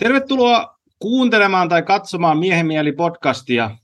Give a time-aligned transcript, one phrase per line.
[0.00, 3.76] Tervetuloa kuuntelemaan tai katsomaan Miehen mieli podcastia.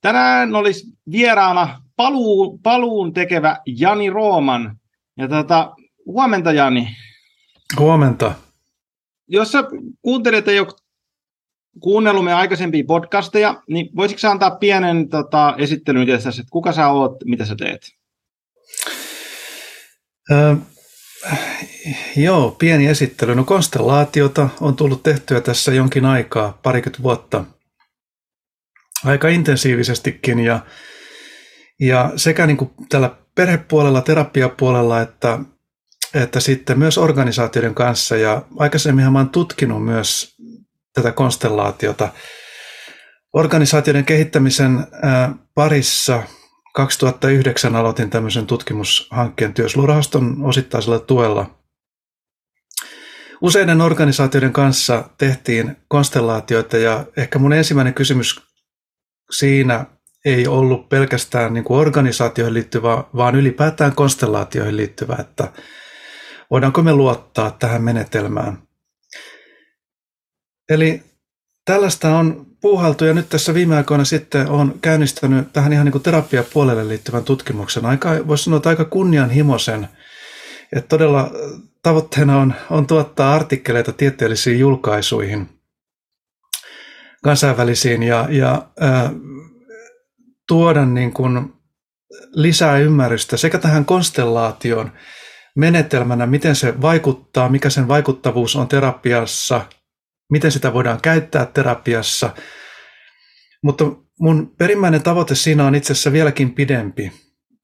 [0.00, 4.76] Tänään olisi vieraana paluu, paluun tekevä Jani Rooman.
[5.18, 5.74] Ja tota,
[6.06, 6.96] huomenta Jani.
[7.78, 8.34] Huomenta.
[9.28, 9.64] Jos sä
[10.02, 10.66] kuuntelet jo
[11.80, 17.44] kuunnellut meidän aikaisempia podcasteja, niin voisitko antaa pienen tota, esittelyn että kuka sä oot, mitä
[17.44, 17.90] sä teet?
[20.30, 20.56] Ö,
[22.16, 23.34] joo, pieni esittely.
[23.34, 27.44] No konstellaatiota on tullut tehtyä tässä jonkin aikaa, parikymmentä vuotta.
[29.04, 30.60] Aika intensiivisestikin ja,
[31.80, 35.38] ja sekä niin kuin tällä perhepuolella, terapiapuolella, että,
[36.14, 38.16] että sitten myös organisaatioiden kanssa.
[38.16, 40.36] Ja aikaisemminhan mä oon tutkinut myös
[40.92, 42.08] tätä konstellaatiota
[43.32, 44.86] organisaatioiden kehittämisen
[45.54, 46.22] parissa
[46.74, 51.58] 2009 aloitin tämmöisen tutkimushankkeen työsulurahaston osittaisella tuella.
[53.40, 58.40] Useiden organisaatioiden kanssa tehtiin konstellaatioita ja ehkä mun ensimmäinen kysymys
[59.30, 59.86] siinä
[60.24, 65.52] ei ollut pelkästään niin kuin organisaatioihin liittyvä, vaan ylipäätään konstellaatioihin liittyvä, että
[66.50, 68.62] voidaanko me luottaa tähän menetelmään.
[70.68, 71.02] Eli
[71.64, 76.02] tällaista on puuhaltu ja nyt tässä viime aikoina sitten on käynnistänyt tähän ihan niin kuin
[76.02, 77.86] terapiapuolelle liittyvän tutkimuksen.
[77.86, 79.88] Aika, voisi sanoa, että aika kunnianhimoisen.
[80.76, 81.30] Että todella
[81.82, 85.48] tavoitteena on, on tuottaa artikkeleita tieteellisiin julkaisuihin,
[87.22, 89.10] kansainvälisiin ja, ja ää,
[90.48, 91.52] tuoda niin kuin
[92.34, 94.92] lisää ymmärrystä sekä tähän konstellaation
[95.56, 99.60] menetelmänä, miten se vaikuttaa, mikä sen vaikuttavuus on terapiassa–
[100.30, 102.34] miten sitä voidaan käyttää terapiassa.
[103.62, 103.84] Mutta
[104.20, 107.12] mun perimmäinen tavoite siinä on itse asiassa vieläkin pidempi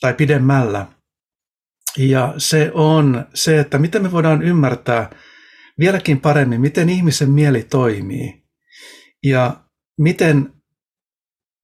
[0.01, 0.87] tai pidemmällä.
[1.99, 5.11] Ja se on se, että miten me voidaan ymmärtää
[5.79, 8.43] vieläkin paremmin, miten ihmisen mieli toimii
[9.25, 9.57] ja
[9.99, 10.53] miten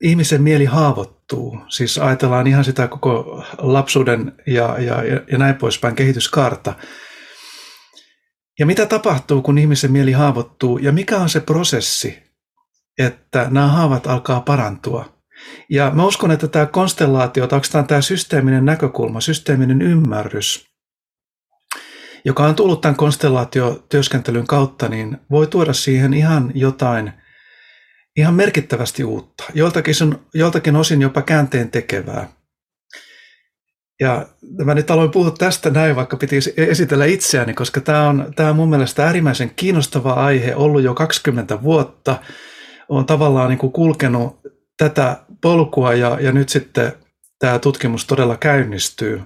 [0.03, 1.59] ihmisen mieli haavoittuu.
[1.69, 6.75] Siis ajatellaan ihan sitä koko lapsuuden ja, ja, ja näin poispäin kehityskaarta.
[8.59, 12.23] Ja mitä tapahtuu, kun ihmisen mieli haavoittuu ja mikä on se prosessi,
[12.99, 15.17] että nämä haavat alkaa parantua.
[15.71, 20.67] Ja mä uskon, että tämä konstellaatio, tai tämä systeeminen näkökulma, systeeminen ymmärrys,
[22.25, 27.13] joka on tullut tämän konstellaatiotyöskentelyn kautta, niin voi tuoda siihen ihan jotain
[28.17, 29.45] ihan merkittävästi uutta.
[29.55, 29.95] Joltakin,
[30.35, 32.29] joltakin osin jopa käänteen tekevää.
[34.01, 34.27] Ja
[34.65, 38.57] mä nyt aloin puhua tästä näin, vaikka piti esitellä itseäni, koska tämä on, tämä on
[38.57, 42.21] mun mielestä äärimmäisen kiinnostava aihe, ollut jo 20 vuotta.
[42.89, 44.41] Olen tavallaan niin kuin kulkenut
[44.79, 46.93] tätä polkua ja, ja nyt sitten
[47.39, 49.23] tämä tutkimus todella käynnistyy.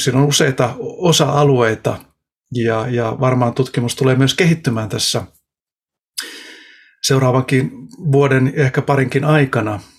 [0.00, 1.98] Siinä on useita osa-alueita
[2.52, 5.22] ja, ja varmaan tutkimus tulee myös kehittymään tässä
[7.02, 7.70] seuraavankin
[8.12, 9.80] vuoden, ehkä parinkin aikana–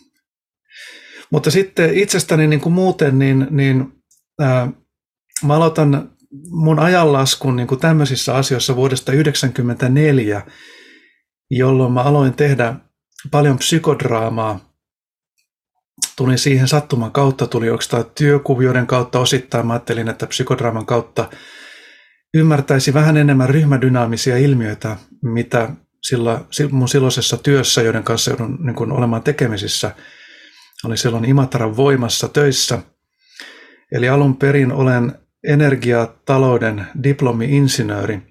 [1.32, 3.94] mutta sitten itsestäni niin kuin muuten, niin, niin
[4.42, 4.72] ää,
[5.44, 6.10] mä aloitan
[6.50, 10.42] mun ajanlaskun niin kuin tämmöisissä asioissa vuodesta 1994,
[11.52, 12.76] jolloin mä aloin tehdä
[13.32, 14.76] paljon psykodraamaa.
[16.16, 19.68] Tulin siihen sattuman kautta, tuli oikeastaan työkuvioiden kautta osittain.
[19.68, 21.30] Mä ajattelin, että psykodraaman kautta
[22.34, 25.70] ymmärtäisi vähän enemmän ryhmädynaamisia ilmiöitä, mitä
[26.04, 26.42] sillä,
[26.72, 29.92] mun silloisessa työssä, joiden kanssa joudun niin olemaan tekemisissä–
[30.84, 32.80] Olin silloin Imatran voimassa töissä.
[33.92, 35.16] Eli alun perin olen
[35.48, 38.22] energiatalouden diplomi-insinööri.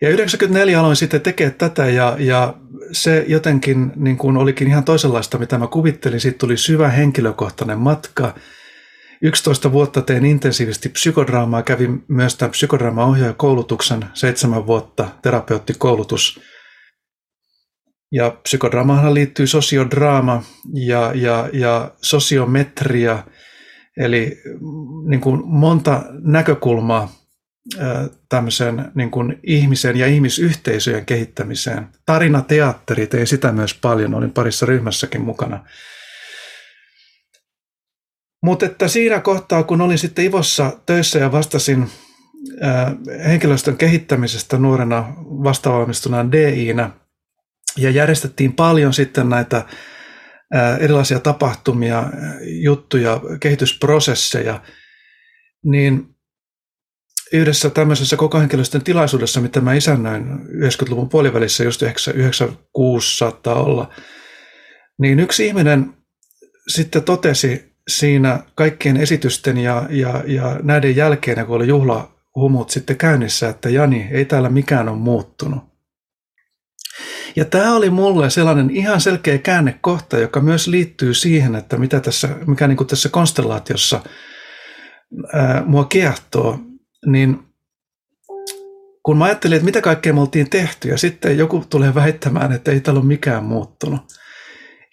[0.00, 2.54] Ja 94 aloin sitten tekemään tätä ja, ja
[2.92, 6.20] se jotenkin niin kuin olikin ihan toisenlaista, mitä mä kuvittelin.
[6.20, 8.34] Siitä tuli syvä henkilökohtainen matka.
[9.22, 16.40] 11 vuotta tein intensiivisesti psykodraamaa, kävin myös tämän psykodraamaohjaajakoulutuksen, seitsemän vuotta terapeuttikoulutus.
[18.12, 20.42] Ja psykodraamahan liittyy sosiodraama
[20.74, 23.24] ja, ja, ja sosiometria,
[23.96, 24.42] eli
[25.08, 27.12] niin kuin monta näkökulmaa
[28.28, 31.88] tämmöisen niin kuin ihmisen ja ihmisyhteisöjen kehittämiseen.
[32.06, 35.64] Tarinateatteri, tein sitä myös paljon, olin parissa ryhmässäkin mukana.
[38.42, 41.90] Mutta että siinä kohtaa, kun olin sitten Ivossa töissä ja vastasin
[43.26, 46.90] henkilöstön kehittämisestä nuorena vastavalmistuneen DI-nä,
[47.76, 49.64] ja järjestettiin paljon sitten näitä
[50.80, 52.04] erilaisia tapahtumia,
[52.46, 54.62] juttuja, kehitysprosesseja,
[55.64, 56.06] niin
[57.32, 63.94] yhdessä tämmöisessä koko henkilöstön tilaisuudessa, mitä mä isännöin 90-luvun puolivälissä, just 96 saattaa olla,
[64.98, 65.94] niin yksi ihminen
[66.68, 72.96] sitten totesi siinä kaikkien esitysten ja, ja, ja näiden jälkeen, kun oli juhla, humut sitten
[72.96, 75.69] käynnissä, että Jani, ei täällä mikään ole muuttunut.
[77.36, 82.28] Ja tämä oli mulle sellainen ihan selkeä käännekohta, joka myös liittyy siihen, että mitä tässä,
[82.46, 84.00] mikä niin kuin tässä konstellaatiossa
[85.32, 86.58] ää, mua kiehtoo,
[87.06, 87.38] niin
[89.02, 92.70] kun mä ajattelin, että mitä kaikkea me oltiin tehty, ja sitten joku tulee väittämään, että
[92.70, 94.00] ei täällä ole mikään muuttunut.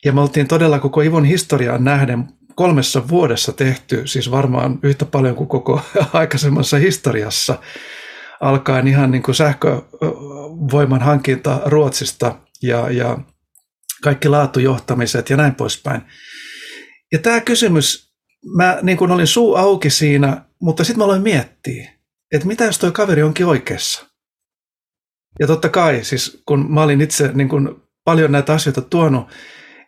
[0.05, 5.35] Ja me oltiin todella koko Ivon historiaan nähden kolmessa vuodessa tehty, siis varmaan yhtä paljon
[5.35, 5.81] kuin koko
[6.13, 7.59] aikaisemmassa historiassa,
[8.41, 13.17] alkaen ihan niin kuin sähkövoiman hankinta Ruotsista ja, ja
[14.03, 16.01] kaikki laatujohtamiset ja näin poispäin.
[17.11, 18.13] Ja tämä kysymys,
[18.55, 21.91] mä niin kuin olin suu auki siinä, mutta sitten mä aloin miettiä,
[22.31, 24.07] että mitä jos tuo kaveri onkin oikeassa.
[25.39, 27.69] Ja totta kai, siis kun mä olin itse niin kuin
[28.03, 29.27] paljon näitä asioita tuonut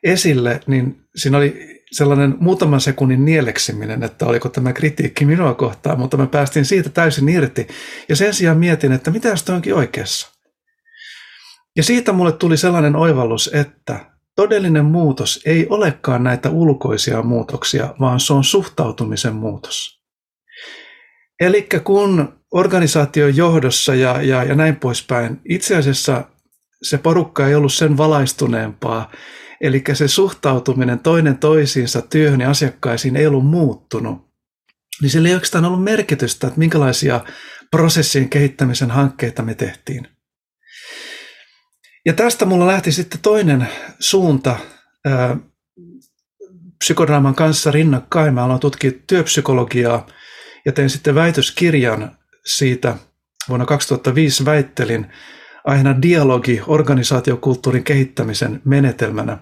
[0.03, 6.17] esille, niin siinä oli sellainen muutaman sekunnin nieleksiminen, että oliko tämä kritiikki minua kohtaan, mutta
[6.17, 7.67] me päästiin siitä täysin irti.
[8.09, 10.27] Ja sen sijaan mietin, että mitä jos onkin oikeassa.
[11.75, 14.05] Ja siitä mulle tuli sellainen oivallus, että
[14.35, 19.99] todellinen muutos ei olekaan näitä ulkoisia muutoksia, vaan se on suhtautumisen muutos.
[21.39, 26.23] Eli kun organisaation johdossa ja, ja, ja näin poispäin, itse asiassa
[26.81, 29.11] se porukka ei ollut sen valaistuneempaa,
[29.61, 34.29] Eli se suhtautuminen toinen toisiinsa työhön ja asiakkaisiin ei ollut muuttunut.
[35.01, 37.21] Niin sillä ei oikeastaan ollut merkitystä, että minkälaisia
[37.71, 40.07] prosessien kehittämisen hankkeita me tehtiin.
[42.05, 43.67] Ja tästä mulla lähti sitten toinen
[43.99, 44.55] suunta
[45.05, 45.37] ää,
[46.79, 48.33] psykodraaman kanssa rinnakkain.
[48.33, 50.07] Mä aloin tutkia työpsykologiaa
[50.65, 52.95] ja tein sitten väitöskirjan siitä.
[53.49, 55.11] Vuonna 2005 väittelin
[55.65, 59.37] aiheena dialogi organisaatiokulttuurin kehittämisen menetelmänä.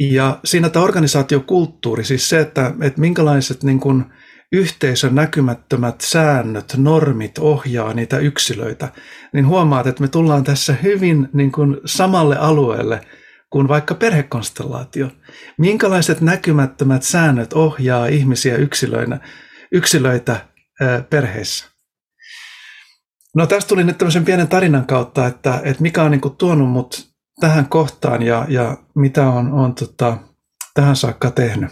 [0.00, 4.04] Ja siinä tämä organisaatiokulttuuri, siis se, että, että minkälaiset niin kuin
[4.52, 8.88] yhteisön näkymättömät säännöt, normit ohjaa niitä yksilöitä,
[9.32, 13.00] niin huomaat, että me tullaan tässä hyvin niin kuin samalle alueelle
[13.50, 15.08] kuin vaikka perhekonstellaatio.
[15.58, 19.20] Minkälaiset näkymättömät säännöt ohjaa ihmisiä yksilöinä,
[19.72, 20.40] yksilöitä
[20.80, 21.66] ää, perheissä?
[23.34, 26.70] No tästä tuli nyt tämmöisen pienen tarinan kautta, että, että mikä on niin kuin tuonut
[26.70, 30.18] mut tähän kohtaan ja, ja mitä on, on tota,
[30.74, 31.70] tähän saakka tehnyt?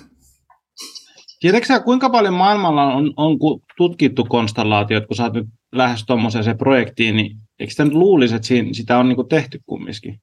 [1.40, 3.38] Tiedätkö sä, kuinka paljon maailmalla on, on
[3.76, 8.48] tutkittu konstellaatiot, kun sä oot nyt lähes tuommoiseen projektiin, niin eikö sitä nyt luulisi, että
[8.48, 10.20] siinä, sitä on niin tehty kumminkin?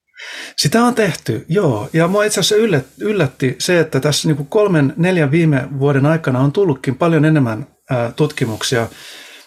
[0.57, 1.89] Sitä on tehty, joo.
[1.93, 6.51] Ja mua itse asiassa yllätti se, että tässä niin kolmen, neljän viime vuoden aikana on
[6.51, 8.87] tullutkin paljon enemmän ää, tutkimuksia.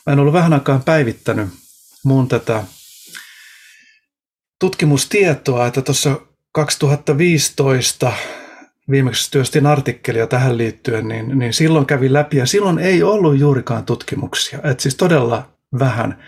[0.07, 1.49] Mä en ollut vähän aikaan päivittänyt
[2.05, 2.63] mun tätä
[4.65, 6.21] tutkimustietoa, että tuossa
[6.53, 8.13] 2015
[8.91, 13.85] viimeksi työstin artikkelia tähän liittyen, niin, niin silloin kävi läpi ja silloin ei ollut juurikaan
[13.85, 16.25] tutkimuksia, että siis todella vähän.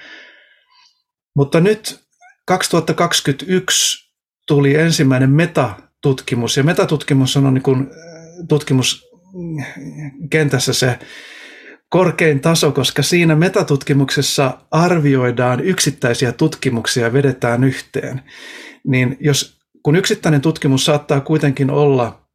[1.36, 2.00] Mutta nyt
[2.46, 4.10] 2021
[4.48, 7.90] tuli ensimmäinen metatutkimus ja metatutkimus on niin kuin
[8.48, 10.98] tutkimuskentässä se
[11.88, 18.22] korkein taso, koska siinä metatutkimuksessa arvioidaan yksittäisiä tutkimuksia ja vedetään yhteen.
[18.86, 22.26] Niin jos, kun yksittäinen tutkimus saattaa kuitenkin olla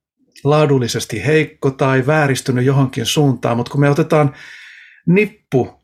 [0.43, 4.35] laadullisesti heikko tai vääristynyt johonkin suuntaan, mutta kun me otetaan
[5.07, 5.81] nippu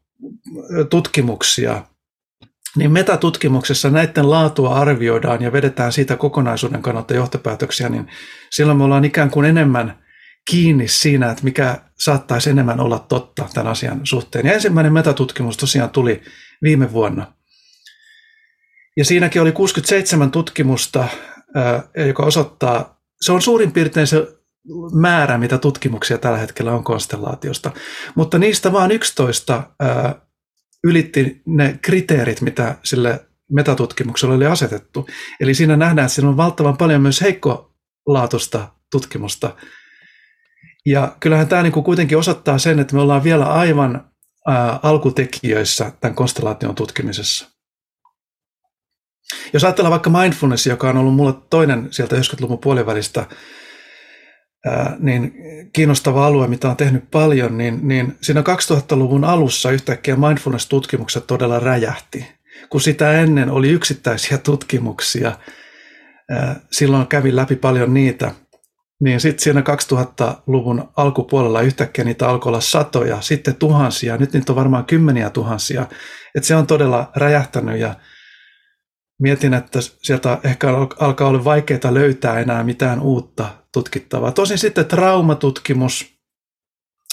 [0.89, 1.83] tutkimuksia,
[2.75, 8.07] niin metatutkimuksessa näiden laatua arvioidaan ja vedetään siitä kokonaisuuden kannalta johtopäätöksiä, niin
[8.51, 10.06] silloin me ollaan ikään kuin enemmän
[10.49, 14.45] kiinni siinä, että mikä saattaisi enemmän olla totta tämän asian suhteen.
[14.45, 16.21] Ja ensimmäinen metatutkimus tosiaan tuli
[16.61, 17.33] viime vuonna.
[18.97, 21.07] Ja siinäkin oli 67 tutkimusta,
[22.07, 24.27] joka osoittaa, se on suurin piirtein se
[24.93, 27.71] määrä, mitä tutkimuksia tällä hetkellä on konstellaatiosta.
[28.15, 29.63] Mutta niistä vain 11
[30.83, 35.07] ylitti ne kriteerit, mitä sille metatutkimukselle oli asetettu.
[35.39, 39.55] Eli siinä nähdään, että siinä on valtavan paljon myös heikkolaatusta tutkimusta,
[40.87, 44.11] ja kyllähän tämä niinku kuitenkin osoittaa sen, että me ollaan vielä aivan
[44.47, 47.49] ää, alkutekijöissä tämän konstellaation tutkimisessa.
[49.53, 53.25] Jos ajatellaan vaikka mindfulness, joka on ollut mulle toinen sieltä 90-luvun puolivälistä,
[54.65, 55.33] ää, niin
[55.73, 62.27] kiinnostava alue, mitä on tehnyt paljon, niin, niin siinä 2000-luvun alussa yhtäkkiä mindfulness-tutkimukset todella räjähti.
[62.69, 65.37] Kun sitä ennen oli yksittäisiä tutkimuksia,
[66.29, 68.31] ää, silloin kävin läpi paljon niitä–
[69.03, 74.55] niin sitten siinä 2000-luvun alkupuolella yhtäkkiä niitä alkoi olla satoja, sitten tuhansia, nyt niitä on
[74.55, 75.85] varmaan kymmeniä tuhansia.
[76.35, 77.95] Et se on todella räjähtänyt ja
[79.19, 80.67] mietin, että sieltä ehkä
[80.99, 84.31] alkaa olla vaikeaa löytää enää mitään uutta tutkittavaa.
[84.31, 86.17] Tosin sitten traumatutkimus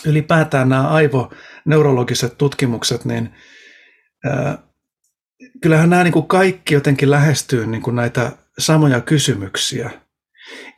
[0.06, 3.34] ylipäätään nämä aivoneurologiset tutkimukset, niin
[4.24, 4.58] ää,
[5.62, 10.03] kyllähän nämä niin kuin kaikki jotenkin lähestyy niin kuin näitä samoja kysymyksiä.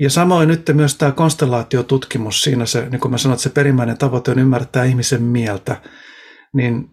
[0.01, 3.99] Ja samoin nyt myös tämä konstellaatiotutkimus, siinä se, niin kuin mä sanoin, että se perimmäinen
[3.99, 5.83] tavoite on ymmärtää ihmisen mieltä,
[6.55, 6.91] niin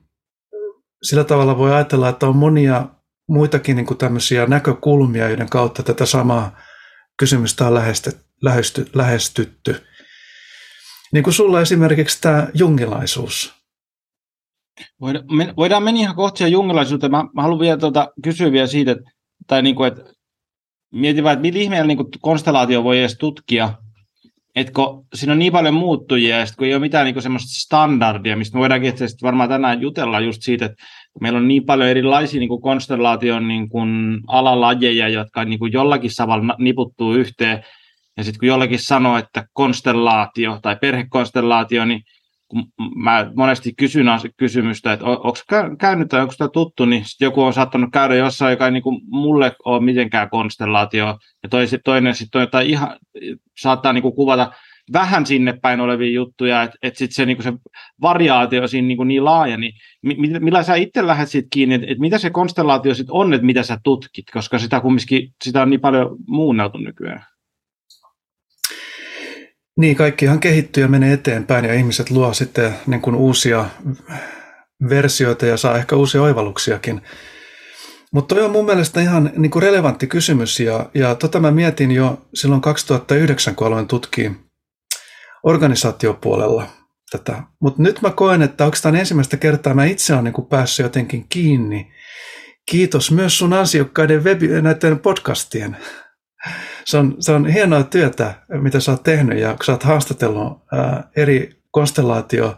[1.04, 2.88] sillä tavalla voi ajatella, että on monia
[3.30, 6.58] muitakin niin kuin tämmöisiä näkökulmia, joiden kautta tätä samaa
[7.20, 9.84] kysymystä on lähesty, lähestytty.
[11.14, 13.54] Niin kuin sulla esimerkiksi tämä jungilaisuus.
[15.58, 17.12] Voidaan mennä ihan kohti jungilaisuuteen.
[17.12, 19.04] Mä, mä haluan vielä tuota, kysyä vielä siitä, että,
[19.48, 20.02] tai niin kuin, että
[20.94, 23.74] mietin vaan, että millä ihmeellä niin konstellaatio voi edes tutkia,
[24.56, 28.38] että kun siinä on niin paljon muuttujia, ja kun ei ole mitään niin semmoista standardia,
[28.38, 30.84] mistä me voidaankin itse varmaan tänään jutella just siitä, että
[31.22, 33.70] meillä on niin paljon erilaisia niin konstellaation niin
[34.28, 37.64] alalajeja, jotka niin kuin jollakin tavalla niputtuu yhteen,
[38.18, 42.02] ja sitten kun jollakin sanoo, että konstellaatio tai perhekonstellaatio, niin
[42.54, 44.06] kun mä monesti kysyn
[44.38, 45.38] kysymystä, että onko
[45.80, 48.84] käynyt tai onko tämä tuttu, niin sit joku on saattanut käydä jossain, joka ei niin
[48.84, 52.98] kuin mulle ole mitenkään konstellaatio, ja toinen, toinen sitten jotain ihan,
[53.58, 54.52] saattaa niin kuin kuvata
[54.94, 57.54] vähän sinne päin olevia juttuja, että et sitten se, niinku se
[58.02, 61.98] variaatio siinä niinku niin laaja, niin mi, millä sä itse lähdet siitä kiinni, että et
[61.98, 65.82] mitä se konstellaatio sitten on, että mitä sä tutkit, koska sitä kumminkin sitä on niin
[65.82, 67.26] paljon muunneltu nykyään.
[69.78, 73.66] Niin, kaikkihan kehittyy ja menee eteenpäin ja ihmiset luo sitten niin kuin uusia
[74.90, 77.02] versioita ja saa ehkä uusia oivalluksiakin.
[78.14, 81.92] Mutta toi on mun mielestä ihan niin kuin relevantti kysymys ja, ja tota mä mietin
[81.92, 84.32] jo silloin 2009, kun aloin tutkia
[85.44, 86.68] organisaatiopuolella
[87.12, 87.44] tätä.
[87.62, 91.92] Mutta nyt mä koen, että oikeastaan ensimmäistä kertaa mä itse olen niin päässyt jotenkin kiinni.
[92.66, 95.78] Kiitos myös sun ansiokkaiden web, näiden podcastien
[96.86, 100.62] se on, se on hienoa työtä, mitä sä oot tehnyt ja kun sä oot haastatellut
[100.72, 102.58] ää, eri konstellaatio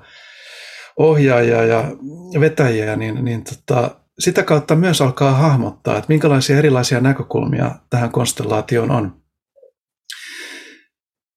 [0.98, 1.92] ohjaajia ja
[2.40, 8.92] vetäjiä, niin, niin tota, sitä kautta myös alkaa hahmottaa, että minkälaisia erilaisia näkökulmia tähän konstellaatioon
[8.92, 9.22] on.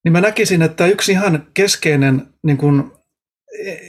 [0.05, 2.99] Niin mä näkisin, että yksi ihan keskeinen niin kun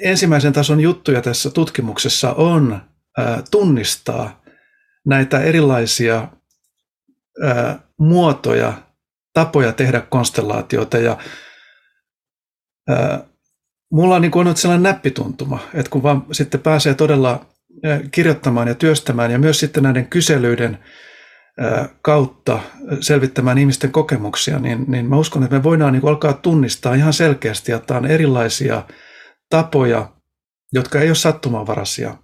[0.02, 2.82] ensimmäisen tason juttuja tässä tutkimuksessa on
[3.18, 4.42] ää, tunnistaa
[5.06, 6.28] näitä erilaisia
[7.44, 8.74] ää, muotoja,
[9.40, 11.18] tapoja tehdä konstellaatioita ja
[12.90, 13.20] ää,
[13.92, 17.46] mulla on niin kuin sellainen näppituntuma, että kun vaan sitten pääsee todella
[18.12, 20.80] kirjoittamaan ja työstämään ja myös sitten näiden kyselyiden
[22.02, 22.60] kautta
[23.02, 27.72] selvittämään ihmisten kokemuksia, niin, niin mä uskon, että me voidaan niin alkaa tunnistaa ihan selkeästi,
[27.72, 28.84] että on erilaisia
[29.50, 30.12] tapoja,
[30.74, 32.18] jotka ei ole sattumanvaraisia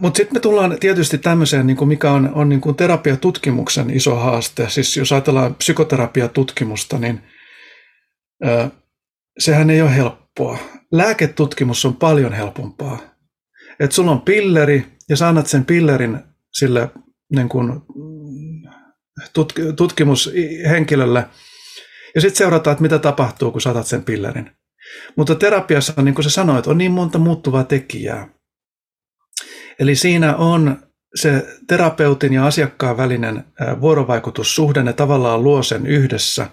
[0.00, 4.14] mutta sitten me tullaan tietysti tämmöiseen, niin kuin mikä on, on niin kuin terapiatutkimuksen iso
[4.14, 4.68] haaste.
[4.68, 7.20] Siis jos ajatellaan psykoterapiatutkimusta, niin
[8.46, 8.68] ö,
[9.38, 10.58] sehän ei ole helppoa.
[10.92, 12.98] Lääketutkimus on paljon helpompaa.
[13.80, 16.18] Että sulla on pilleri ja sä annat sen pillerin
[16.52, 16.90] sille
[17.34, 17.72] niin kuin,
[19.76, 21.26] tutkimushenkilölle
[22.14, 24.50] ja sitten seurataan, että mitä tapahtuu, kun saatat sen pillerin.
[25.16, 28.28] Mutta terapiassa, niin kuin sä sanoit, on niin monta muuttuvaa tekijää.
[29.78, 30.82] Eli siinä on
[31.14, 33.44] se terapeutin ja asiakkaan välinen
[33.80, 36.50] vuorovaikutussuhde, ne tavallaan luo sen yhdessä.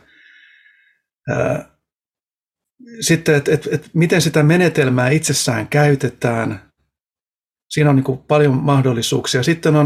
[3.00, 6.72] Sitten, että et, et miten sitä menetelmää itsessään käytetään,
[7.70, 9.44] siinä on niin paljon mahdollisuuksia.
[9.44, 9.86] Sitten on,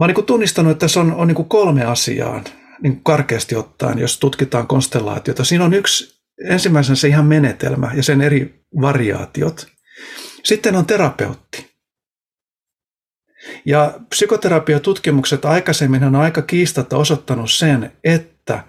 [0.00, 2.44] mä olen niin tunnistanut, että tässä on, on niin kolme asiaa
[2.82, 5.44] niin karkeasti ottaen, jos tutkitaan konstellaatiota.
[5.44, 9.66] Siinä on yksi, ensimmäisenä se ihan menetelmä ja sen eri variaatiot.
[10.44, 11.74] Sitten on terapeutti.
[13.64, 18.64] Ja psykoterapiatutkimukset aikaisemmin on aika kiistatta osoittanut sen, että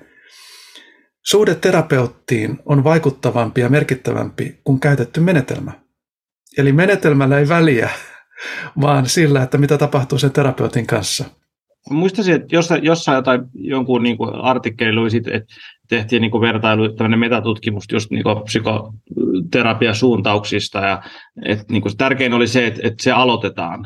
[1.25, 5.71] suhde terapeuttiin on vaikuttavampi ja merkittävämpi kuin käytetty menetelmä.
[6.57, 7.89] Eli menetelmällä ei väliä,
[8.81, 11.25] vaan sillä, että mitä tapahtuu sen terapeutin kanssa.
[11.89, 15.53] Muistaisin, että jossain, jossain jotain, jonkun niin kuin artikkeli luin, että
[15.89, 21.01] tehtiin niin kuin vertailu, tämmöinen metatutkimus just niin kuin psykoterapiasuuntauksista, ja
[21.45, 23.85] että niin kuin tärkein oli se, että, että se aloitetaan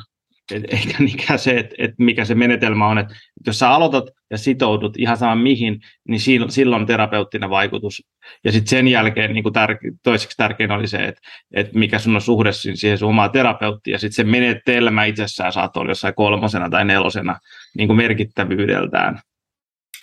[0.51, 2.97] et, eikä niinkään se, että et mikä se menetelmä on.
[2.97, 3.15] Että
[3.47, 8.03] jos sä aloitat ja sitoudut ihan sama mihin, niin silloin terapeuttinen vaikutus.
[8.43, 11.21] Ja sitten sen jälkeen niin tär- toiseksi tärkein oli se, että
[11.53, 13.91] et mikä sun on suhde siihen sun omaan terapeuttiin.
[13.91, 17.39] Ja sitten se menetelmä itsessään saattaa olla jossain kolmosena tai nelosena
[17.77, 19.19] niin merkittävyydeltään.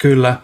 [0.00, 0.36] Kyllä.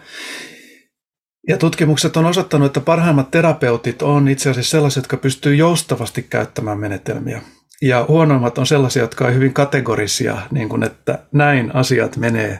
[1.47, 6.79] Ja tutkimukset on osoittanut, että parhaimmat terapeutit on itse asiassa sellaiset, jotka pystyy joustavasti käyttämään
[6.79, 7.41] menetelmiä.
[7.81, 12.59] Ja huonoimmat on sellaisia, jotka ovat hyvin kategorisia, niin kuin, että näin asiat menee.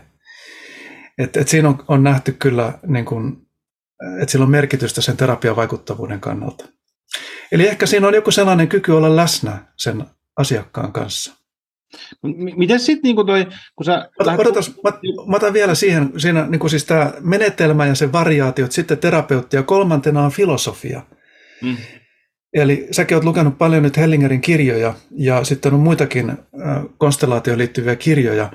[1.18, 3.38] Et, et siinä on, on nähty kyllä niin kuin,
[4.22, 6.66] että sillä on merkitystä sen terapian vaikuttavuuden kannalta.
[7.52, 10.06] Eli ehkä siinä on joku sellainen kyky olla läsnä sen
[10.38, 11.34] asiakkaan kanssa.
[12.56, 14.10] Miten sitten niin toi, kun sä...
[14.20, 14.92] Ota, odotas, mä,
[15.28, 19.64] mä otan vielä siihen, siinä niin siis tämä menetelmä ja sen variaatiot, sitten terapeutti ja
[19.64, 21.02] kolmantena on filosofia.
[21.62, 21.78] Mm.
[22.54, 26.38] Eli säkin olet lukenut paljon nyt Hellingerin kirjoja ja sitten on muitakin
[26.98, 28.52] konstellaatioon liittyviä kirjoja,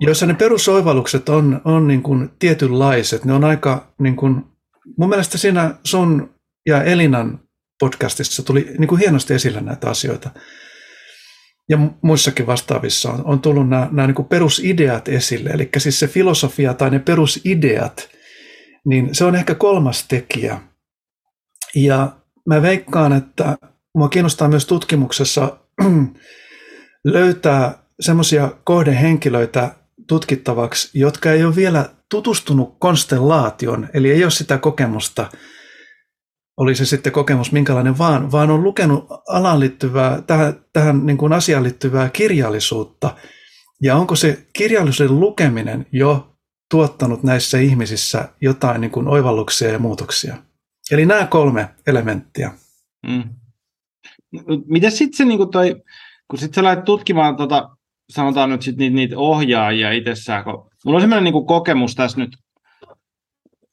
[0.00, 3.24] joissa ne perusoivallukset on, on niin kuin tietynlaiset.
[3.24, 4.44] Ne on aika, niin kuin,
[4.98, 6.34] mun mielestä siinä sun
[6.66, 7.40] ja Elinan
[7.80, 10.30] podcastissa tuli niin kuin hienosti esille näitä asioita.
[11.68, 15.50] Ja muissakin vastaavissa on, on tullut nämä, nämä niin kuin perusideat esille.
[15.50, 18.08] Eli siis se filosofia tai ne perusideat,
[18.86, 20.60] niin se on ehkä kolmas tekijä.
[21.74, 22.19] Ja
[22.54, 23.58] mä veikkaan, että
[23.94, 25.56] mua kiinnostaa myös tutkimuksessa
[27.04, 29.74] löytää semmoisia kohdehenkilöitä
[30.08, 35.30] tutkittavaksi, jotka ei ole vielä tutustunut konstellaation, eli ei ole sitä kokemusta,
[36.56, 41.32] oli se sitten kokemus minkälainen vaan, vaan on lukenut alaan liittyvää, tähän, tähän niin kuin
[41.32, 43.16] asiaan liittyvää kirjallisuutta.
[43.82, 46.36] Ja onko se kirjallisuuden lukeminen jo
[46.70, 50.49] tuottanut näissä ihmisissä jotain niin kuin oivalluksia ja muutoksia?
[50.90, 52.50] Eli nämä kolme elementtiä.
[53.06, 53.22] Mm.
[54.66, 55.82] Miten sitten se, niin kuin toi,
[56.28, 57.68] kun sitten sä lähdet tutkimaan, tota,
[58.10, 62.36] sanotaan nyt sit niitä, niitä ohjaajia itsessään, kun mulla on sellainen niin kokemus tässä nyt,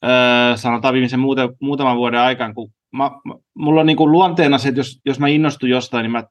[0.04, 3.10] öö, sanotaan viimeisen muuten, muutaman vuoden aikana, kun mä,
[3.54, 6.24] mulla on niin kuin luonteena se, että jos, jos mä innostun jostain, niin mä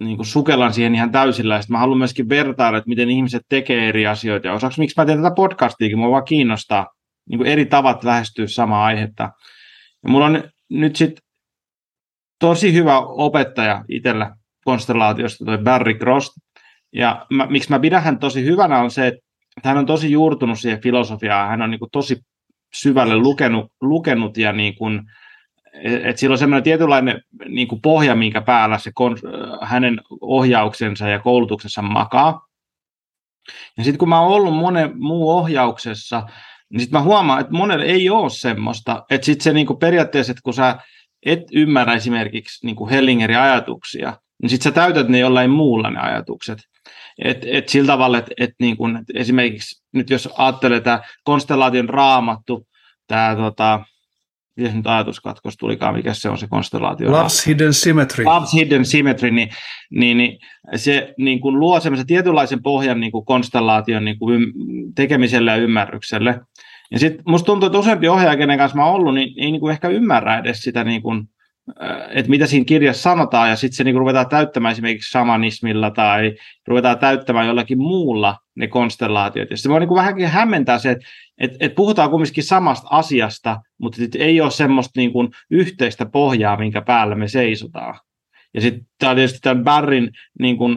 [0.00, 3.88] niin kuin sukellan siihen ihan täysillä, ja mä haluan myöskin vertailla, että miten ihmiset tekee
[3.88, 6.86] eri asioita, ja osaksi miksi mä teen tätä podcastiakin, mua vaan kiinnostaa
[7.30, 9.30] niin kuin eri tavat lähestyä samaa aihetta.
[10.08, 11.24] Mulla on nyt sitten
[12.38, 16.40] tosi hyvä opettaja itsellä konstellaatiosta, toi Barry Cross.
[16.92, 19.20] Ja mä, miksi mä pidän hän tosi hyvänä on se, että
[19.64, 21.48] hän on tosi juurtunut siihen filosofiaan.
[21.48, 22.20] Hän on niin kuin tosi
[22.74, 25.02] syvälle lukenut, lukenut ja niin kuin,
[25.82, 29.16] et sillä on semmoinen tietynlainen niin kuin pohja, minkä päällä se kon,
[29.62, 32.46] hänen ohjauksensa ja koulutuksensa makaa.
[33.76, 36.22] Ja sitten kun mä oon ollut monen muu ohjauksessa,
[36.72, 40.42] niin sitten mä huomaan, että monelle ei ole semmoista, että sitten se niinku periaatteessa, että
[40.42, 40.78] kun sä
[41.26, 46.58] et ymmärrä esimerkiksi niinku Hellingerin ajatuksia, niin sitten sä täytät ne jollain muulla ne ajatukset.
[47.24, 52.66] Et, et sillä tavalla, että et niinku, et esimerkiksi nyt jos ajattelee tämä konstellaation raamattu,
[53.06, 53.84] tämä tota,
[54.56, 57.10] miten nyt ajatuskatkos tulikaan, mikä se on se konstellaatio?
[57.10, 58.24] Love's Hidden Symmetry.
[58.24, 59.50] Love's Hidden Symmetry, niin,
[59.90, 60.38] niin, niin
[60.76, 64.52] se niin kuin luo semmoisen tietynlaisen pohjan niin kuin konstellaation niin kuin
[64.94, 66.40] tekemiselle ja ymmärrykselle.
[66.90, 69.60] Ja sitten musta tuntuu, että useampi ohjaaja, kenen kanssa mä oon ollut, niin ei niin
[69.60, 71.28] kuin ehkä ymmärrä edes sitä, niin kuin,
[72.10, 76.34] että mitä siinä kirjassa sanotaan, ja sitten se niin kuin ruvetaan täyttämään esimerkiksi shamanismilla tai
[76.66, 79.50] ruvetaan täyttämään jollakin muulla ne konstellaatiot.
[79.50, 81.04] Ja se voi niin kuin vähänkin hämmentää se, että,
[81.38, 86.82] että, että puhutaan kumminkin samasta asiasta, mutta ei ole semmoista niin kuin yhteistä pohjaa, minkä
[86.82, 88.00] päällä me seisotaan.
[88.54, 90.76] Ja sitten tietysti tämän Barrin niin kuin,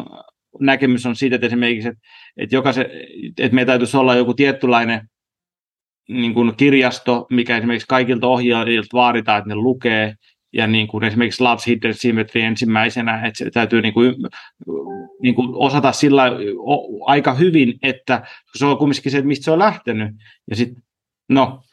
[0.59, 2.01] näkemys on siitä, että esimerkiksi, että,
[2.37, 2.85] että, jokaisen,
[3.39, 5.09] että meidän täytyisi olla joku tietynlainen
[6.09, 10.15] niin kuin kirjasto, mikä esimerkiksi kaikilta ohjaajilta vaaditaan, että ne lukee,
[10.53, 14.15] ja niin kuin esimerkiksi Love's Hidden Symmetry ensimmäisenä, että se täytyy niin kuin,
[15.21, 16.23] niin kuin osata sillä
[17.05, 18.23] aika hyvin, että
[18.55, 20.15] se on kumminkin se, mistä se on lähtenyt.
[20.49, 20.83] Ja sitten,
[21.29, 21.63] no,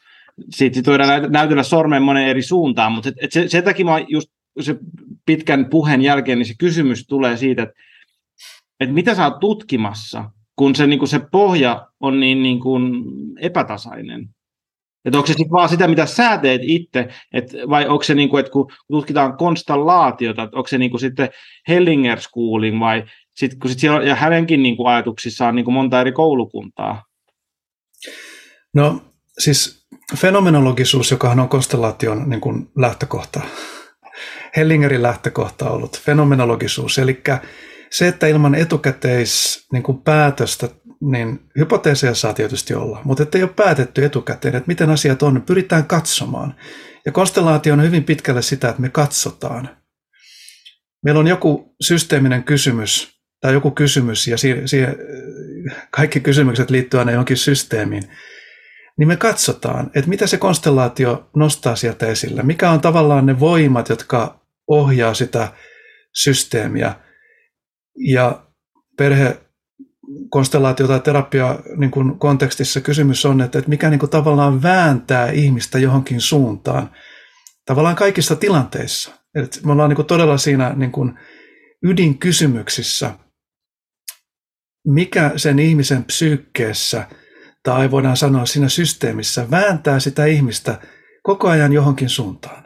[0.49, 3.99] siitä sit voidaan näytellä sormen monen eri suuntaan, mutta et, et se, sen takia mä
[4.07, 4.75] just se
[5.25, 7.75] pitkän puheen jälkeen, niin se kysymys tulee siitä, että,
[8.79, 12.93] että mitä sä oot tutkimassa, kun se, niin kuin se pohja on niin, niin kuin
[13.39, 14.29] epätasainen.
[15.05, 18.29] Että onko se sitten vaan sitä, mitä sä teet itse, et, vai onko se, niin
[18.29, 21.29] kuin, että kun tutkitaan konstellaatiota, onko se niin kuin sitten
[21.67, 23.03] Hellinger Schooling, vai
[23.35, 27.03] sit, kun sit siellä, ja hänenkin niin kuin ajatuksissa on niin kuin monta eri koulukuntaa?
[28.73, 29.01] No
[29.39, 29.87] siis
[30.17, 33.41] fenomenologisuus, joka on konstellaation niin kuin lähtökohta,
[34.57, 37.21] Hellingerin lähtökohta on ollut fenomenologisuus, eli
[37.91, 40.69] se, että ilman etukäteis niin kuin päätöstä,
[41.01, 45.85] niin hypoteeseja saa tietysti olla, mutta ei ole päätetty etukäteen, että miten asiat on, pyritään
[45.85, 46.55] katsomaan.
[47.05, 49.69] Ja konstellaatio on hyvin pitkälle sitä, että me katsotaan.
[51.03, 54.97] Meillä on joku systeeminen kysymys tai joku kysymys ja siihen,
[55.91, 58.03] kaikki kysymykset liittyy aina johonkin systeemiin,
[58.97, 62.43] niin me katsotaan, että mitä se konstellaatio nostaa sieltä esille.
[62.43, 65.47] Mikä on tavallaan ne voimat, jotka ohjaa sitä
[66.13, 66.95] systeemiä–
[67.95, 68.45] ja
[68.97, 69.37] perhe
[70.29, 71.91] konstellaatio tai terapia niin
[72.83, 76.91] kysymys on, että, että mikä niin kuin tavallaan vääntää ihmistä johonkin suuntaan
[77.65, 79.11] tavallaan kaikissa tilanteissa.
[79.35, 81.19] Että me ollaan niin kuin todella siinä niin kuin
[81.83, 83.13] ydinkysymyksissä,
[84.87, 87.07] mikä sen ihmisen psyykkeessä
[87.63, 90.79] tai voidaan sanoa siinä systeemissä, vääntää sitä ihmistä
[91.23, 92.65] koko ajan johonkin suuntaan.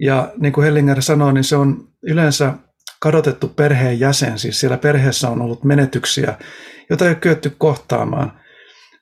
[0.00, 2.54] Ja niin kuin Hellinger sanoi, niin se on yleensä
[3.04, 6.34] kadotettu perheen jäsen, siis siellä perheessä on ollut menetyksiä,
[6.90, 8.40] joita ei ole kyetty kohtaamaan,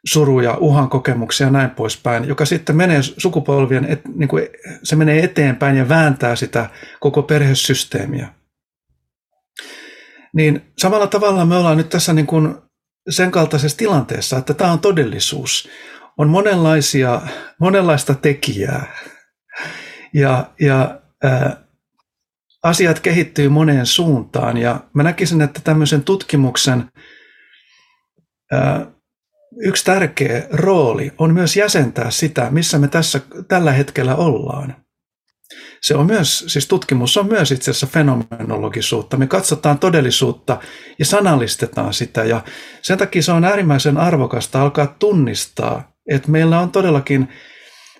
[0.05, 4.49] suruja, uhan kokemuksia ja näin poispäin, joka sitten menee sukupolvien, et, niin kuin
[4.83, 8.29] se menee eteenpäin ja vääntää sitä koko perhesysteemiä.
[10.35, 12.55] Niin samalla tavalla me ollaan nyt tässä niin kuin
[13.11, 15.69] sen kaltaisessa tilanteessa, että tämä on todellisuus.
[16.19, 17.21] On monenlaisia,
[17.61, 18.87] monenlaista tekijää
[20.15, 21.01] ja, ja
[22.63, 26.85] asiat kehittyy moneen suuntaan ja mä näkisin, että tämmöisen tutkimuksen
[28.53, 28.87] ää,
[29.61, 34.77] yksi tärkeä rooli on myös jäsentää sitä, missä me tässä tällä hetkellä ollaan.
[35.83, 39.17] Se on myös, siis tutkimus on myös itse asiassa fenomenologisuutta.
[39.17, 40.61] Me katsotaan todellisuutta
[40.99, 42.45] ja sanallistetaan sitä ja
[42.83, 47.29] sen takia se on äärimmäisen arvokasta alkaa tunnistaa, että meillä on todellakin,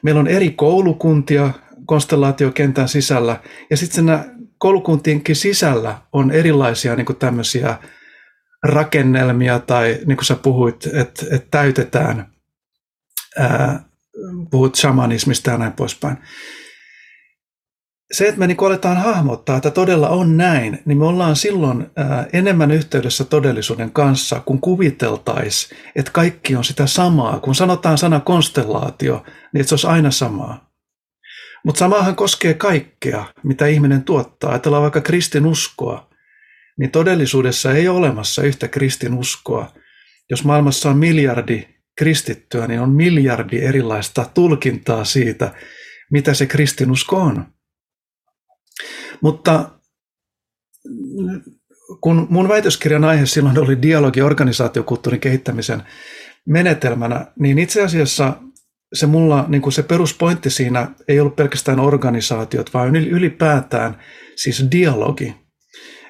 [0.03, 1.51] meillä on eri koulukuntia
[1.87, 4.07] konstellaatiokentän sisällä ja sitten
[4.63, 7.79] koulukuntienkin sisällä on erilaisia niin tämmöisiä
[8.63, 12.33] rakennelmia tai niin kuin sä puhuit, että, että täytetään,
[13.39, 13.85] ää,
[14.51, 16.17] puhut shamanismista ja näin poispäin.
[18.13, 22.27] Se, että me niin aletaan hahmottaa, että todella on näin, niin me ollaan silloin ää,
[22.33, 27.41] enemmän yhteydessä todellisuuden kanssa, kun kuviteltaisiin, että kaikki on sitä samaa.
[27.41, 29.23] Kun sanotaan sana konstellaatio,
[29.53, 30.72] niin että se olisi aina samaa.
[31.65, 34.51] Mutta samahan koskee kaikkea, mitä ihminen tuottaa.
[34.51, 36.13] Ajatellaan vaikka kristinuskoa
[36.79, 39.73] niin todellisuudessa ei ole olemassa yhtä kristinuskoa.
[40.31, 45.55] Jos maailmassa on miljardi kristittyä, niin on miljardi erilaista tulkintaa siitä,
[46.11, 47.47] mitä se kristinusko on.
[49.21, 49.71] Mutta
[52.01, 55.83] kun mun väitöskirjan aihe silloin oli dialogi organisaatiokulttuurin kehittämisen
[56.47, 58.37] menetelmänä, niin itse asiassa
[58.93, 63.99] se mulla, niin kuin se peruspointti siinä ei ollut pelkästään organisaatiot, vaan ylipäätään
[64.37, 65.43] siis dialogi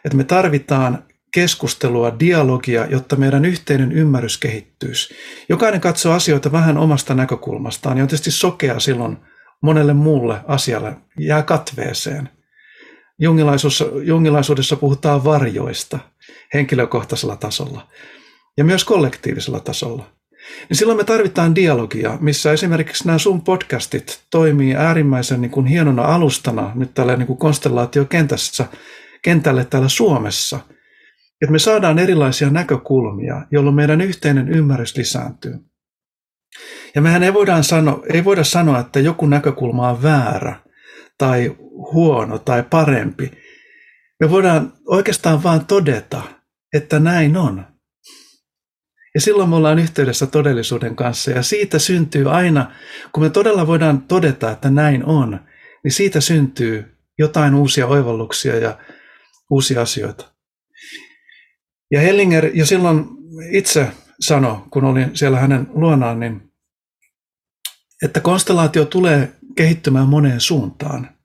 [0.04, 5.14] että me tarvitaan keskustelua, dialogia, jotta meidän yhteinen ymmärrys kehittyisi.
[5.48, 9.16] Jokainen katsoo asioita vähän omasta näkökulmastaan ja on tietysti sokea silloin
[9.62, 12.28] monelle muulle asialle, jää katveeseen.
[13.18, 15.98] Jungilaisuudessa, jungilaisuudessa puhutaan varjoista
[16.54, 17.88] henkilökohtaisella tasolla
[18.56, 20.12] ja myös kollektiivisella tasolla.
[20.68, 26.02] Niin silloin me tarvitaan dialogia, missä esimerkiksi nämä sun podcastit toimii äärimmäisen niin kuin hienona
[26.02, 28.66] alustana nyt tällä niin kuin konstellaatiokentässä,
[29.22, 30.60] kentälle täällä Suomessa,
[31.42, 35.54] että me saadaan erilaisia näkökulmia, jolloin meidän yhteinen ymmärrys lisääntyy.
[36.94, 40.56] Ja mehän ei voida, sanoa, ei voida sanoa, että joku näkökulma on väärä
[41.18, 41.56] tai
[41.92, 43.30] huono tai parempi.
[44.20, 46.22] Me voidaan oikeastaan vain todeta,
[46.72, 47.71] että näin on.
[49.14, 52.72] Ja silloin me ollaan yhteydessä todellisuuden kanssa ja siitä syntyy aina,
[53.12, 55.40] kun me todella voidaan todeta, että näin on,
[55.84, 58.78] niin siitä syntyy jotain uusia oivalluksia ja
[59.50, 60.32] uusia asioita.
[61.90, 63.04] Ja Hellinger jo silloin
[63.50, 66.52] itse sanoi, kun olin siellä hänen luonaan, niin,
[68.02, 71.16] että konstellaatio tulee kehittymään moneen suuntaan.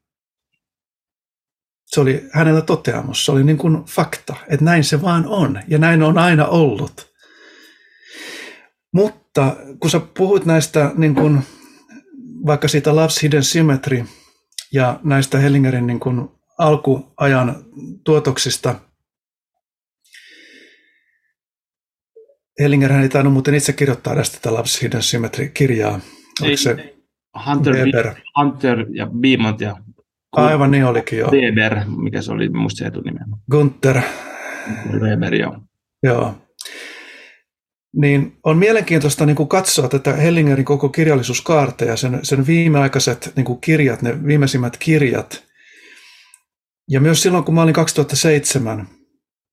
[1.86, 5.78] Se oli hänellä toteamus, se oli niin kuin fakta, että näin se vaan on ja
[5.78, 7.17] näin on aina ollut.
[8.98, 11.42] Mutta kun sä puhut näistä niin kuin,
[12.46, 14.06] vaikka siitä Love's Hidden Symmetry
[14.74, 17.56] ja näistä Hellingerin niin kuin alkuajan
[18.04, 18.76] tuotoksista.
[22.60, 26.00] Hellinger ei tainnut muuten itse kirjoittaa tästä tätä Love's Hidden Symmetry-kirjaa.
[26.44, 26.96] Ei, se
[27.46, 28.16] Hunter, Weber?
[28.38, 29.78] Hunter ja Beamont ja
[30.32, 31.32] Aivan niin olikin jo.
[31.32, 33.26] Weber, mikä se oli, muista se etunimeä.
[33.52, 34.02] Gunther.
[35.00, 35.62] Weber, joo.
[36.04, 36.47] Joo.
[37.96, 43.46] Niin on mielenkiintoista niin kuin katsoa tätä Hellingerin koko kirjallisuuskaarta ja sen, sen viimeaikaiset niin
[43.46, 45.44] kuin kirjat, ne viimeisimmät kirjat–
[46.90, 48.88] ja myös silloin, kun mä olin 2007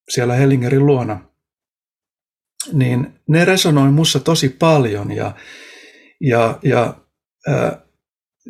[0.09, 1.21] siellä Hellingerin luona,
[2.73, 5.37] niin ne resonoi mussa tosi paljon ja,
[6.21, 7.01] ja, ja
[7.49, 7.87] ää,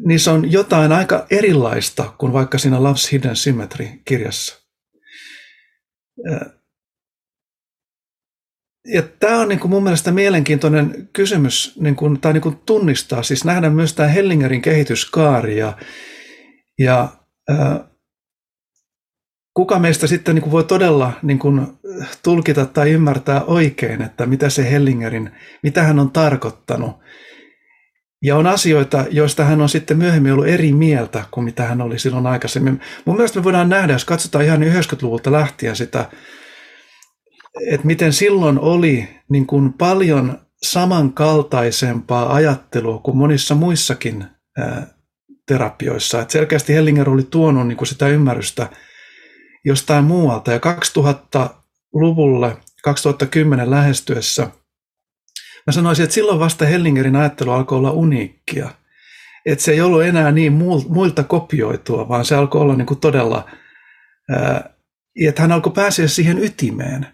[0.04, 4.64] niissä on jotain aika erilaista kuin vaikka siinä Love's Hidden Symmetry-kirjassa.
[8.86, 13.22] Ja tämä on niin kuin mun mielestä mielenkiintoinen kysymys, niin kuin, tai niin kuin tunnistaa,
[13.22, 15.76] siis nähdä myös tämä Hellingerin kehityskaari ja,
[16.78, 17.08] ja
[17.48, 17.88] ää,
[19.54, 21.66] kuka meistä sitten niin kuin voi todella niin kuin
[22.22, 25.30] tulkita tai ymmärtää oikein, että mitä se Hellingerin,
[25.62, 26.96] mitä hän on tarkoittanut.
[28.22, 31.98] Ja on asioita, joista hän on sitten myöhemmin ollut eri mieltä kuin mitä hän oli
[31.98, 32.80] silloin aikaisemmin.
[33.04, 36.10] Mun mielestä me voidaan nähdä, jos katsotaan ihan 90-luvulta lähtien sitä,
[37.70, 44.24] että miten silloin oli niin kuin paljon samankaltaisempaa ajattelua kuin monissa muissakin
[45.46, 46.20] terapioissa.
[46.20, 48.68] Et selkeästi Hellinger oli tuonut niin kuin sitä ymmärrystä
[49.64, 50.52] jostain muualta.
[50.52, 54.50] Ja 2000-luvulle, 2010 lähestyessä,
[55.66, 58.70] mä sanoisin, että silloin vasta Hellingerin ajattelu alkoi olla uniikkia.
[59.46, 60.52] Että se ei ollut enää niin
[60.88, 63.50] muilta kopioitua, vaan se alkoi olla niin kuin todella,
[65.26, 67.06] että hän alkoi päästä siihen ytimeen.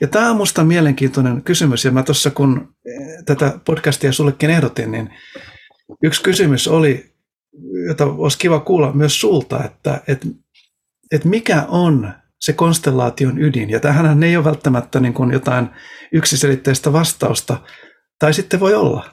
[0.00, 2.74] Ja tämä on minusta mielenkiintoinen kysymys, ja mä tuossa kun
[3.26, 5.10] tätä podcastia sullekin ehdotin, niin
[6.02, 7.14] yksi kysymys oli,
[7.88, 10.26] jota olisi kiva kuulla myös sulta, että, että,
[11.12, 15.68] että mikä on se konstellaation ydin, ja tähän ei ole välttämättä niin kuin jotain
[16.12, 17.60] yksiselitteistä vastausta,
[18.18, 19.10] tai sitten voi olla.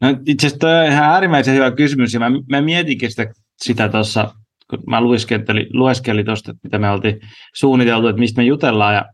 [0.00, 4.34] No, itse asiassa on ihan äärimmäisen hyvä kysymys, ja mä, mä mietinkin sitä, sitä tuossa
[4.76, 7.20] kun mä lueskelin, lueskelin tuosta, mitä me oltiin
[7.54, 9.04] suunniteltu, että mistä me jutellaan, ja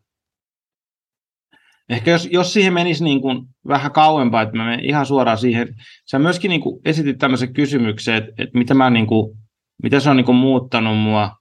[1.89, 5.69] ehkä jos, jos siihen menisi niin kuin vähän kauempaa, että mä menen ihan suoraan siihen,
[6.11, 9.39] sä myöskin niin kuin esitit tämmöisen kysymyksen, että, että mitä, mä niin kuin,
[9.83, 11.37] mitä se on niin kuin muuttanut mua,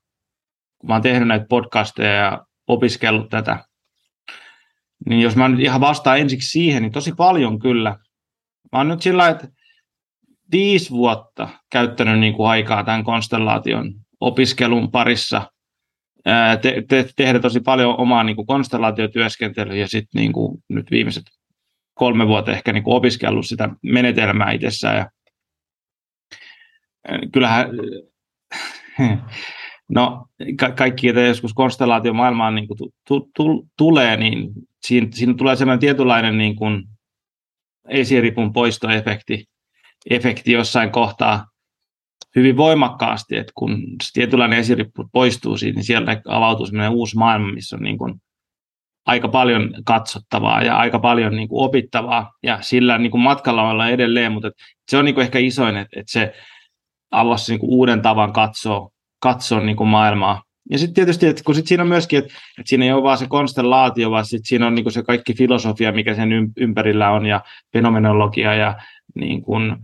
[0.77, 3.65] kun mä oon tehnyt näitä podcasteja ja opiskellut tätä,
[5.09, 7.89] niin jos mä nyt ihan vastaan ensiksi siihen, niin tosi paljon kyllä.
[8.71, 9.47] Mä oon nyt sillä että
[10.51, 15.51] viisi vuotta käyttänyt niin kuin aikaa tämän konstellaation opiskelun parissa
[16.61, 21.23] te, te, tehdä tosi paljon omaa niin kuin konstellaatiotyöskentelyä ja sitten niin kuin nyt viimeiset
[21.93, 24.97] kolme vuotta ehkä niin kuin opiskellut sitä menetelmää itsessään.
[24.97, 25.09] Ja,
[27.33, 27.69] kyllähän,
[29.89, 30.27] no
[30.59, 32.77] ka- kaikki, että joskus konstellaatiomaailmaan niin kuin
[33.07, 34.49] tu, tu, tulee, niin
[34.87, 36.83] siinä, siinä tulee sellainen tietynlainen niin kuin
[37.89, 39.45] esiripun poistoefekti
[40.09, 41.45] efekti jossain kohtaa,
[42.35, 47.75] hyvin voimakkaasti, että kun tietynlainen esirippu poistuu siitä, niin sieltä avautuu sellainen uusi maailma, missä
[47.75, 48.21] on niin kuin
[49.05, 53.91] aika paljon katsottavaa ja aika paljon niin kuin opittavaa, ja sillä niin kuin matkalla ollaan
[53.91, 54.51] edelleen, mutta
[54.89, 56.33] se on niin kuin ehkä isoin, että, että se
[57.11, 60.43] avasi niin kuin uuden tavan katsoa, katsoa niin kuin maailmaa.
[60.69, 63.17] Ja sitten tietysti, että kun sit siinä on myöskin, että, että siinä ei ole vaan
[63.17, 67.25] se konstellaatio, vaan sit siinä on niin kuin se kaikki filosofia, mikä sen ympärillä on,
[67.25, 67.41] ja
[67.73, 68.75] fenomenologia, ja
[69.15, 69.75] niin kuin,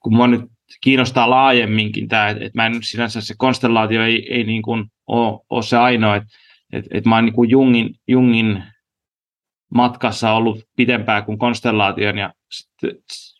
[0.00, 4.44] kun mä nyt kiinnostaa laajemminkin tämä, että, että mä en sinänsä se konstellaatio ei, ei
[4.44, 6.28] niin kuin ole, ole se ainoa, että,
[6.72, 8.62] että, että mä oon niin kuin Jungin, Jungin
[9.74, 12.90] matkassa ollut pitempään kuin konstellaation ja sitten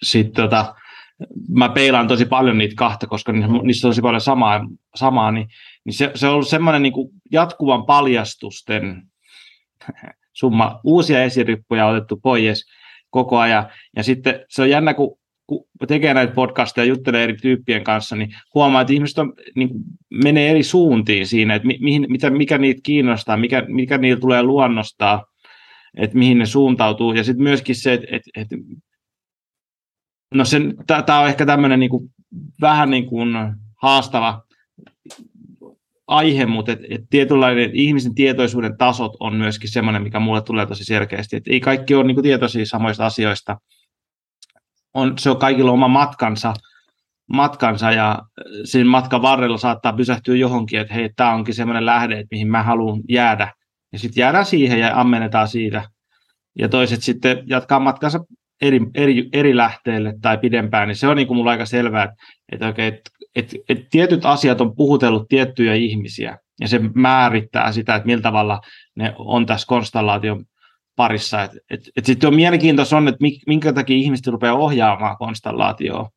[0.02, 0.74] sit, tota,
[1.48, 5.48] mä peilaan tosi paljon niitä kahta, koska niissä on tosi paljon samaa, samaa niin,
[5.84, 6.92] niin se, se on ollut semmoinen niin
[7.32, 9.02] jatkuvan paljastusten
[10.32, 10.80] summa.
[10.84, 12.66] Uusia esirippuja on otettu pois
[13.10, 13.66] koko ajan.
[13.96, 18.16] Ja sitten se on jännä, kun kun tekee näitä podcasteja ja juttelee eri tyyppien kanssa,
[18.16, 19.70] niin huomaa, että ihmiset on, niin
[20.10, 25.24] menee eri suuntiin siinä, että mihin, mitä, mikä niitä kiinnostaa, mikä, mikä niillä tulee luonnostaa,
[25.96, 27.12] että mihin ne suuntautuu.
[27.12, 28.56] Ja sitten myöskin se, että, että, että
[30.34, 30.44] no
[31.06, 32.10] tämä on ehkä tämmöinen niin kuin,
[32.60, 33.28] vähän niin kuin
[33.82, 34.42] haastava
[36.06, 40.84] aihe, mutta et, et tietynlainen ihmisen tietoisuuden tasot on myöskin semmoinen, mikä mulle tulee tosi
[40.84, 43.56] selkeästi, että ei kaikki ole niin kuin, tietoisia samoista asioista,
[44.94, 46.54] on, se on kaikilla oma matkansa,
[47.32, 48.18] matkansa ja
[48.64, 52.62] siinä matkan varrella saattaa pysähtyä johonkin, että hei, tämä onkin semmoinen lähde, että mihin mä
[52.62, 53.52] haluan jäädä.
[53.92, 55.84] Ja sitten jäädään siihen ja ammennetaan siitä.
[56.58, 58.20] Ja toiset sitten jatkaa matkansa
[58.62, 62.16] eri, eri, eri lähteelle tai pidempään, niin se on niin kuin mulla aika selvää, että,
[62.52, 67.94] että, okay, että, että, että tietyt asiat on puhutellut tiettyjä ihmisiä, ja se määrittää sitä,
[67.94, 68.60] että millä tavalla
[68.96, 70.44] ne on tässä konstellaation
[70.96, 71.42] parissa.
[71.42, 76.10] Et, et, et sitten on mielenkiintoista on, että minkä takia ihmiset rupeaa ohjaamaan konstellaatioa.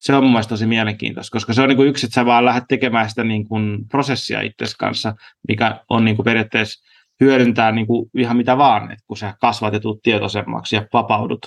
[0.00, 2.64] Se on mun tosi mielenkiintoista, koska se on niin kuin yksi, että sä vaan lähdet
[2.68, 5.14] tekemään sitä niin kuin prosessia itse kanssa,
[5.48, 6.84] mikä on niin kuin periaatteessa
[7.20, 11.46] hyödyntää niin kuin ihan mitä vaan, että kun sä kasvat ja tulet tietoisemmaksi ja vapaudut.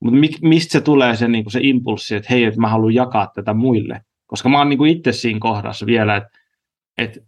[0.00, 2.94] Mutta mi, mistä se tulee se, niin kuin se impulssi, että hei, että mä haluan
[2.94, 4.00] jakaa tätä muille.
[4.26, 6.30] Koska mä oon niin kuin itse siinä kohdassa vielä, että,
[6.98, 7.20] että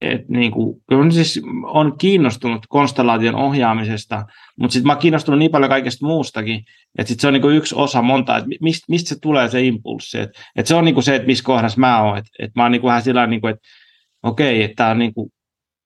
[0.00, 4.26] et niin kuin, kyllä siis on kiinnostunut konstellaation ohjaamisesta,
[4.60, 6.64] mutta sitten mä oon kiinnostunut niin paljon kaikesta muustakin,
[6.98, 9.62] että sit se on niin kuin yksi osa monta, että mistä, mistä se tulee se
[9.62, 10.18] impulssi.
[10.18, 12.18] Että et se on niin kuin se, että missä kohdassa mä oon.
[12.18, 13.68] Että et mä oon niin kuin vähän sillä niin kuin, että
[14.22, 15.32] okei, että tämä on niin kuin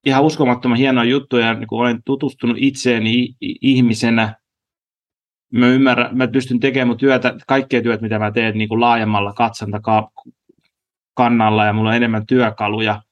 [0.06, 4.34] ihan uskomattoman hieno juttu ja niin kuin olen tutustunut itseeni ihmisenä.
[5.52, 9.34] Mä ymmärrän, mä pystyn tekemään työtä, kaikkea työt, mitä mä teen niin kuin laajemmalla
[11.14, 13.02] kannalla ja mulla on enemmän työkaluja–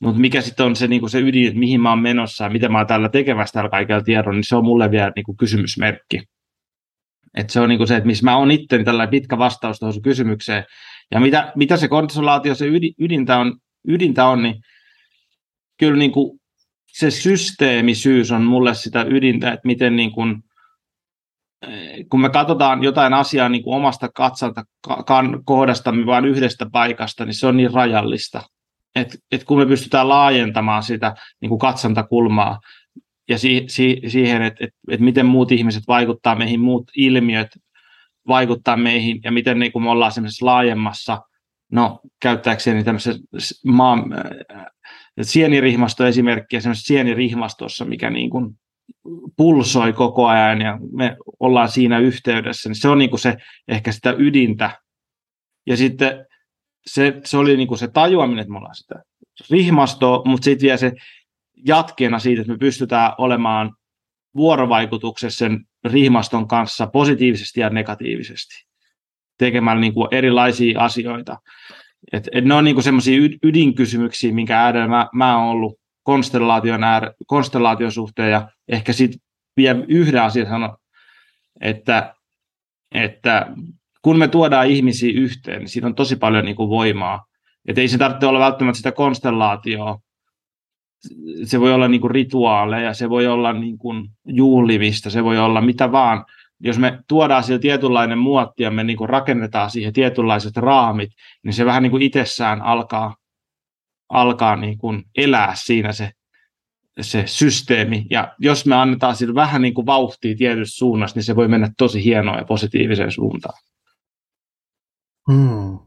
[0.00, 2.68] mutta mikä sitten on se, niinku se ydin, että mihin mä oon menossa ja mitä
[2.68, 6.22] mä oon täällä tekemässä tällä kaikella tiedolla, niin se on mulle vielä niinku kysymysmerkki.
[7.34, 10.02] Et se on niinku se, että missä mä oon itse, niin tällainen pitkä vastaus tuohon
[10.02, 10.64] kysymykseen.
[11.10, 14.54] Ja mitä, mitä se konsolaatio, se ydin, ydintä, on, ydintä on, niin
[15.78, 16.38] kyllä niinku
[16.86, 20.42] se systeemisyys on mulle sitä ydintä, että miten niin kuin
[22.10, 24.64] kun me katsotaan jotain asiaa niin kuin omasta katsanta
[25.44, 28.42] kohdastamme vain yhdestä paikasta, niin se on niin rajallista.
[28.96, 32.60] Et, et kun me pystytään laajentamaan sitä niin kuin katsantakulmaa
[33.28, 37.48] ja si, si, siihen, että et, et miten muut ihmiset vaikuttaa meihin, muut ilmiöt
[38.28, 41.22] vaikuttaa meihin ja miten niin kuin me ollaan semmoisessa laajemmassa,
[41.72, 43.22] no käyttääkseni tämmöisessä
[43.66, 44.66] maan, äh,
[45.22, 48.58] sienirihmasto esimerkkiä semmoisessa sienirihmastossa, mikä niin kuin
[49.36, 53.36] pulsoi koko ajan ja me ollaan siinä yhteydessä, niin se on niin kuin se,
[53.68, 54.70] ehkä sitä ydintä.
[55.66, 56.26] Ja sitten
[56.86, 58.94] se, se oli niin kuin se tajuaminen, että me ollaan sitä
[59.50, 60.92] rihmastoa, mutta sitten vielä se
[61.66, 63.72] jatkeena siitä, että me pystytään olemaan
[64.36, 68.66] vuorovaikutuksessa sen rihmaston kanssa positiivisesti ja negatiivisesti
[69.38, 71.38] tekemällä niin kuin erilaisia asioita.
[72.12, 77.12] Et, et ne on niin semmoisia ydinkysymyksiä, minkä äärellä mä, mä oon ollut konstellaation, äär,
[77.26, 79.20] konstellaation suhteen ja ehkä sitten
[79.56, 80.76] vielä yhden asian sanon,
[81.60, 82.14] että,
[82.94, 83.46] että
[84.06, 87.24] kun me tuodaan ihmisiä yhteen, niin siinä on tosi paljon niin kuin voimaa.
[87.68, 89.98] Että ei se tarvitse olla välttämättä sitä konstellaatioa.
[91.44, 95.60] Se voi olla niin kuin rituaaleja, se voi olla niin kuin juhlivista, se voi olla
[95.60, 96.24] mitä vaan.
[96.60, 101.10] Jos me tuodaan siihen tietynlainen muotti ja me niin kuin rakennetaan siihen tietynlaiset raamit,
[101.42, 103.16] niin se vähän niin kuin itsessään alkaa,
[104.08, 106.10] alkaa niin kuin elää siinä se,
[107.00, 108.06] se systeemi.
[108.10, 111.70] Ja jos me annetaan sille vähän niin kuin vauhtia tietyssä suunnassa, niin se voi mennä
[111.78, 113.58] tosi hienoa ja positiiviseen suuntaan.
[115.32, 115.78] Hmm.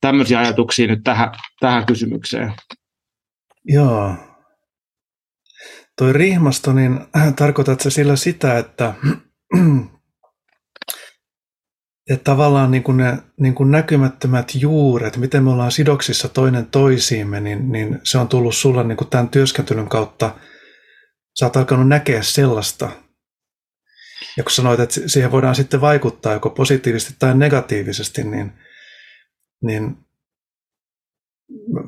[0.00, 2.52] Tämmöisiä ajatuksia nyt tähän, tähän kysymykseen.
[3.64, 4.14] Joo.
[5.98, 7.00] Toi rihmasto, niin
[7.38, 8.94] tarkoitatko sillä sitä, että,
[12.10, 17.40] että tavallaan niin kuin ne niin kuin näkymättömät juuret, miten me ollaan sidoksissa toinen toisiimme,
[17.40, 20.34] niin, niin se on tullut sulla niin kuin tämän työskentelyn kautta,
[21.38, 22.90] sä oot alkanut näkeä sellaista,
[24.36, 28.52] ja kun sanoit, että siihen voidaan sitten vaikuttaa joko positiivisesti tai negatiivisesti, niin,
[29.64, 29.96] niin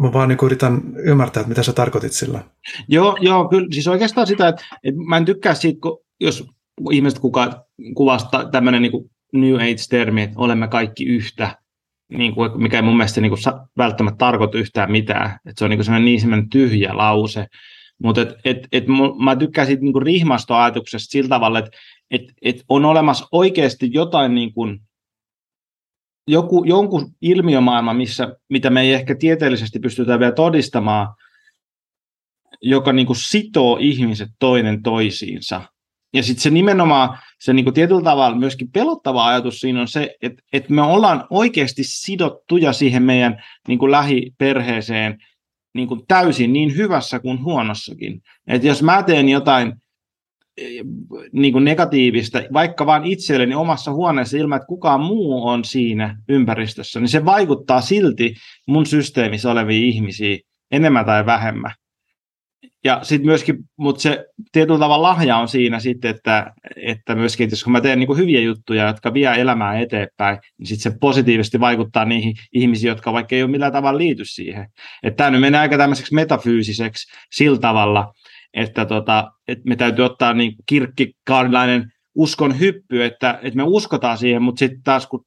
[0.00, 2.44] mä vaan niin yritän ymmärtää, että mitä sä tarkoitit sillä.
[2.88, 3.68] Joo, joo kyllä.
[3.70, 6.46] Siis oikeastaan sitä, että, että mä en tykkää siitä, kun, jos
[6.90, 7.64] ihmiset kuka,
[7.94, 11.56] kuvasta tämmöinen niin New Age-termi, että olemme kaikki yhtä,
[12.08, 13.40] niin kuin, mikä ei mun mielestä niin kuin,
[13.78, 15.30] välttämättä tarkoita yhtään mitään.
[15.30, 17.46] Että se on niin kuin niin semmoinen tyhjä lause.
[18.02, 18.84] Mutta et, et, et,
[19.24, 21.70] mä tykkään siitä niin rihmastoajatuksesta sillä tavalla, että
[22.10, 24.80] että et on olemassa oikeasti jotain niin kuin,
[26.26, 31.14] joku, jonkun ilmiömaailma, missä, mitä me ei ehkä tieteellisesti pystytä vielä todistamaan,
[32.62, 35.62] joka niin kuin sitoo ihmiset toinen toisiinsa.
[36.12, 40.16] Ja sitten se nimenomaan, se niin kuin tietyllä tavalla myöskin pelottava ajatus siinä on se,
[40.22, 45.18] että, että me ollaan oikeasti sidottuja siihen meidän niin kuin lähiperheeseen
[45.74, 48.22] niin kuin täysin niin hyvässä kuin huonossakin.
[48.46, 49.72] Että jos mä teen jotain
[51.32, 57.00] niin kuin negatiivista, vaikka vain itselleni omassa huoneessa ilman, että kukaan muu on siinä ympäristössä,
[57.00, 58.34] niin se vaikuttaa silti
[58.66, 61.72] mun systeemissä oleviin ihmisiin enemmän tai vähemmän.
[62.84, 67.52] Ja sitten myöskin, mutta se tietyllä tavalla lahja on siinä sitten, että, että myöskin, että
[67.52, 71.60] jos kun mä teen niin hyviä juttuja, jotka vie elämää eteenpäin, niin sitten se positiivisesti
[71.60, 74.66] vaikuttaa niihin ihmisiin, jotka vaikka ei ole millään tavalla liity siihen.
[75.02, 78.12] Että tämä nyt menee aika tämmöiseksi metafyysiseksi sillä tavalla,
[78.54, 84.42] että, tota, että me täytyy ottaa niin kirkkikaarilainen uskon hyppy, että, että me uskotaan siihen,
[84.42, 85.24] mutta sitten taas kun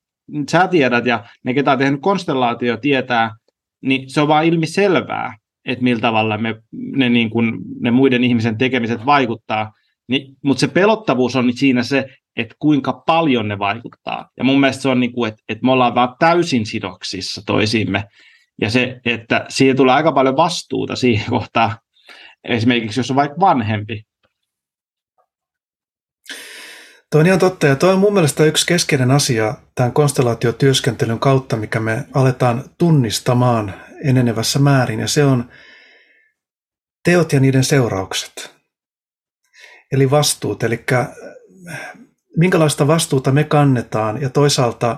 [0.52, 3.36] sä tiedät ja ne, ketä on tehnyt konstellaatio, tietää,
[3.82, 8.24] niin se on vaan ilmi selvää, että millä tavalla me, ne, niin kuin, ne muiden
[8.24, 9.72] ihmisen tekemiset vaikuttaa.
[10.08, 12.06] Niin, mutta se pelottavuus on siinä se,
[12.38, 14.30] että kuinka paljon ne vaikuttaa.
[14.38, 18.04] Ja mun mielestä se on niin kuin, että, että me ollaan vaan täysin sidoksissa toisiimme.
[18.62, 21.72] Ja se, että siihen tulee aika paljon vastuuta siihen kohtaan,
[22.44, 24.06] esimerkiksi jos on vaikka vanhempi.
[27.12, 31.56] Tuo on ihan totta, ja tuo on mun mielestä yksi keskeinen asia tämän konstellaatiotyöskentelyn kautta,
[31.56, 35.50] mikä me aletaan tunnistamaan enenevässä määrin, ja se on
[37.04, 38.54] teot ja niiden seuraukset.
[39.92, 40.86] Eli vastuut, eli
[42.38, 44.98] minkälaista vastuuta me kannetaan, ja toisaalta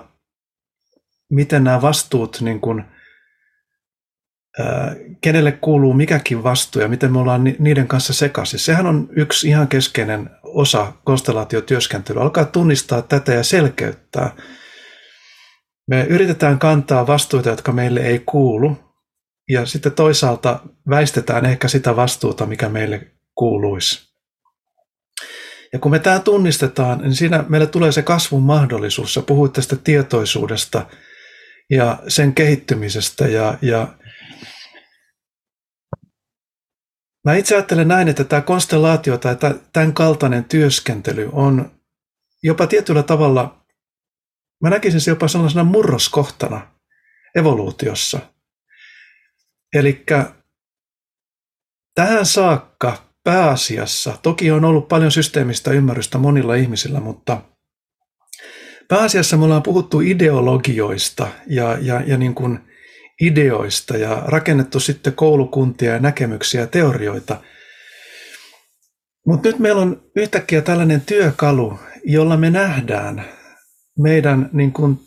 [1.30, 2.84] miten nämä vastuut niin kuin–
[5.20, 8.58] kenelle kuuluu mikäkin vastuu ja miten me ollaan niiden kanssa sekaisin.
[8.58, 12.22] Sehän on yksi ihan keskeinen osa konstellaatiotyöskentelyä.
[12.22, 14.36] Alkaa tunnistaa tätä ja selkeyttää.
[15.88, 18.76] Me yritetään kantaa vastuuta, jotka meille ei kuulu,
[19.48, 24.06] ja sitten toisaalta väistetään ehkä sitä vastuuta, mikä meille kuuluisi.
[25.72, 29.14] Ja kun me tämä tunnistetaan, niin siinä meille tulee se kasvun mahdollisuus.
[29.14, 30.86] Sä puhuit tästä tietoisuudesta
[31.70, 33.88] ja sen kehittymisestä ja, ja
[37.26, 39.36] Mä itse ajattelen näin, että tämä konstellaatio tai
[39.72, 41.70] tämän kaltainen työskentely on
[42.42, 43.66] jopa tietyllä tavalla,
[44.62, 46.70] mä näkisin se jopa sellaisena murroskohtana
[47.34, 48.18] evoluutiossa.
[49.74, 50.04] Eli
[51.94, 57.42] tähän saakka pääasiassa, toki on ollut paljon systeemistä ymmärrystä monilla ihmisillä, mutta
[58.88, 62.75] pääasiassa me ollaan puhuttu ideologioista ja, ja, ja niin kuin
[63.20, 67.40] ideoista ja rakennettu sitten koulukuntia ja näkemyksiä ja teorioita.
[69.26, 73.24] Mutta nyt meillä on yhtäkkiä tällainen työkalu, jolla me nähdään
[73.98, 75.00] meidän niin kuin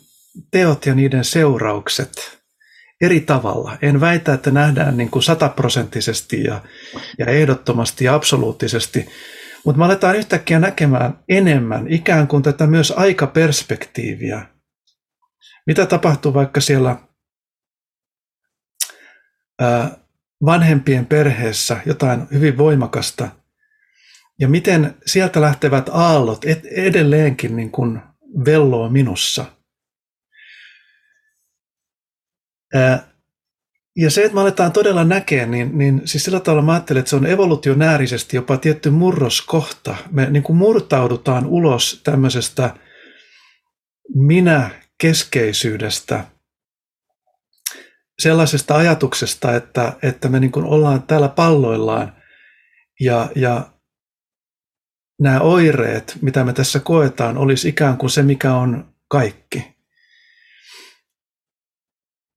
[0.50, 2.40] teot ja niiden seuraukset
[3.00, 3.78] eri tavalla.
[3.82, 6.60] En väitä, että nähdään niin kuin sataprosenttisesti ja,
[7.18, 9.06] ja ehdottomasti ja absoluuttisesti,
[9.64, 14.46] mutta me aletaan yhtäkkiä näkemään enemmän ikään kuin tätä myös aikaperspektiiviä.
[15.66, 16.96] Mitä tapahtuu vaikka siellä
[20.44, 23.28] vanhempien perheessä jotain hyvin voimakasta,
[24.38, 28.00] ja miten sieltä lähtevät aallot edelleenkin niin kuin
[28.44, 29.44] velloo minussa.
[33.96, 37.10] Ja se, että me aletaan todella näkeä, niin, niin siis sillä tavalla mä ajattelen, että
[37.10, 39.96] se on evolutionäärisesti jopa tietty murroskohta.
[40.10, 42.74] Me niin kuin murtaudutaan ulos tämmöisestä
[44.14, 46.24] minä-keskeisyydestä,
[48.20, 52.16] sellaisesta ajatuksesta, että, että me niin ollaan täällä palloillaan
[53.00, 53.72] ja, ja
[55.20, 59.76] nämä oireet, mitä me tässä koetaan, olisi ikään kuin se, mikä on kaikki.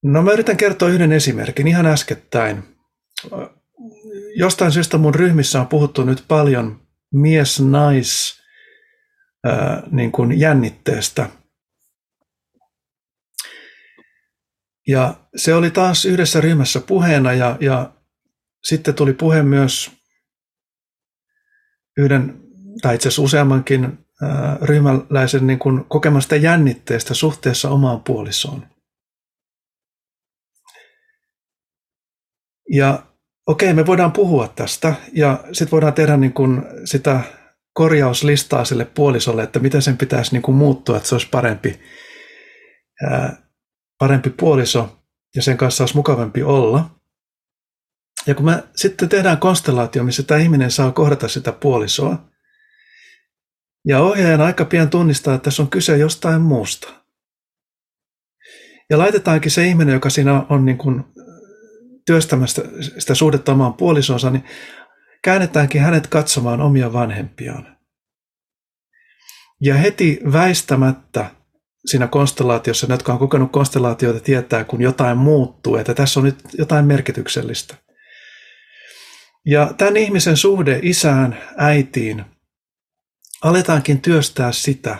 [0.03, 2.63] No mä yritän kertoa yhden esimerkin ihan äskettäin.
[4.35, 6.81] Jostain syystä mun ryhmissä on puhuttu nyt paljon
[7.13, 8.41] mies-nais
[9.91, 11.29] niin kuin jännitteestä.
[14.87, 17.93] Ja se oli taas yhdessä ryhmässä puheena ja, ja
[18.63, 19.91] sitten tuli puhe myös
[21.97, 22.41] yhden
[22.81, 24.05] tai itse asiassa useammankin
[24.61, 28.67] ryhmäläisen niin kuin kokemasta jännitteestä suhteessa omaan puolisoon.
[32.69, 33.05] Ja
[33.47, 37.21] okei, okay, me voidaan puhua tästä ja sitten voidaan tehdä niin kuin sitä
[37.73, 41.79] korjauslistaa sille puolisolle, että miten sen pitäisi niin kuin muuttua, että se olisi parempi,
[43.11, 43.42] ää,
[44.03, 44.99] parempi puoliso
[45.35, 46.99] ja sen kanssa olisi mukavampi olla.
[48.27, 52.29] Ja kun me sitten tehdään konstellaatio, missä tämä ihminen saa kohdata sitä puolisoa,
[53.87, 56.93] ja ohjaajan aika pian tunnistaa, että tässä on kyse jostain muusta.
[58.89, 61.03] Ja laitetaankin se ihminen, joka siinä on niin kuin
[62.05, 62.61] työstämästä
[62.97, 64.43] sitä suhdetta omaan puolisonsa, niin
[65.23, 67.77] käännetäänkin hänet katsomaan omia vanhempiaan.
[69.61, 71.42] Ja heti väistämättä
[71.85, 76.39] siinä konstellaatiossa, ne, jotka on kokenut konstellaatioita, tietää, kun jotain muuttuu, että tässä on nyt
[76.57, 77.75] jotain merkityksellistä.
[79.45, 82.25] Ja tämän ihmisen suhde isään, äitiin,
[83.41, 84.97] aletaankin työstää sitä.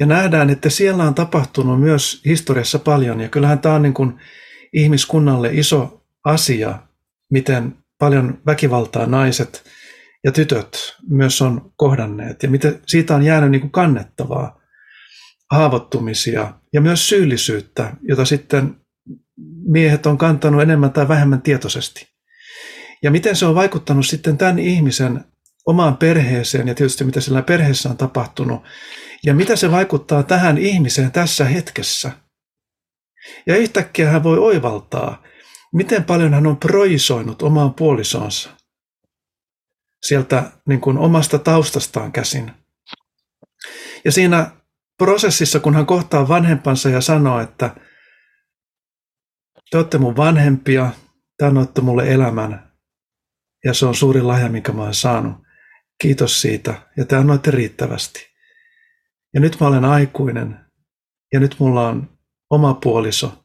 [0.00, 3.20] Ja nähdään, että siellä on tapahtunut myös historiassa paljon.
[3.20, 4.20] Ja kyllähän tämä on niin kuin
[4.72, 6.78] ihmiskunnalle iso asia,
[7.30, 9.64] miten paljon väkivaltaa naiset
[10.24, 12.42] ja tytöt myös on kohdanneet.
[12.42, 14.60] Ja miten siitä on jäänyt niin kuin kannettavaa
[15.50, 18.80] haavoittumisia ja myös syyllisyyttä, jota sitten
[19.66, 22.08] miehet on kantanut enemmän tai vähemmän tietoisesti.
[23.02, 25.24] Ja miten se on vaikuttanut sitten tämän ihmisen
[25.66, 28.62] omaan perheeseen ja tietysti mitä sillä perheessä on tapahtunut
[29.24, 32.12] ja mitä se vaikuttaa tähän ihmiseen tässä hetkessä.
[33.46, 35.22] Ja yhtäkkiä hän voi oivaltaa,
[35.74, 38.50] miten paljon hän on proisoinut omaan puolisonsa
[40.06, 42.50] sieltä niin kuin omasta taustastaan käsin.
[44.04, 44.50] Ja siinä
[44.98, 47.76] prosessissa, kun hän kohtaa vanhempansa ja sanoo, että
[49.70, 50.90] te olette mun vanhempia,
[51.38, 52.72] te annoitte mulle elämän
[53.64, 55.46] ja se on suuri lahja, minkä mä oon saanut.
[56.02, 58.26] Kiitos siitä ja te annoitte riittävästi.
[59.34, 60.60] Ja nyt mä olen aikuinen
[61.32, 62.18] ja nyt mulla on
[62.50, 63.44] oma puoliso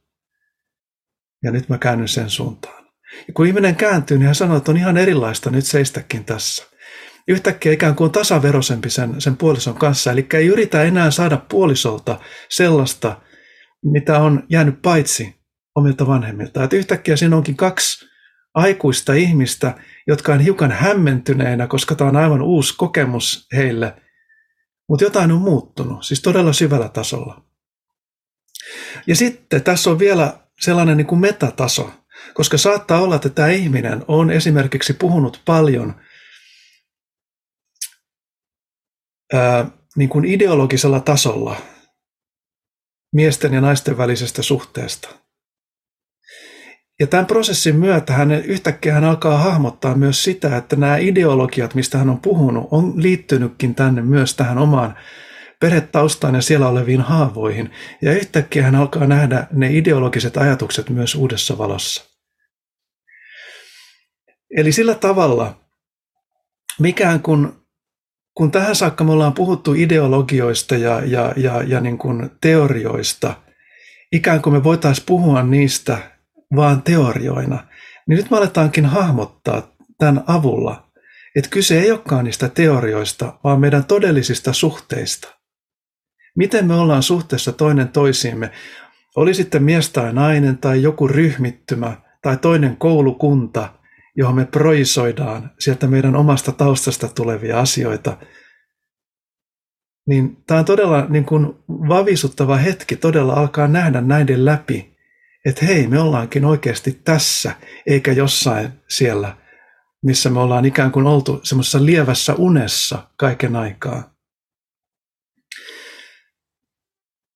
[1.44, 2.86] ja nyt mä käännyn sen suuntaan.
[3.28, 6.71] Ja kun ihminen kääntyy, niin hän sanoo, että on ihan erilaista nyt seistäkin tässä.
[7.28, 12.20] Yhtäkkiä ikään kuin tasaverosempi sen, sen puolison kanssa, eli ei yritä enää saada puolisolta
[12.50, 13.22] sellaista,
[13.86, 15.36] mitä on jäänyt paitsi
[15.76, 16.64] omilta vanhemmilta.
[16.64, 18.06] Että yhtäkkiä siinä onkin kaksi
[18.54, 19.74] aikuista ihmistä,
[20.08, 23.94] jotka on hiukan hämmentyneinä, koska tämä on aivan uusi kokemus heille,
[24.90, 27.46] mutta jotain on muuttunut, siis todella syvällä tasolla.
[29.08, 31.92] Ja sitten tässä on vielä sellainen niin kuin metataso,
[32.34, 35.96] koska saattaa olla, että tämä ihminen on esimerkiksi puhunut paljon
[39.34, 39.66] ää,
[39.96, 41.56] niin kuin ideologisella tasolla
[43.14, 45.10] miesten ja naisten välisestä suhteesta.
[47.00, 51.98] Ja tämän prosessin myötä hän yhtäkkiä hän alkaa hahmottaa myös sitä, että nämä ideologiat, mistä
[51.98, 54.98] hän on puhunut, on liittynytkin tänne myös tähän omaan
[55.60, 57.72] perhetaustaan ja siellä oleviin haavoihin,
[58.02, 62.04] ja yhtäkkiä hän alkaa nähdä ne ideologiset ajatukset myös uudessa valossa.
[64.58, 65.60] Eli sillä tavalla,
[66.80, 67.61] mikään kun,
[68.34, 73.34] kun tähän saakka me ollaan puhuttu ideologioista ja, ja, ja, ja niin kuin teorioista,
[74.12, 75.98] ikään kuin me voitaisiin puhua niistä
[76.56, 77.68] vaan teorioina,
[78.08, 80.92] niin nyt me aletaankin hahmottaa tämän avulla,
[81.36, 85.36] että kyse ei olekaan niistä teorioista, vaan meidän todellisista suhteista.
[86.36, 88.52] Miten me ollaan suhteessa toinen toisiimme,
[89.16, 93.70] oli sitten mies tai nainen tai joku ryhmittymä tai toinen koulukunta–
[94.18, 98.18] johon me projisoidaan sieltä meidän omasta taustasta tulevia asioita,
[100.08, 104.98] niin tämä on todella niin kuin vavisuttava hetki todella alkaa nähdä näiden läpi,
[105.46, 107.56] että hei, me ollaankin oikeasti tässä,
[107.88, 109.38] eikä jossain siellä,
[110.04, 114.12] missä me ollaan ikään kuin oltu semmoisessa lievässä unessa kaiken aikaa.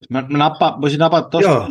[0.09, 1.67] Mä, mä nappa, voisin napata tuosta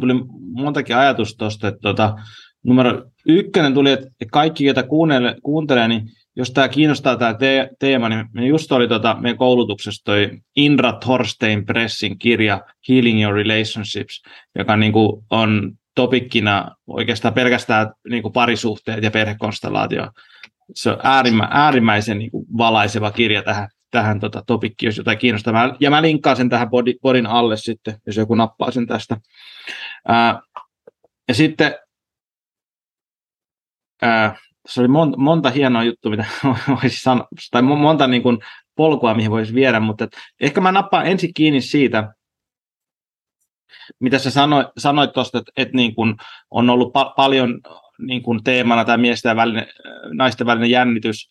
[0.00, 0.14] tuli
[0.52, 2.16] montakin ajatusta tuosta, että tuota,
[2.64, 6.02] numero ykkönen tuli, että kaikki, joita kuuntelee, kuuntelee niin
[6.36, 11.66] jos tämä kiinnostaa tämä te- teema, niin just oli tota, meidän koulutuksessa toi Indra Thorstein
[11.66, 14.22] Pressin kirja Healing Your Relationships,
[14.58, 20.10] joka niin kuin on topikkina oikeastaan pelkästään niin kuin parisuhteet ja perhekonstellaatio.
[20.74, 25.76] Se on äärimmä, äärimmäisen niin kuin valaiseva kirja tähän, tähän tota, topikkiin, jos jotain kiinnostaa.
[25.80, 26.68] Ja mä linkkaan sen tähän
[27.02, 29.16] podin alle sitten, jos joku nappaa sen tästä.
[30.08, 30.40] Ää,
[31.28, 31.74] ja sitten
[34.02, 34.36] ää,
[34.68, 36.24] se oli monta, monta hienoa juttua, mitä
[36.82, 38.38] voisi sanoa, tai monta niin kuin,
[38.76, 42.14] polkua, mihin voisi viedä, mutta et, ehkä mä nappaan ensin kiinni siitä,
[44.00, 46.14] mitä sä sanoit, sanoit tuosta, että, että niin kuin
[46.50, 47.60] on ollut pa- paljon
[47.98, 49.66] niin kuin teemana tämä miesten välinen,
[50.12, 51.30] naisten välinen jännitys,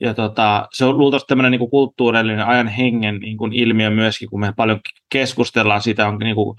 [0.00, 4.40] ja tota, se on luultavasti tämmöinen niin kulttuurillinen ajan hengen niin kuin ilmiö myöskin, kun
[4.40, 4.80] me paljon
[5.12, 6.56] keskustellaan siitä, on, niin kuin,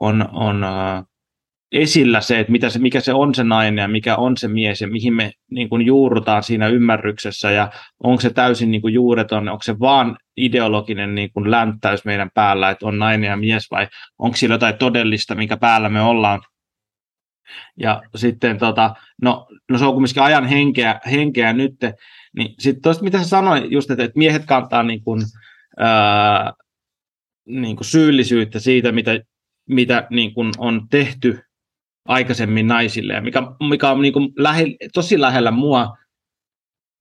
[0.00, 1.13] on, on uh,
[1.74, 4.80] esillä se, että mitä se, mikä se on se nainen ja mikä on se mies
[4.80, 7.70] ja mihin me niin kuin juurrutaan siinä ymmärryksessä ja
[8.02, 12.70] onko se täysin niin kuin juureton, onko se vaan ideologinen niin kuin länttäys meidän päällä,
[12.70, 16.42] että on nainen ja mies vai onko sillä jotain todellista, mikä päällä me ollaan.
[17.80, 21.74] Ja sitten tota, no, no se on kumminkin ajan henkeä, henkeä nyt,
[22.36, 25.22] niin sitten tuosta mitä sä sanoit just, että, että miehet kantaa niin kuin,
[25.78, 26.52] ää,
[27.46, 29.20] niin kuin syyllisyyttä siitä, mitä,
[29.68, 31.40] mitä niin kuin on tehty
[32.04, 35.96] aikaisemmin naisille, mikä, mikä on niin kuin lähe, tosi lähellä mua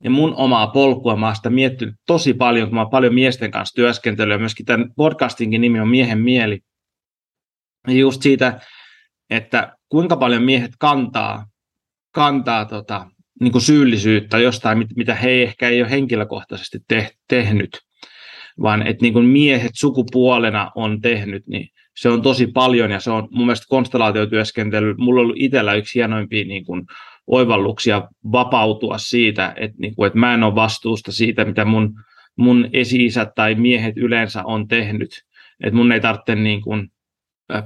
[0.04, 1.16] ja mun omaa polkua.
[1.16, 4.38] Mä oon sitä miettinyt tosi paljon, kun mä oon paljon miesten kanssa työskentelyä.
[4.38, 6.60] Myöskin tämän podcastinkin nimi on Miehen mieli.
[7.88, 8.60] Ja just siitä,
[9.30, 11.47] että kuinka paljon miehet kantaa,
[12.14, 13.08] kantaa tota,
[13.39, 17.70] niin kuin syyllisyyttä jostain, mitä he ehkä ei ole henkilökohtaisesti te, tehnyt,
[18.62, 23.11] vaan että niin kuin miehet sukupuolena on tehnyt, niin se on tosi paljon ja se
[23.11, 26.85] on mun mielestä konstellaatiotyöskentely, mulla on ollut itsellä yksi hienoimpia niin kuin,
[27.27, 31.93] oivalluksia vapautua siitä, että, niin kuin, että mä en ole vastuusta siitä, mitä mun,
[32.35, 35.23] mun esi-isät tai miehet yleensä on tehnyt.
[35.63, 36.89] Että mun ei tarvitse niin kuin,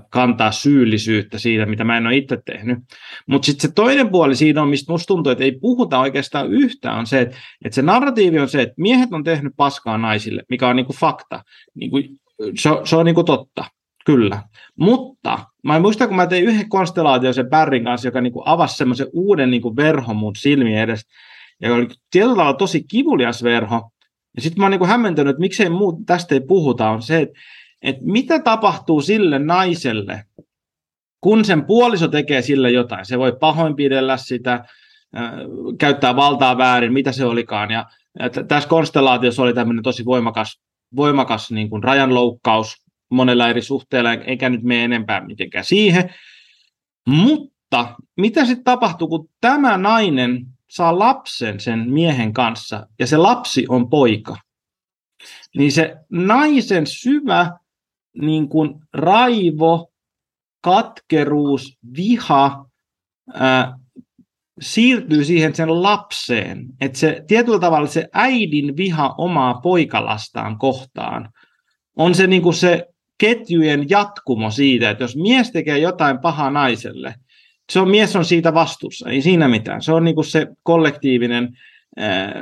[0.09, 2.77] kantaa syyllisyyttä siitä, mitä mä en ole itse tehnyt.
[3.27, 6.99] Mutta sitten se toinen puoli siinä on, mistä musta tuntuu, että ei puhuta oikeastaan yhtään,
[6.99, 10.67] on se, että, että se narratiivi on se, että miehet on tehnyt paskaa naisille, mikä
[10.67, 11.43] on niinku fakta.
[11.75, 11.97] Niinku,
[12.55, 13.65] se, se on niinku totta.
[14.07, 14.43] Kyllä.
[14.79, 18.77] Mutta mä muistan, kun mä tein yhden konstellaation sen Barrin kanssa, joka niin kuin avasi
[18.77, 21.11] semmoisen uuden niin kuin verhon mun silmien edestä,
[21.61, 23.91] ja oli tietyllä tavalla tosi kivulias verho.
[24.35, 27.39] Ja sitten mä oon niin hämmentynyt, että miksei muu, tästä ei puhuta, on se, että,
[27.81, 30.23] että mitä tapahtuu sille naiselle,
[31.21, 33.05] kun sen puoliso tekee sille jotain.
[33.05, 34.53] Se voi pahoinpidellä sitä,
[35.17, 35.31] äh,
[35.79, 37.71] käyttää valtaa väärin, mitä se olikaan.
[37.71, 37.85] Ja,
[38.19, 40.61] ja tässä konstellaatiossa oli tämmöinen tosi voimakas,
[40.95, 46.13] voimakas niin kuin rajanloukkaus, monella eri suhteella, eikä nyt mene enempää mitenkään siihen.
[47.07, 53.65] Mutta mitä sitten tapahtuu, kun tämä nainen saa lapsen sen miehen kanssa, ja se lapsi
[53.69, 54.37] on poika?
[55.57, 57.51] Niin se naisen syvä
[58.21, 59.91] niin kuin raivo,
[60.61, 62.65] katkeruus, viha
[63.33, 63.79] ää,
[64.61, 66.65] siirtyy siihen sen lapseen.
[66.81, 71.29] Että se tietyllä tavalla se äidin viha omaa poikalastaan kohtaan
[71.97, 72.85] on se, niin kuin se
[73.17, 77.15] ketjujen jatkumo siitä, että jos mies tekee jotain pahaa naiselle,
[77.71, 79.81] se on, mies on siitä vastuussa, ei siinä mitään.
[79.81, 81.57] Se on niin kuin se kollektiivinen
[81.97, 82.33] ää,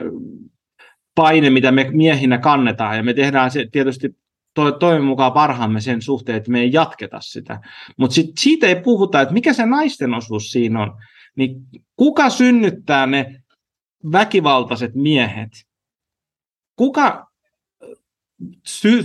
[1.15, 4.15] paine, mitä me miehinä kannetaan, ja me tehdään se tietysti
[4.53, 7.61] to, toivon mukaan parhaamme sen suhteen, että me ei jatketa sitä.
[7.97, 10.97] Mutta siitä ei puhuta, että mikä se naisten osuus siinä on.
[11.35, 11.55] Niin
[11.95, 13.41] kuka synnyttää ne
[14.11, 15.51] väkivaltaiset miehet?
[16.75, 17.24] Kuka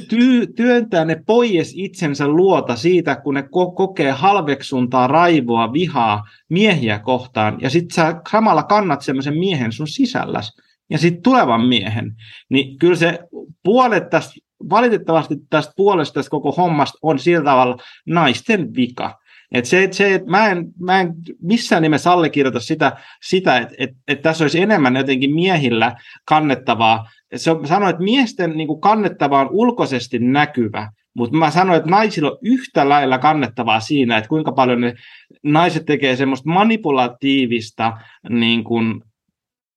[0.09, 6.99] ty- työntää ne pois itsensä luota siitä, kun ne ko- kokee halveksuntaa, raivoa, vihaa miehiä
[6.99, 10.57] kohtaan, ja sitten sä samalla kannat semmoisen miehen sun sisälläs,
[10.91, 12.17] ja sitten tulevan miehen,
[12.49, 13.19] niin kyllä se
[13.63, 14.35] puolet tästä,
[14.71, 17.77] valitettavasti tästä puolesta tästä koko hommasta on sillä tavalla
[18.07, 19.21] naisten vika.
[19.53, 23.75] Et se, et se, et mä, en, mä en missään nimessä allekirjoita sitä, sitä että
[23.79, 27.11] et, et tässä olisi enemmän jotenkin miehillä kannettavaa.
[27.37, 31.91] Se on, sanoin, että miesten niin kuin kannettava on ulkoisesti näkyvä, mutta mä sanoin, että
[31.91, 34.95] naisilla on yhtä lailla kannettavaa siinä, että kuinka paljon ne
[35.43, 37.93] naiset tekee semmoista manipulatiivista,
[38.29, 39.03] niin kuin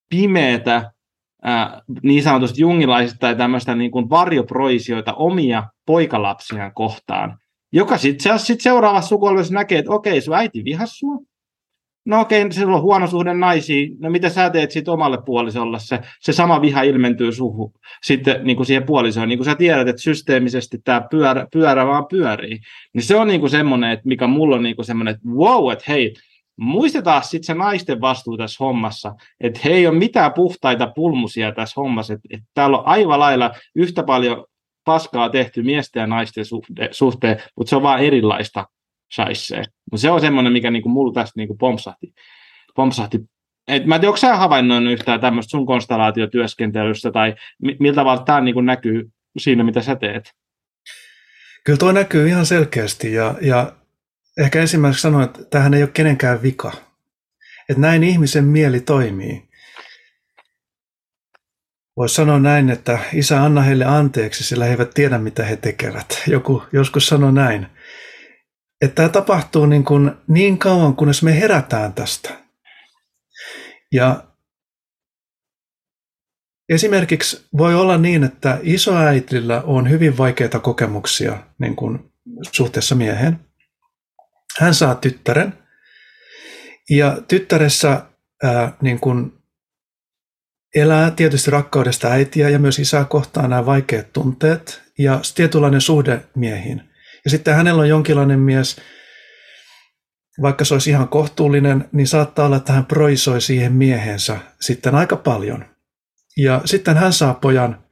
[0.09, 0.91] pimeätä,
[2.03, 7.37] niin sanotusti jungilaisista tai tämmöistä niin kuin varjoproisioita omia poikalapsiaan kohtaan
[7.73, 11.17] joka sitten sit seuraavassa sukupolvessa näkee, että okei, sun äiti vihas sua.
[12.05, 13.95] No okei, sillä on huono suhde naisiin.
[13.99, 15.77] No mitä sä teet sitten omalle puolisolle?
[15.79, 17.73] Se, se sama viha ilmentyy suhu
[18.03, 19.29] sitten niin kuin siihen puolisoon.
[19.29, 22.59] Niin kuin sä tiedät, että systeemisesti tämä pyörä, pyörä vaan pyörii.
[22.93, 25.71] Niin se on niin kuin semmoinen, että mikä mulla on niin kuin semmoinen, että wow,
[25.71, 26.13] että hei,
[26.57, 31.81] muistetaan sitten se naisten vastuu tässä hommassa, että he ei ole mitään puhtaita pulmusia tässä
[31.81, 34.45] hommassa, että, että täällä on aivan lailla yhtä paljon
[34.85, 36.45] paskaa tehty miesten ja naisten
[36.91, 38.65] suhteen, mutta se on vaan erilaista
[39.16, 39.64] shaisee.
[39.91, 42.14] Mutta se on semmoinen, mikä niinku mulla tästä niinku pompsahti.
[42.76, 43.20] pompsahti.
[43.68, 47.36] Et mä en tiedä, onko sä havainnoinut yhtään tämmöistä sun konstellaatiotyöskentelystä, tai
[47.80, 50.34] miltä tavalla tämä niinku näkyy siinä, mitä sä teet?
[51.64, 53.72] Kyllä tuo näkyy ihan selkeästi, ja, ja
[54.38, 56.72] ehkä ensimmäiseksi sanoin, että tähän ei ole kenenkään vika.
[57.70, 59.49] Että näin ihmisen mieli toimii.
[61.97, 66.24] Voisi sanoa näin, että isä anna heille anteeksi, sillä he eivät tiedä, mitä he tekevät.
[66.28, 67.68] Joku joskus sanoi näin.
[68.82, 72.30] Että tämä tapahtuu niin, kuin niin kauan, kunnes me herätään tästä.
[73.91, 74.24] Ja
[76.69, 82.11] esimerkiksi voi olla niin, että isoäitillä on hyvin vaikeita kokemuksia niin kuin
[82.51, 83.39] suhteessa mieheen.
[84.59, 85.53] Hän saa tyttären.
[86.89, 88.05] Ja tyttäressä
[88.43, 89.34] ää, niin kuin
[90.76, 96.92] elää tietysti rakkaudesta äitiä ja myös isää kohtaan nämä vaikeat tunteet ja tietynlainen suhde miehiin.
[97.26, 98.82] Ja sitten hänellä on jonkinlainen mies,
[100.41, 105.15] vaikka se olisi ihan kohtuullinen, niin saattaa olla, että hän proisoi siihen miehensä sitten aika
[105.15, 105.65] paljon.
[106.38, 107.84] Ja sitten hän saa pojan,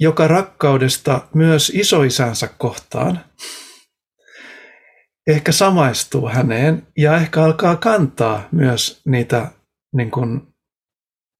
[0.00, 3.20] joka rakkaudesta myös isoisänsä kohtaan
[5.26, 9.50] ehkä samaistuu häneen ja ehkä alkaa kantaa myös niitä
[9.96, 10.54] niin kuin,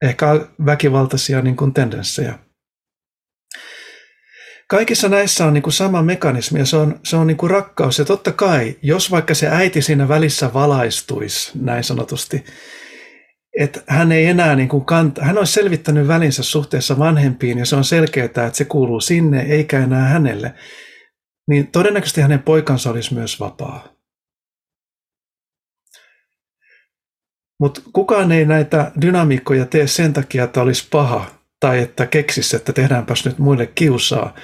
[0.02, 0.26] ehkä
[0.66, 2.38] väkivaltaisia niin kuin tendenssejä.
[4.72, 7.98] Kaikissa näissä on niin kuin sama mekanismi ja se on, se on niin kuin rakkaus.
[7.98, 12.44] Ja totta kai, jos vaikka se äiti siinä välissä valaistuisi, näin sanotusti,
[13.58, 17.76] että hän ei enää niin kuin kanta, hän olisi selvittänyt välinsä suhteessa vanhempiin ja se
[17.76, 20.54] on selkeää, että se kuuluu sinne eikä enää hänelle,
[21.48, 23.88] niin todennäköisesti hänen poikansa olisi myös vapaa.
[27.60, 32.72] Mutta kukaan ei näitä dynamiikkoja tee sen takia, että olisi paha tai että keksisi, että
[32.72, 34.34] tehdäänpäs nyt muille kiusaa,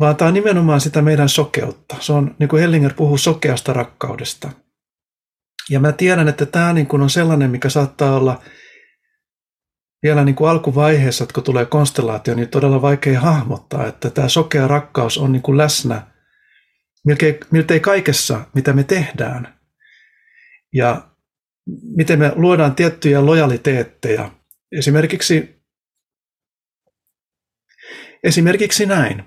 [0.00, 1.96] vaan tämä on nimenomaan sitä meidän sokeutta.
[2.00, 4.50] Se on, niin kuin Hellinger puhuu sokeasta rakkaudesta.
[5.70, 8.42] Ja mä tiedän, että tämä niin kuin on sellainen, mikä saattaa olla
[10.02, 14.68] vielä niin kuin alkuvaiheessa, että kun tulee konstellaatio, niin todella vaikea hahmottaa, että tämä sokea
[14.68, 16.02] rakkaus on niin kuin läsnä
[17.06, 19.58] miltei, miltei kaikessa, mitä me tehdään.
[20.74, 21.08] Ja
[21.96, 24.30] miten me luodaan tiettyjä lojaliteetteja.
[24.78, 25.55] Esimerkiksi,
[28.24, 29.24] esimerkiksi näin,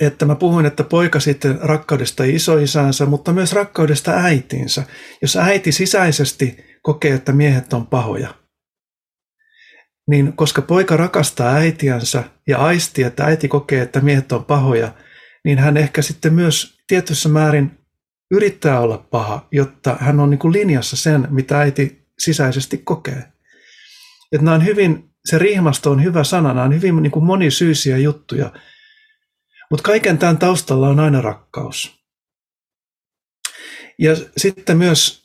[0.00, 4.82] että mä puhuin, että poika sitten rakkaudesta isoisänsä, mutta myös rakkaudesta äitiinsä.
[5.22, 8.34] Jos äiti sisäisesti kokee, että miehet on pahoja,
[10.08, 14.94] niin koska poika rakastaa äitiänsä ja aisti, että äiti kokee, että miehet on pahoja,
[15.44, 17.78] niin hän ehkä sitten myös tietyssä määrin
[18.30, 23.24] yrittää olla paha, jotta hän on niin kuin linjassa sen, mitä äiti sisäisesti kokee.
[24.32, 27.96] Että nämä on hyvin, se rihmasto on hyvä sana, nämä on hyvin niin kuin monisyisiä
[27.96, 28.52] juttuja.
[29.70, 32.04] Mutta kaiken tämän taustalla on aina rakkaus.
[33.98, 35.22] Ja sitten myös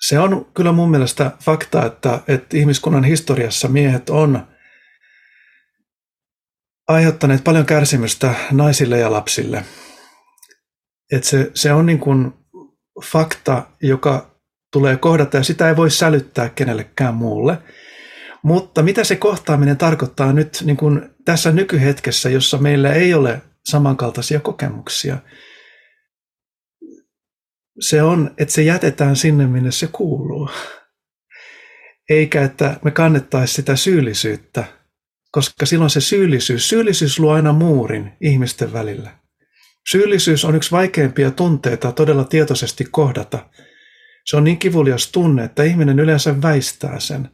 [0.00, 4.46] se on kyllä mun mielestä fakta, että, että ihmiskunnan historiassa miehet on
[6.88, 9.64] aiheuttaneet paljon kärsimystä naisille ja lapsille.
[11.12, 12.32] Että se, se on niin kuin
[13.04, 14.40] fakta, joka
[14.72, 17.58] tulee kohdata ja sitä ei voi sälyttää kenellekään muulle.
[18.42, 24.40] Mutta mitä se kohtaaminen tarkoittaa nyt niin kuin tässä nykyhetkessä, jossa meillä ei ole samankaltaisia
[24.40, 25.18] kokemuksia?
[27.80, 30.50] Se on, että se jätetään sinne, minne se kuuluu.
[32.10, 34.64] Eikä, että me kannettaisiin sitä syyllisyyttä
[35.32, 39.10] koska silloin se syyllisyys, syyllisyys luo aina muurin ihmisten välillä.
[39.90, 43.50] Syyllisyys on yksi vaikeimpia tunteita todella tietoisesti kohdata.
[44.24, 47.28] Se on niin kivulias tunne, että ihminen yleensä väistää sen,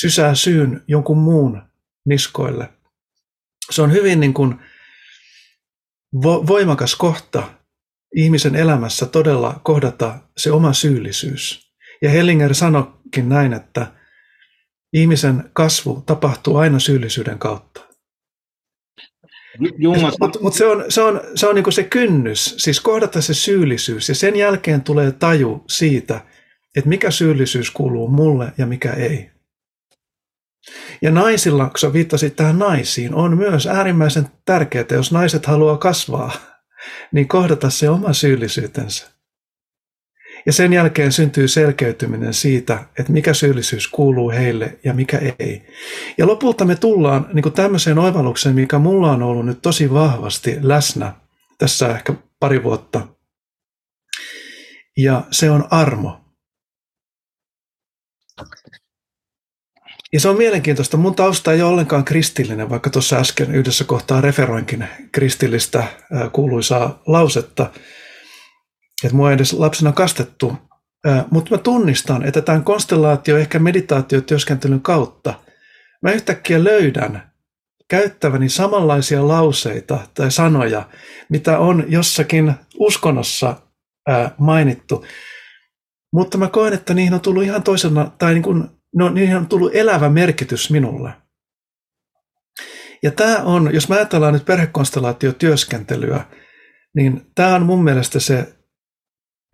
[0.00, 1.62] sysää syyn jonkun muun
[2.06, 2.68] niskoille.
[3.70, 4.54] Se on hyvin niin kuin
[6.16, 7.50] vo- voimakas kohta
[8.16, 11.72] ihmisen elämässä todella kohdata se oma syyllisyys.
[12.02, 13.92] Ja Hellinger sanokin näin, että
[14.92, 17.80] ihmisen kasvu tapahtuu aina syyllisyyden kautta.
[20.20, 24.08] Mutta mut se on, se on, se, on niinku se kynnys, siis kohdata se syyllisyys
[24.08, 26.20] ja sen jälkeen tulee taju siitä,
[26.76, 29.30] että mikä syyllisyys kuuluu mulle ja mikä ei.
[31.02, 36.32] Ja naisilla, kun sä viittasit tähän naisiin, on myös äärimmäisen tärkeää, jos naiset haluaa kasvaa,
[37.12, 39.16] niin kohdata se oma syyllisyytensä.
[40.46, 45.66] Ja sen jälkeen syntyy selkeytyminen siitä, että mikä syyllisyys kuuluu heille ja mikä ei.
[46.18, 50.56] Ja lopulta me tullaan niin kuin tämmöiseen oivallukseen, mikä mulla on ollut nyt tosi vahvasti
[50.62, 51.12] läsnä
[51.58, 53.06] tässä ehkä pari vuotta.
[54.96, 56.25] Ja se on armo.
[60.16, 60.96] Ja se on mielenkiintoista.
[60.96, 65.84] Mun tausta ei ole ollenkaan kristillinen, vaikka tuossa äsken yhdessä kohtaa referoinkin kristillistä
[66.32, 67.70] kuuluisaa lausetta,
[69.04, 70.56] että mua ei edes lapsena kastettu.
[71.30, 75.34] Mutta mä tunnistan, että tämän konstellaatio, ehkä meditaatiotyöskentelyn kautta,
[76.02, 77.32] mä yhtäkkiä löydän
[77.88, 80.88] käyttäväni samanlaisia lauseita tai sanoja,
[81.28, 83.56] mitä on jossakin uskonnossa
[84.38, 85.06] mainittu.
[86.12, 89.46] Mutta mä koen, että niihin on tullut ihan toisena, tai niin kuin no niihin on
[89.46, 91.12] tullut elävä merkitys minulle.
[93.02, 96.24] Ja tämä on, jos mä ajatellaan nyt perhekonstellaatiotyöskentelyä,
[96.94, 98.54] niin tämä on mun mielestä se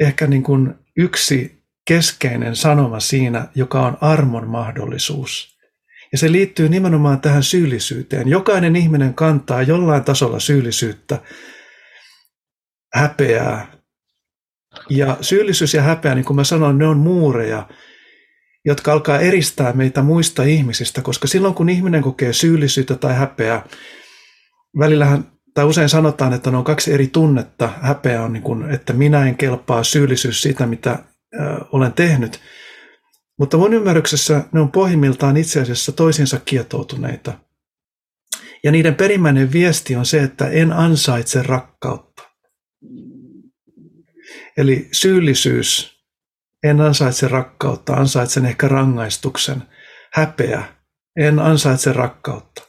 [0.01, 5.59] ehkä niin kuin yksi keskeinen sanoma siinä, joka on armon mahdollisuus.
[6.13, 8.29] Ja se liittyy nimenomaan tähän syyllisyyteen.
[8.29, 11.19] Jokainen ihminen kantaa jollain tasolla syyllisyyttä,
[12.95, 13.73] häpeää.
[14.91, 17.69] Ja syyllisyys ja häpeä, niin kuin mä sanoin, ne on muureja,
[18.65, 23.67] jotka alkaa eristää meitä muista ihmisistä, koska silloin kun ihminen kokee syyllisyyttä tai häpeää,
[24.79, 27.73] välillähän tai usein sanotaan, että ne on kaksi eri tunnetta.
[27.81, 31.05] Häpeä on niin kuin, että minä en kelpaa, syyllisyys siitä, mitä
[31.73, 32.41] olen tehnyt.
[33.39, 37.33] Mutta mun ymmärryksessä ne on pohjimmiltaan itse asiassa toisiinsa kietoutuneita.
[38.65, 42.23] Ja niiden perimmäinen viesti on se, että en ansaitse rakkautta.
[44.57, 45.92] Eli syyllisyys
[46.63, 49.63] en ansaitse rakkautta, ansaitsen ehkä rangaistuksen.
[50.13, 50.63] Häpeä,
[51.17, 52.63] en ansaitse rakkautta.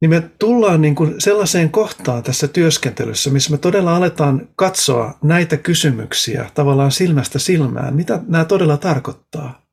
[0.00, 5.56] Niin me tullaan niin kuin sellaiseen kohtaan tässä työskentelyssä, missä me todella aletaan katsoa näitä
[5.56, 9.64] kysymyksiä tavallaan silmästä silmään, mitä nämä todella tarkoittaa.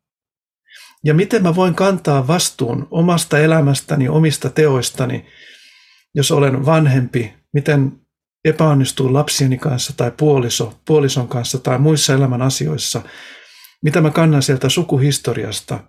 [1.04, 5.26] Ja miten mä voin kantaa vastuun omasta elämästäni, omista teoistani,
[6.16, 8.01] jos olen vanhempi, miten
[8.46, 13.02] epäonnistuu lapsieni kanssa tai puoliso, puolison kanssa tai muissa elämän asioissa,
[13.84, 15.84] mitä mä kannan sieltä sukuhistoriasta,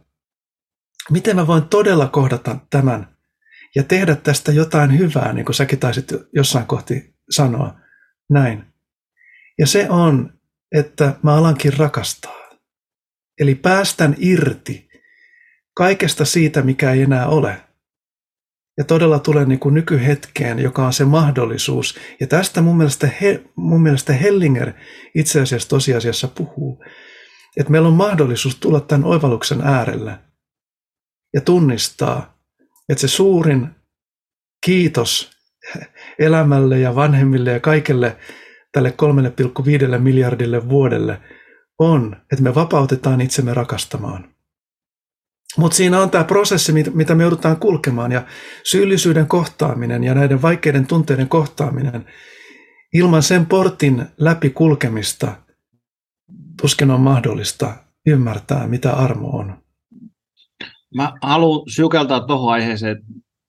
[1.11, 3.17] miten mä voin todella kohdata tämän
[3.75, 7.81] ja tehdä tästä jotain hyvää, niin kuin säkin taisit jossain kohti sanoa
[8.31, 8.65] näin.
[9.59, 10.39] Ja se on,
[10.73, 12.43] että mä alankin rakastaa.
[13.41, 14.89] Eli päästän irti
[15.75, 17.61] kaikesta siitä, mikä ei enää ole
[18.79, 21.99] ja todella tulee niin kuin nykyhetkeen, joka on se mahdollisuus.
[22.21, 24.73] Ja tästä mun mielestä, he, mun mielestä Hellinger
[25.15, 26.85] itse asiassa tosiasiassa puhuu,
[27.57, 30.19] että meillä on mahdollisuus tulla tämän oivalluksen äärelle
[31.35, 32.39] ja tunnistaa,
[32.89, 33.69] että se suurin
[34.65, 35.31] kiitos
[36.19, 38.17] elämälle ja vanhemmille ja kaikelle
[38.73, 38.95] tälle
[39.93, 41.21] 3,5 miljardille vuodelle
[41.79, 44.32] on, että me vapautetaan itsemme rakastamaan.
[45.59, 48.27] Mutta siinä on tämä prosessi, mitä me joudutaan kulkemaan ja
[48.65, 52.07] syyllisyyden kohtaaminen ja näiden vaikeiden tunteiden kohtaaminen.
[52.95, 55.33] Ilman sen portin läpi kulkemista
[56.61, 57.75] tuskin on mahdollista
[58.07, 59.63] ymmärtää, mitä armo on.
[60.95, 62.97] Mä haluan sykeltaa tuohon aiheeseen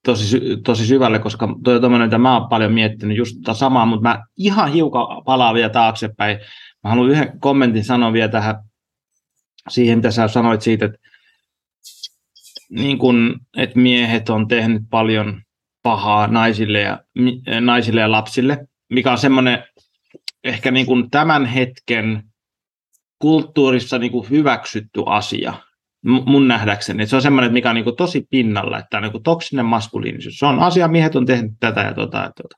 [0.04, 4.08] tosi, tosi syvälle, koska toi on että mä oon paljon miettinyt just tätä samaa, mutta
[4.08, 6.38] mä ihan hiukan palaan vielä taaksepäin.
[6.84, 8.54] Mä haluan yhden kommentin sanoa vielä tähän
[9.68, 10.98] siihen, mitä sä sanoit siitä, että
[12.70, 15.42] niin kuin, että miehet on tehnyt paljon
[15.82, 17.00] pahaa naisille ja,
[17.60, 19.64] naisille ja lapsille, mikä on semmoinen
[20.44, 22.22] ehkä niin kuin tämän hetken
[23.18, 25.54] kulttuurissa niin kuin hyväksytty asia
[26.04, 27.06] mun nähdäkseni.
[27.06, 30.38] se on semmoinen, mikä on niin kuin tosi pinnalla, että on niin toksinen maskuliinisuus.
[30.38, 32.56] Se on asia, miehet on tehnyt tätä ja tota ja tota.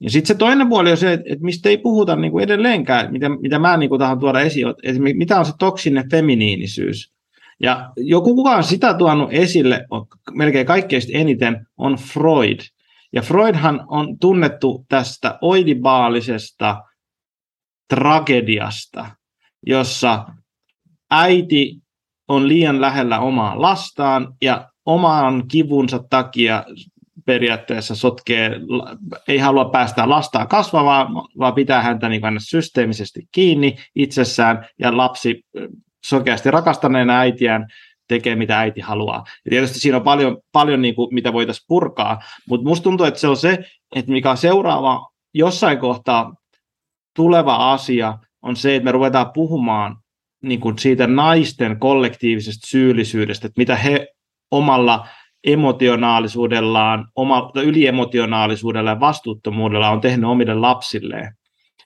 [0.00, 3.12] Ja sitten se toinen puoli on se, että, että mistä ei puhuta niin kuin edelleenkään,
[3.12, 7.12] mitä, mitä mä niin kuin tahan tuoda esiin, että mitä on se toksinen feminiinisyys.
[7.60, 9.86] Ja joku kuka on sitä tuonut esille
[10.32, 12.60] melkein kaikkein eniten on Freud.
[13.12, 16.82] Ja Freudhan on tunnettu tästä oidibaalisesta
[17.88, 19.10] tragediasta,
[19.66, 20.24] jossa
[21.10, 21.82] äiti
[22.28, 26.64] on liian lähellä omaa lastaan ja oman kivunsa takia
[27.26, 28.50] periaatteessa sotkee,
[29.28, 35.44] ei halua päästä lastaa kasvamaan, vaan pitää häntä niin kuin systeemisesti kiinni itsessään ja lapsi
[36.04, 37.66] sokeasti rakastaneena äitiään
[38.08, 39.24] tekee, mitä äiti haluaa.
[39.44, 43.20] Ja tietysti siinä on paljon, paljon niin kuin, mitä voitaisiin purkaa, mutta musta tuntuu, että
[43.20, 43.58] se on se,
[43.96, 46.34] että mikä on seuraava jossain kohtaa
[47.16, 49.96] tuleva asia, on se, että me ruvetaan puhumaan
[50.42, 54.08] niin kuin siitä naisten kollektiivisesta syyllisyydestä, että mitä he
[54.50, 55.06] omalla
[55.44, 61.34] emotionaalisuudellaan, oma, yliemotionaalisuudella ja vastuuttomuudella on tehnyt omille lapsilleen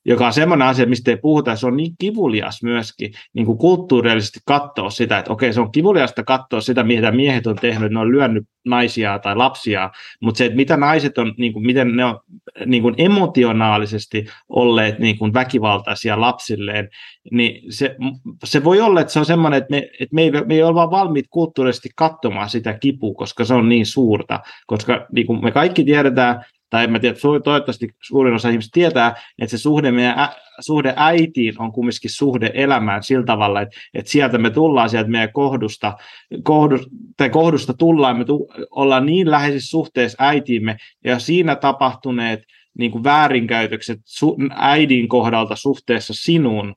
[0.06, 3.58] joka on semmoinen asia, mistä ei puhuta, ja se on niin kivulias myöskin niin kuin
[3.58, 7.98] kulttuurillisesti katsoa sitä, että okei, se on kivuliasta katsoa sitä, mitä miehet on tehnyt, ne
[7.98, 9.90] on lyönyt naisia tai lapsia,
[10.20, 12.20] mutta se, että mitä naiset on, niin kuin, miten ne on
[12.66, 16.88] niin kuin emotionaalisesti olleet niin kuin väkivaltaisia lapsilleen,
[17.30, 17.96] niin se,
[18.44, 20.74] se voi olla, että se on semmoinen, että me, että me, ei, me ei ole
[20.74, 25.50] vaan valmiit kulttuurisesti katsomaan sitä kipua, koska se on niin suurta, koska niin kuin me
[25.50, 30.18] kaikki tiedetään, tai en mä tiedä, toivottavasti suurin osa ihmisistä tietää, että se suhde, meidän
[30.18, 30.28] ä,
[30.60, 35.32] suhde äitiin on kumminkin suhde elämään sillä tavalla, että, että sieltä me tullaan sieltä meidän
[35.32, 35.96] kohdusta,
[36.42, 36.86] kohdusta,
[37.16, 42.40] tai kohdusta tullaan, me tu, ollaan niin läheisissä suhteessa äitiimme, ja siinä tapahtuneet
[42.78, 46.74] niin kuin väärinkäytökset su, äidin kohdalta suhteessa sinuun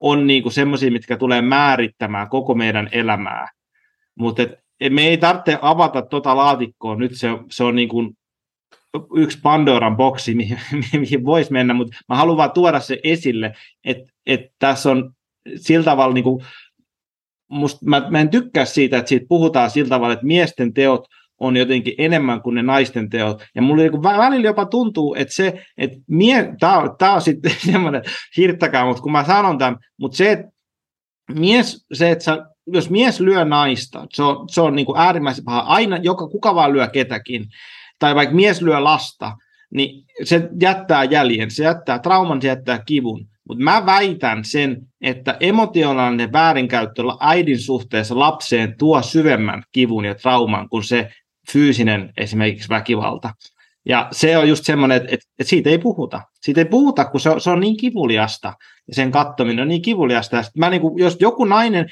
[0.00, 3.48] on niin semmoisia, mitkä tulee määrittämään koko meidän elämää.
[4.14, 4.42] Mutta
[4.90, 8.16] me ei tarvitse avata tuota laatikkoa, nyt se, se on niin kuin
[9.16, 10.58] yksi Pandoran boksi, mihin,
[11.00, 15.12] mihin voisi mennä, mutta mä haluan vaan tuoda se esille, että, että tässä on
[15.56, 16.44] sillä tavalla, niin kuin,
[17.50, 21.06] musta, mä, mä en tykkää siitä, että siitä puhutaan sillä tavalla, että miesten teot
[21.40, 23.44] on jotenkin enemmän kuin ne naisten teot.
[23.54, 27.52] Ja mulle niin välillä jopa tuntuu, että se, että mie, tämä on, tää on sitten
[27.72, 28.02] semmoinen
[28.36, 30.48] hirttäkää, mutta kun mä sanon tämän, mutta se, että
[31.38, 35.44] mies, se, että sä, jos mies lyö naista, se on, se on niin kuin äärimmäisen
[35.44, 35.60] paha.
[35.60, 37.46] Aina, joka kuka vaan lyö ketäkin
[38.00, 39.36] tai vaikka mies lyö lasta,
[39.74, 43.26] niin se jättää jäljen, se jättää trauman, se jättää kivun.
[43.48, 50.68] Mutta mä väitän sen, että emotionaalinen väärinkäyttö äidin suhteessa lapseen tuo syvemmän kivun ja trauman
[50.68, 51.10] kuin se
[51.52, 53.34] fyysinen esimerkiksi väkivalta.
[53.86, 56.22] Ja se on just semmoinen, että, että, että siitä ei puhuta.
[56.42, 58.54] Siitä ei puhuta, kun se on, se on niin kivuliasta.
[58.88, 60.36] Ja sen katsominen on niin kivuliasta.
[60.36, 61.86] Ja mä niin kuin, jos joku nainen,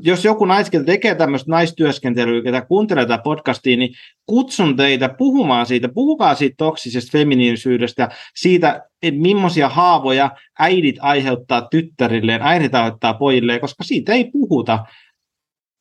[0.00, 3.94] jos joku naiskin tekee tämmöistä naistyöskentelyä, ketä kuuntelee tätä podcastia, niin
[4.26, 5.88] kutsun teitä puhumaan siitä.
[5.88, 13.84] Puhukaa siitä toksisesta feminiinisyydestä siitä, että millaisia haavoja äidit aiheuttaa tyttärilleen, äidit aiheuttaa pojilleen, koska
[13.84, 14.84] siitä ei puhuta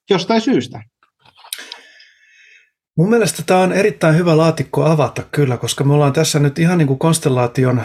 [0.09, 0.83] jostain syystä.
[2.97, 6.77] Mun mielestä tämä on erittäin hyvä laatikko avata kyllä, koska me ollaan tässä nyt ihan
[6.77, 7.81] niin kuin konstellaation,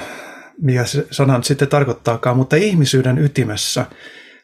[0.63, 3.87] mikä se sanan sitten tarkoittaakaan, mutta ihmisyyden ytimessä.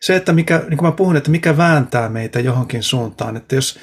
[0.01, 3.37] Se, että mikä, niin kuin mä puhun, että mikä vääntää meitä johonkin suuntaan.
[3.37, 3.79] Että jos,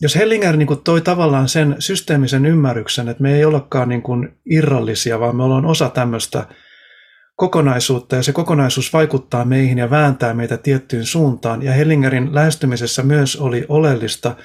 [0.00, 4.28] jos Hellinger niin kuin toi tavallaan sen systeemisen ymmärryksen, että me ei olekaan niin kuin
[4.50, 6.46] irrallisia, vaan me ollaan osa tämmöistä
[7.36, 11.62] kokonaisuutta ja se kokonaisuus vaikuttaa meihin ja vääntää meitä tiettyyn suuntaan.
[11.62, 14.36] Ja Hellingerin lähestymisessä myös oli oleellista–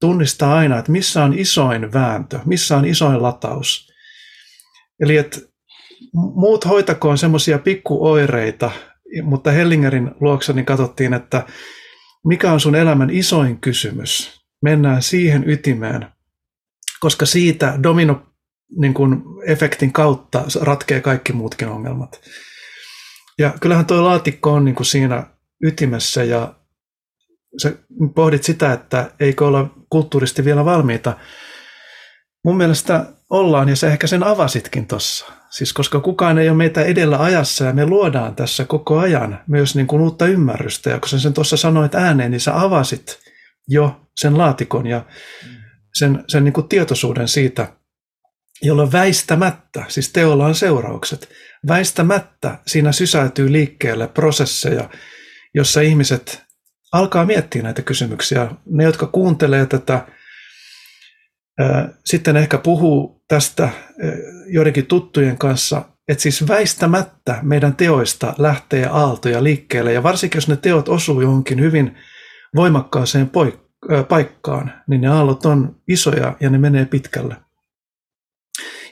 [0.00, 3.92] tunnistaa aina, että missä on isoin vääntö, missä on isoin lataus.
[5.00, 5.40] Eli että
[6.12, 8.70] muut hoitakoon semmoisia pikkuoireita,
[9.22, 11.46] mutta Hellingerin luokse niin katsottiin, että
[12.26, 14.40] mikä on sun elämän isoin kysymys.
[14.62, 16.06] Mennään siihen ytimeen,
[17.00, 18.26] koska siitä domino
[18.80, 22.20] niin kuin efektin kautta ratkee kaikki muutkin ongelmat.
[23.38, 25.26] Ja kyllähän tuo laatikko on niin kuin siinä
[25.62, 26.54] ytimessä ja
[27.62, 27.72] sä
[28.14, 31.16] pohdit sitä, että eikö olla kulttuuristi vielä valmiita.
[32.44, 35.26] Mun mielestä ollaan, ja sä ehkä sen avasitkin tuossa.
[35.50, 39.76] Siis koska kukaan ei ole meitä edellä ajassa, ja me luodaan tässä koko ajan myös
[39.76, 40.90] niin kuin uutta ymmärrystä.
[40.90, 43.18] Ja kun sä sen tuossa sanoit ääneen, niin sä avasit
[43.68, 45.04] jo sen laatikon ja
[45.94, 47.68] sen, sen niin kuin tietoisuuden siitä,
[48.62, 51.28] jolloin väistämättä, siis teolla on seuraukset,
[51.68, 54.90] väistämättä siinä sysäytyy liikkeelle prosesseja,
[55.54, 56.44] jossa ihmiset
[56.94, 58.48] alkaa miettiä näitä kysymyksiä.
[58.66, 60.06] Ne, jotka kuuntelee tätä,
[62.04, 63.68] sitten ehkä puhuu tästä
[64.46, 70.56] joidenkin tuttujen kanssa, että siis väistämättä meidän teoista lähtee aaltoja liikkeelle, ja varsinkin jos ne
[70.56, 71.98] teot osuu johonkin hyvin
[72.56, 73.30] voimakkaaseen
[74.08, 77.36] paikkaan, niin ne aallot on isoja ja ne menee pitkälle.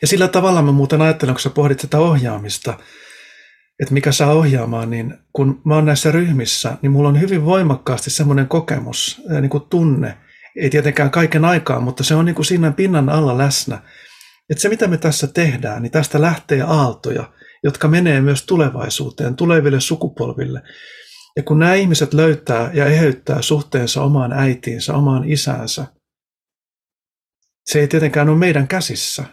[0.03, 2.79] Ja sillä tavalla mä muuten ajattelen, kun sä pohdit sitä ohjaamista,
[3.83, 8.11] että mikä saa ohjaamaan, niin kun mä oon näissä ryhmissä, niin mulla on hyvin voimakkaasti
[8.11, 10.19] semmoinen kokemus, niin kuin tunne,
[10.57, 13.83] ei tietenkään kaiken aikaa, mutta se on niin kuin siinä pinnan alla läsnä,
[14.51, 17.33] että se mitä me tässä tehdään, niin tästä lähtee aaltoja,
[17.65, 20.63] jotka menee myös tulevaisuuteen, tuleville sukupolville.
[21.37, 25.87] Ja kun nämä ihmiset löytää ja eheyttää suhteensa omaan äitiinsä, omaan isäänsä,
[27.65, 29.25] se ei tietenkään ole meidän käsissä,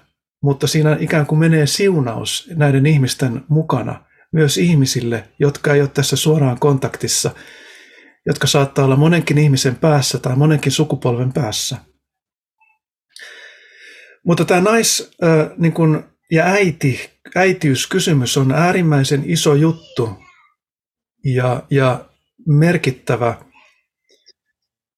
[0.44, 6.16] mutta siinä ikään kuin menee siunaus näiden ihmisten mukana myös ihmisille, jotka ei ole tässä
[6.16, 7.32] suoraan kontaktissa,
[8.26, 11.78] jotka saattaa olla monenkin ihmisen päässä tai monenkin sukupolven päässä.
[14.26, 15.12] Mutta tämä nais
[15.58, 20.18] niin kun, ja äiti, äitiyskysymys on äärimmäisen iso juttu
[21.26, 22.06] ja, ja
[22.48, 23.38] merkittävä.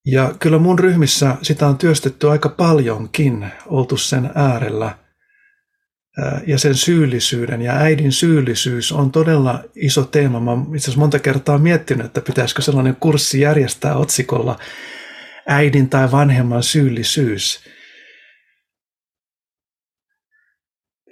[0.06, 5.01] Ja kyllä mun ryhmissä sitä on työstetty aika paljonkin, oltu sen äärellä.
[6.48, 10.40] Ja sen syyllisyyden ja äidin syyllisyys on todella iso teema.
[10.40, 14.60] Mä itse asiassa monta kertaa miettinyt, että pitäisikö sellainen kurssi järjestää otsikolla
[15.48, 17.64] äidin tai vanhemman syyllisyys.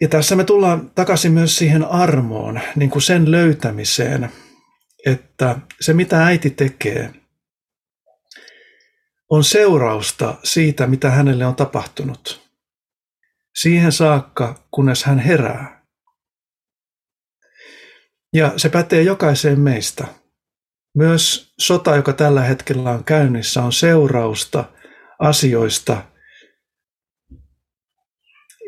[0.01, 4.29] Ja tässä me tullaan takaisin myös siihen armoon, niin kuin sen löytämiseen,
[5.05, 7.13] että se mitä äiti tekee,
[9.29, 12.48] on seurausta siitä, mitä hänelle on tapahtunut.
[13.55, 15.85] Siihen saakka, kunnes hän herää.
[18.33, 20.07] Ja se pätee jokaiseen meistä.
[20.97, 24.73] Myös sota, joka tällä hetkellä on käynnissä, on seurausta
[25.19, 26.03] asioista,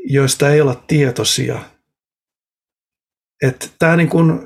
[0.10, 1.62] joista ei olla tietoisia.
[3.42, 4.40] Että tämä niin kuin,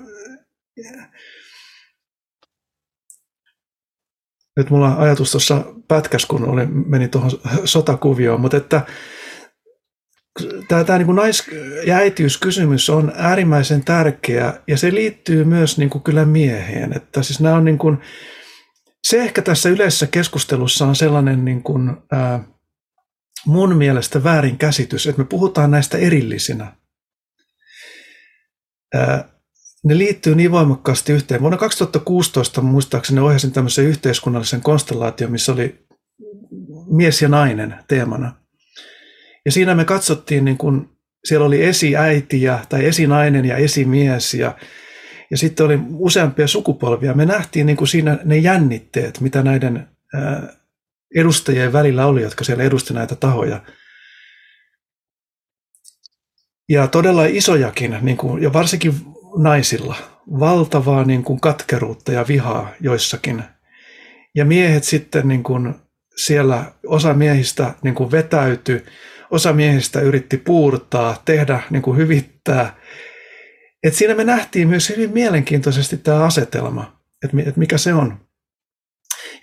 [4.58, 7.32] nyt mulla ajatus tuossa pätkäs, kun oli, meni tuohon
[7.66, 8.86] sotakuvioon, mutta että
[10.68, 11.52] tämä, tämä niin kuin nais-
[11.86, 16.94] ja äitiyskysymys on äärimmäisen tärkeä ja se liittyy myös niin kuin kyllä mieheen.
[16.96, 17.98] Että siis nämä on niin kuin,
[19.04, 22.44] se ehkä tässä yleisessä keskustelussa on sellainen niin kuin, ää,
[23.46, 26.76] mun mielestä väärin käsitys, että me puhutaan näistä erillisinä.
[29.84, 31.42] Ne liittyy niin voimakkaasti yhteen.
[31.42, 35.86] Vuonna 2016 muistaakseni ohjasin tämmöisen yhteiskunnallisen konstellaation, missä oli
[36.92, 38.45] mies ja nainen teemana.
[39.46, 44.58] Ja siinä me katsottiin, niin kun siellä oli esiäiti ja, tai esinainen ja esimies ja,
[45.32, 47.14] ja sitten oli useampia sukupolvia.
[47.14, 49.88] Me nähtiin niin kuin siinä ne jännitteet, mitä näiden
[51.16, 53.62] edustajien välillä oli, jotka siellä edusti näitä tahoja.
[56.70, 58.94] Ja todella isojakin, niin kuin, ja varsinkin
[59.38, 59.96] naisilla,
[60.40, 63.44] valtavaa niin kuin katkeruutta ja vihaa joissakin.
[64.36, 65.76] Ja miehet sitten niin kuin,
[66.16, 68.86] siellä, osa miehistä niin kuin vetäytyi,
[69.32, 72.76] osa miehistä yritti puurtaa, tehdä, niin kuin hyvittää.
[73.84, 78.26] Et siinä me nähtiin myös hyvin mielenkiintoisesti tämä asetelma, että mikä se on.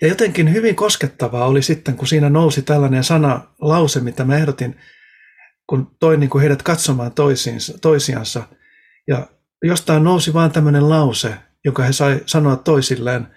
[0.01, 4.79] Ja jotenkin hyvin koskettavaa oli sitten, kun siinä nousi tällainen sana, lause, mitä mä ehdotin,
[5.67, 8.43] kun toin niin kuin heidät katsomaan toisiinsa, toisiansa.
[9.07, 9.27] Ja
[9.63, 13.27] jostain nousi vaan tämmöinen lause, jonka he sai sanoa toisilleen.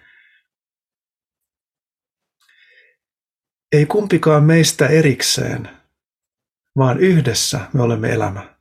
[3.72, 5.68] Ei kumpikaan meistä erikseen,
[6.76, 8.56] vaan yhdessä me olemme elämä.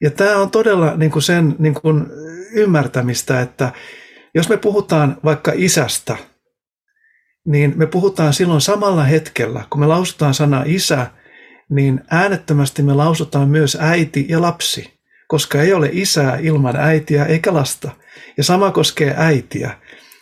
[0.00, 2.06] Ja tämä on todella niin kuin sen niin kuin
[2.52, 3.72] ymmärtämistä, että
[4.34, 6.16] jos me puhutaan vaikka isästä,
[7.44, 11.06] niin me puhutaan silloin samalla hetkellä, kun me lausutaan sana isä,
[11.68, 17.54] niin äänettömästi me lausutaan myös äiti ja lapsi, koska ei ole isää ilman äitiä eikä
[17.54, 17.90] lasta.
[18.36, 19.78] Ja sama koskee äitiä.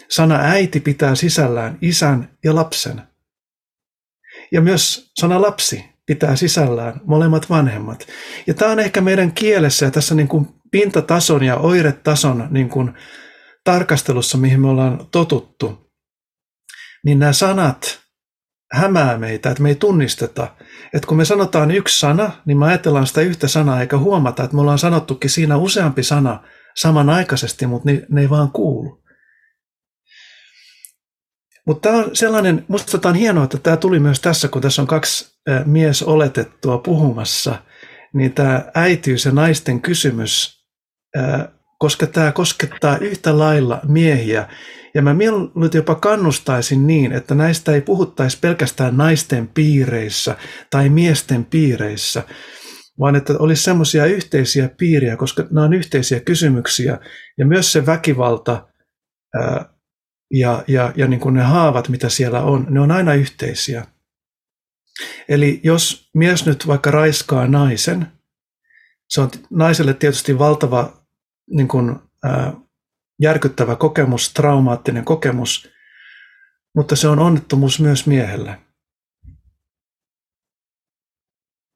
[0.09, 3.10] Sana äiti pitää sisällään isän ja lapsen.
[4.53, 8.07] Ja myös sana lapsi pitää sisällään molemmat vanhemmat.
[8.47, 12.93] Ja tämä on ehkä meidän kielessä ja tässä niin kuin pintatason ja oiretason niin kuin
[13.65, 15.91] tarkastelussa, mihin me ollaan totuttu,
[17.05, 18.01] niin nämä sanat
[18.73, 20.57] hämää meitä, että me ei tunnisteta.
[20.95, 24.55] Että kun me sanotaan yksi sana, niin me ajatellaan sitä yhtä sanaa eikä huomata, että
[24.55, 26.43] me ollaan sanottukin siinä useampi sana
[26.77, 29.00] samanaikaisesti, mutta ne, ne ei vaan kuulu.
[31.67, 34.83] Mutta tämä on sellainen, musta tämä on hienoa, että tämä tuli myös tässä, kun tässä
[34.83, 37.63] on kaksi mies oletettua puhumassa,
[38.15, 40.61] niin tämä äitiys ja naisten kysymys
[41.81, 44.49] koska tämä koskettaa yhtä lailla miehiä.
[44.95, 50.37] Ja mä mieluiten jopa kannustaisin niin, että näistä ei puhuttaisi pelkästään naisten piireissä
[50.71, 52.23] tai miesten piireissä,
[52.99, 56.99] vaan että olisi semmoisia yhteisiä piiriä, koska nämä on yhteisiä kysymyksiä.
[57.39, 58.69] Ja myös se väkivalta
[60.31, 63.87] ja, ja, ja niin kuin ne haavat, mitä siellä on, ne on aina yhteisiä.
[65.29, 68.07] Eli jos mies nyt vaikka raiskaa naisen,
[69.09, 71.03] Se on naiselle tietysti valtava
[71.51, 72.53] niin kuin, ää,
[73.21, 75.71] järkyttävä kokemus, traumaattinen kokemus,
[76.77, 78.59] mutta se on onnettomuus myös miehelle.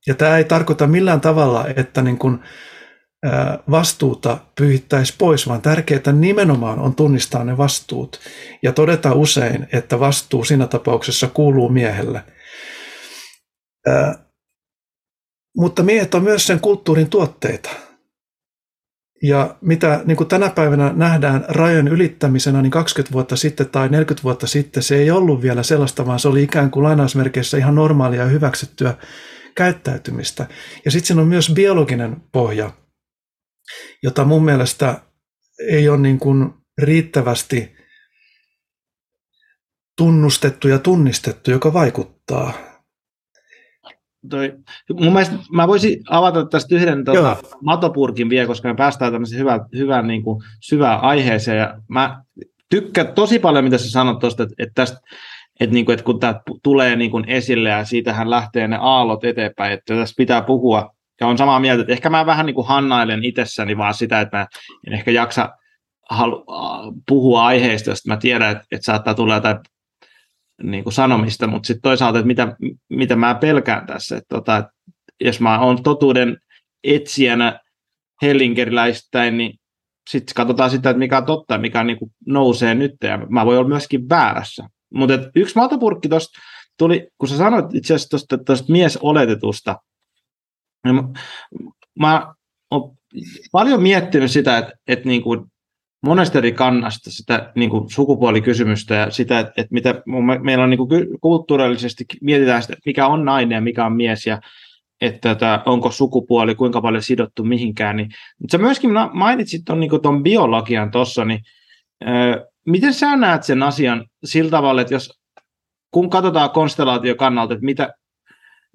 [0.07, 2.39] Ja tämä ei tarkoita millään tavalla, että niin kuin,
[3.71, 8.21] vastuuta pyyhittäisi pois, vaan tärkeää nimenomaan on tunnistaa ne vastuut
[8.63, 12.25] ja todeta usein, että vastuu siinä tapauksessa kuuluu miehelle.
[15.57, 17.71] Mutta miehet on myös sen kulttuurin tuotteita.
[19.23, 24.23] Ja mitä niin kuin tänä päivänä nähdään rajojen ylittämisenä, niin 20 vuotta sitten tai 40
[24.23, 28.21] vuotta sitten se ei ollut vielä sellaista, vaan se oli ikään kuin lainausmerkeissä ihan normaalia
[28.21, 28.95] ja hyväksyttyä
[29.55, 30.47] käyttäytymistä.
[30.85, 32.71] Ja sitten siinä on myös biologinen pohja,
[34.03, 35.01] jota mun mielestä
[35.69, 37.77] ei ole niin kuin riittävästi
[39.97, 42.53] tunnustettu ja tunnistettu, joka vaikuttaa.
[44.31, 44.53] Toi,
[44.93, 49.61] mun mielestä mä voisin avata tästä yhden tota, matopurkin vielä, koska me päästään tämmöiseen hyvään,
[49.77, 51.59] hyvään niin kuin, syvään aiheeseen.
[51.59, 52.23] Ja mä
[52.71, 55.01] tykkään tosi paljon, mitä sä sanot tuosta, että, että tästä
[55.61, 59.25] että, niin kuin, että kun tämä tulee niin kuin esille ja siitähän lähtee ne aallot
[59.25, 60.94] eteenpäin, että tässä pitää puhua.
[61.21, 64.37] Ja on samaa mieltä, että ehkä mä vähän niin kuin hannailen itsessäni vaan sitä, että
[64.37, 64.47] mä
[64.87, 65.49] en ehkä jaksa
[66.11, 66.45] halu,
[67.09, 69.57] puhua aiheista, josta mä tiedän, että, että saattaa tulla jotain
[70.63, 72.57] niin kuin sanomista, mutta sitten toisaalta, että mitä,
[72.89, 74.71] mitä mä pelkään tässä, että, tota, että
[75.21, 76.39] jos mä oon totuuden
[76.85, 77.61] etsijänä
[78.23, 79.59] hellinkeriläistäin, niin
[80.11, 83.59] sitten katsotaan sitä, että mikä on totta mikä niin kuin nousee nyt, ja mä voin
[83.59, 84.69] olla myöskin väärässä.
[84.95, 86.39] Mutta yksi maltapurkki tuosta
[86.79, 89.77] tuli, kun sä sanoit itse asiassa tuosta miesoletetusta,
[90.93, 91.03] mä,
[91.99, 92.35] mä
[92.71, 92.97] oon
[93.53, 95.41] paljon miettinyt sitä, että, että niin kuin
[96.07, 100.03] monesta eri kannasta sitä niin kuin sukupuolikysymystä ja sitä, että, että mitä
[100.43, 104.41] meillä on niin kuin kulttuurillisesti mietitään sitä, mikä on nainen ja mikä on mies ja
[105.01, 107.97] että, että onko sukupuoli kuinka paljon sidottu mihinkään.
[107.97, 108.09] Niin,
[108.41, 111.41] mutta sä myöskin mainitsit tuon niin biologian tuossa, niin
[112.67, 115.21] Miten sä näet sen asian sillä tavalla, että jos
[115.91, 117.95] kun katsotaan konstellaatio kannalta, että mitä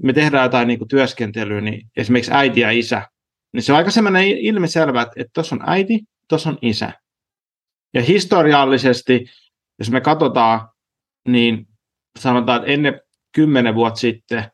[0.04, 3.08] me tehdään jotain niin kuin työskentelyä, niin esimerkiksi äiti ja isä,
[3.54, 6.93] niin se on aika semmoinen ilmiselvä, että tuossa on äiti, tuossa on isä.
[7.93, 9.26] Ja historiallisesti,
[9.80, 10.70] jos me katsotaan,
[11.28, 11.68] niin
[12.20, 13.02] sanotaan, että ennen
[13.36, 14.52] kymmenen vuotta sitten,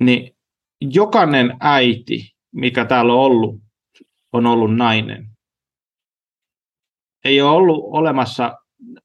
[0.00, 0.36] niin
[0.80, 3.60] jokainen äiti, mikä täällä on ollut,
[4.32, 5.36] on ollut nainen
[7.26, 8.58] ei ole ollut olemassa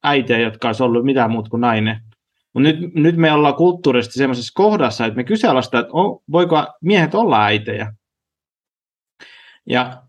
[0.03, 2.01] äitiä, jotka olisi ollut mitään muuta kuin nainen.
[2.53, 7.15] Mutta nyt, nyt me ollaan kulttuurisesti sellaisessa kohdassa, että me kyseenalaistaan, että on, voiko miehet
[7.15, 7.93] olla äitejä.
[9.69, 10.03] Ja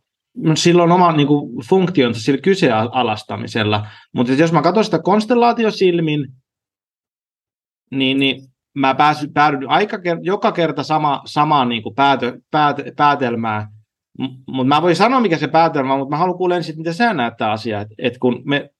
[0.54, 3.86] silloin on oma niin kuin, funktionsa sillä kyseenalaistamisella.
[4.14, 6.28] Mutta jos mä katson sitä konstellaatiosilmin,
[7.90, 8.42] niin, niin
[8.74, 13.68] mä pääsyn, päädyn aika, joka kerta sama, samaan niin kuin päätö, päätö, päätelmään,
[14.46, 17.14] mutta mä voin sanoa, mikä se päätelmä on, mutta mä haluan kuulla ensin, miten sä
[17.14, 17.80] näet tämä asia.
[17.80, 18.70] Että et kun me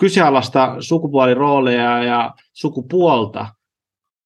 [0.00, 3.46] kyseenalaista sukupuolirooleja ja sukupuolta,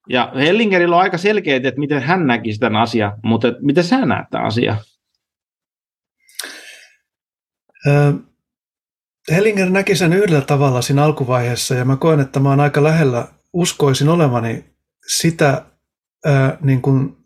[0.08, 4.26] ja Hellingerillä on aika selkeä, että miten hän näki sitä asiaa, mutta miten sä näet
[4.30, 4.76] tämä asia?
[9.30, 13.28] Hellinger näki sen yhdellä tavalla siinä alkuvaiheessa, ja mä koen, että mä oon aika lähellä,
[13.52, 14.64] uskoisin olevani
[15.06, 15.64] sitä
[16.24, 17.16] ää, niin kuin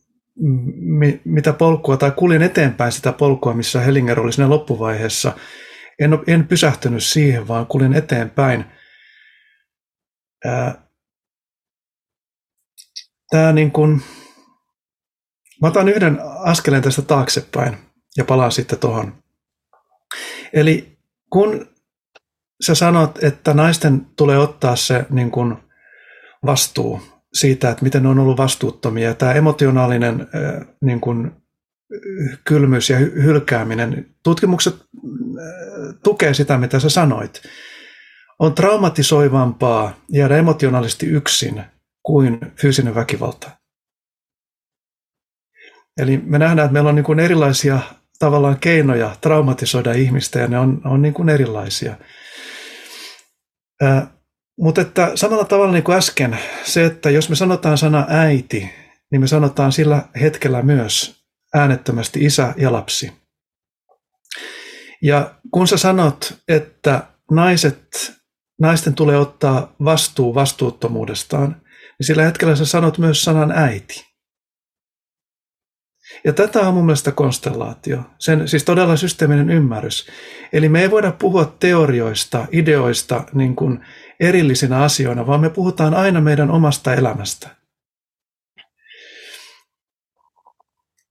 [1.24, 5.32] mitä polkua, tai kulin eteenpäin sitä polkua, missä Hellinger oli siinä loppuvaiheessa.
[5.98, 8.64] En, en pysähtynyt siihen, vaan kulin eteenpäin.
[13.30, 14.02] Tämä niin kuin,
[15.62, 17.78] mä otan yhden askeleen tästä taaksepäin
[18.16, 19.22] ja palaan sitten tuohon.
[20.52, 20.98] Eli
[21.32, 21.66] kun
[22.66, 25.56] sä sanot, että naisten tulee ottaa se niin kuin
[26.46, 27.00] vastuu
[27.32, 29.14] siitä, että miten ne on ollut vastuuttomia.
[29.14, 30.26] Tämä emotionaalinen
[30.80, 31.45] niin kuin,
[32.44, 34.74] kylmyys ja hylkääminen, tutkimukset
[36.04, 37.42] tukee sitä, mitä sä sanoit.
[38.38, 41.64] On traumatisoivampaa jäädä emotionaalisesti yksin
[42.02, 43.50] kuin fyysinen väkivalta.
[46.00, 47.78] Eli me nähdään, että meillä on niin kuin erilaisia
[48.18, 51.96] tavallaan keinoja traumatisoida ihmistä ja ne on, on niin kuin erilaisia.
[54.60, 58.70] Mutta että samalla tavalla niin kuin äsken, se, että jos me sanotaan sana äiti,
[59.10, 63.12] niin me sanotaan sillä hetkellä myös äänettömästi isä ja lapsi.
[65.02, 68.12] Ja kun sä sanot, että naiset,
[68.60, 71.62] naisten tulee ottaa vastuu vastuuttomuudestaan,
[71.98, 74.06] niin sillä hetkellä sä sanot myös sanan äiti.
[76.24, 80.06] Ja tätä on mun mielestä konstellaatio, sen, siis todella systeeminen ymmärrys.
[80.52, 83.84] Eli me ei voida puhua teorioista, ideoista niin kuin
[84.20, 87.56] erillisinä asioina, vaan me puhutaan aina meidän omasta elämästä.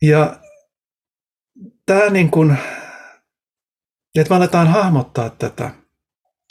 [0.02, 0.40] Ja
[1.86, 2.58] tämä niin kuin,
[4.16, 5.72] että me aletaan hahmottaa tätä,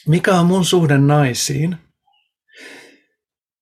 [0.08, 1.76] mikä on mun suhde naisiin,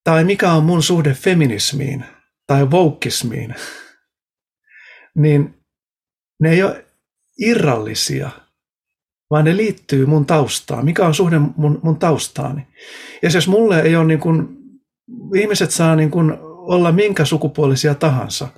[0.05, 2.05] tai mikä on mun suhde feminismiin
[2.47, 3.55] tai woukismiin,
[5.15, 5.55] niin
[6.41, 6.87] ne ei ole
[7.39, 8.31] irrallisia,
[9.31, 10.85] vaan ne liittyy mun taustaan.
[10.85, 12.67] Mikä on suhde mun, mun taustaani?
[13.23, 14.49] Ja jos mulle ei ole niin kuin,
[15.37, 18.49] ihmiset saa niin kuin olla minkä sukupuolisia tahansa,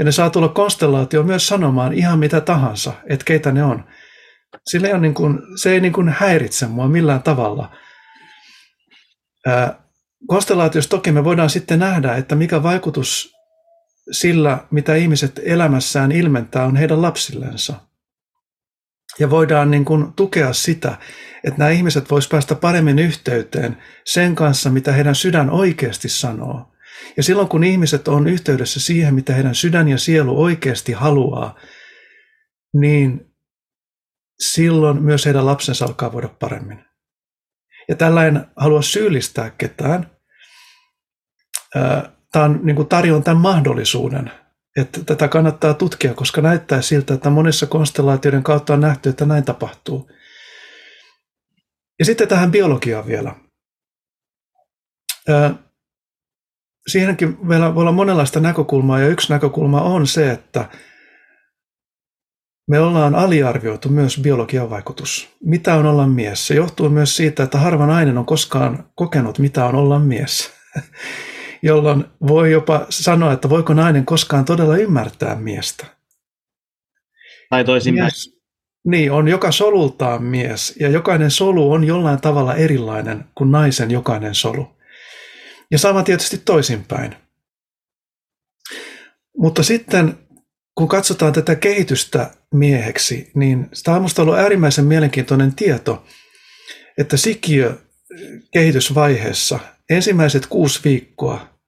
[0.00, 3.84] ja ne saa tulla konstellaatio myös sanomaan ihan mitä tahansa, että keitä ne on.
[4.70, 7.76] Sillä ei niin kuin, se ei niin kuin häiritse mua millään tavalla.
[9.46, 9.82] Ää,
[10.26, 13.32] konstellaatiossa toki me voidaan sitten nähdä, että mikä vaikutus
[14.12, 17.74] sillä, mitä ihmiset elämässään ilmentää, on heidän lapsillensa.
[19.18, 20.98] Ja voidaan niin kuin tukea sitä,
[21.44, 26.69] että nämä ihmiset vois päästä paremmin yhteyteen sen kanssa, mitä heidän sydän oikeasti sanoo.
[27.16, 31.58] Ja silloin kun ihmiset on yhteydessä siihen, mitä heidän sydän ja sielu oikeasti haluaa,
[32.74, 33.34] niin
[34.40, 36.84] silloin myös heidän lapsensa alkaa voida paremmin.
[37.88, 40.10] Ja tällä en halua syyllistää ketään.
[42.32, 44.32] Tämä on, niin kuin tarjoan tämän mahdollisuuden,
[44.76, 49.44] että tätä kannattaa tutkia, koska näyttää siltä, että monissa konstellaatioiden kautta on nähty, että näin
[49.44, 50.10] tapahtuu.
[51.98, 53.34] Ja sitten tähän biologiaan vielä.
[56.90, 60.68] Siihenkin meillä voi olla monenlaista näkökulmaa, ja yksi näkökulma on se, että
[62.68, 65.28] me ollaan aliarvioitu myös biologian vaikutus.
[65.44, 66.46] Mitä on olla mies?
[66.46, 70.50] Se johtuu myös siitä, että harva nainen on koskaan kokenut, mitä on olla mies.
[71.62, 75.86] Jolloin voi jopa sanoa, että voiko nainen koskaan todella ymmärtää miestä.
[77.50, 78.10] Tai toisinpäin.
[78.86, 84.34] Niin, on joka solultaan mies, ja jokainen solu on jollain tavalla erilainen kuin naisen jokainen
[84.34, 84.79] solu.
[85.70, 87.16] Ja sama tietysti toisinpäin.
[89.36, 90.18] Mutta sitten
[90.74, 96.04] kun katsotaan tätä kehitystä mieheksi, niin tämä on minusta ollut äärimmäisen mielenkiintoinen tieto,
[96.98, 97.78] että sikiö
[98.52, 99.58] kehitysvaiheessa
[99.90, 101.58] ensimmäiset kuusi viikkoa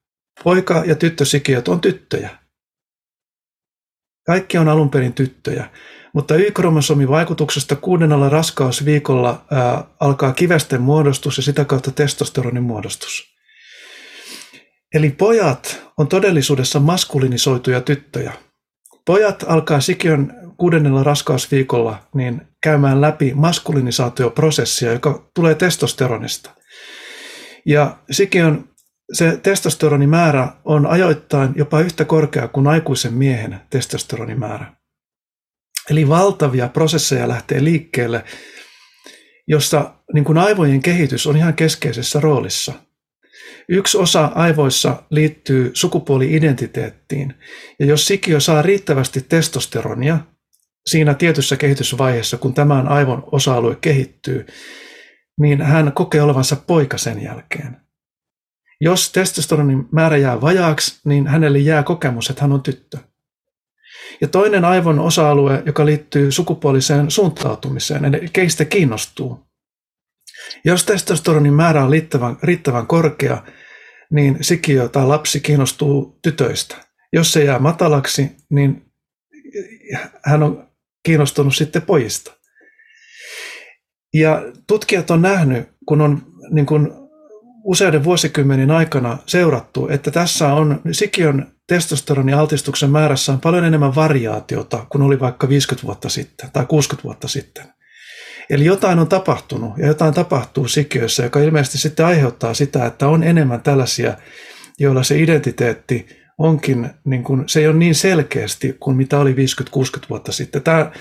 [0.45, 2.39] poika- ja tyttösikiöt on tyttöjä.
[4.27, 5.71] Kaikki on alun perin tyttöjä,
[6.15, 13.32] mutta Y-kromosomin vaikutuksesta kuudennella raskausviikolla ää, alkaa kivesten muodostus ja sitä kautta testosteronin muodostus.
[14.95, 18.33] Eli pojat on todellisuudessa maskulinisoituja tyttöjä.
[19.05, 26.51] Pojat alkaa sikiön kuudennella raskausviikolla niin käymään läpi maskulinisaatioprosessia, joka tulee testosteronista.
[27.67, 28.65] Ja sikiön
[29.13, 34.73] se testosteronimäärä on ajoittain jopa yhtä korkea kuin aikuisen miehen testosteronimäärä.
[35.91, 38.25] Eli valtavia prosesseja lähtee liikkeelle,
[39.49, 42.73] jossa niin kuin aivojen kehitys on ihan keskeisessä roolissa–
[43.69, 47.35] Yksi osa aivoissa liittyy sukupuoli-identiteettiin,
[47.79, 50.19] ja jos sikiö saa riittävästi testosteronia
[50.87, 54.47] siinä tietyssä kehitysvaiheessa, kun tämän aivon osa-alue kehittyy,
[55.41, 57.77] niin hän kokee olevansa poika sen jälkeen.
[58.81, 62.99] Jos testosteronin määrä jää vajaaksi, niin hänelle jää kokemus, että hän on tyttö.
[64.21, 69.52] Ja toinen aivon osa-alue, joka liittyy sukupuoliseen suuntautumiseen, eli keistä kiinnostuu,
[70.65, 73.43] jos testosteronin määrä on riittävän, riittävän korkea,
[74.11, 76.77] niin sikiö tai lapsi kiinnostuu tytöistä.
[77.13, 78.93] Jos se jää matalaksi, niin
[80.25, 80.69] hän on
[81.03, 82.33] kiinnostunut sitten pojista.
[84.15, 86.93] Ja tutkijat on nähnyt, kun on niin kuin
[87.65, 95.03] useiden vuosikymmenen aikana seurattu, että tässä on sikiön testosteronialtistuksen määrässä on paljon enemmän variaatiota kuin
[95.03, 97.65] oli vaikka 50 vuotta sitten tai 60 vuotta sitten.
[98.51, 103.23] Eli jotain on tapahtunut ja jotain tapahtuu sikiössä, joka ilmeisesti sitten aiheuttaa sitä, että on
[103.23, 104.17] enemmän tällaisia,
[104.79, 106.07] joilla se identiteetti
[106.39, 109.37] onkin, niin kuin, se ei ole niin selkeästi kuin mitä oli 50-60
[110.11, 110.63] vuotta sitten.
[110.63, 110.93] Tämä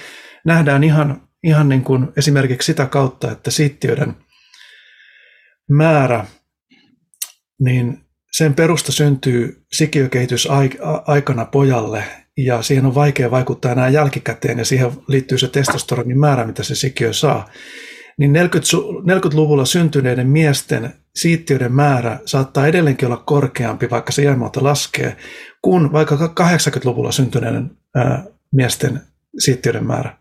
[0.46, 4.16] nähdään ihan, ihan niin kuin esimerkiksi sitä kautta, että siittiöiden
[5.70, 6.26] määrä,
[7.60, 8.02] niin
[8.32, 12.04] sen perusta syntyy sikiökehitysaikana pojalle
[12.38, 16.76] ja siihen on vaikea vaikuttaa enää jälkikäteen ja siihen liittyy se testosteronin määrä, mitä se
[16.76, 17.50] sikiö saa.
[18.18, 25.18] Niin 40-luvulla syntyneiden miesten siittiöiden määrä saattaa edelleenkin olla korkeampi, vaikka se jäämuoto laskee,
[25.62, 29.02] kuin vaikka 80-luvulla syntyneiden ää, miesten
[29.40, 30.18] siittiöiden määrä.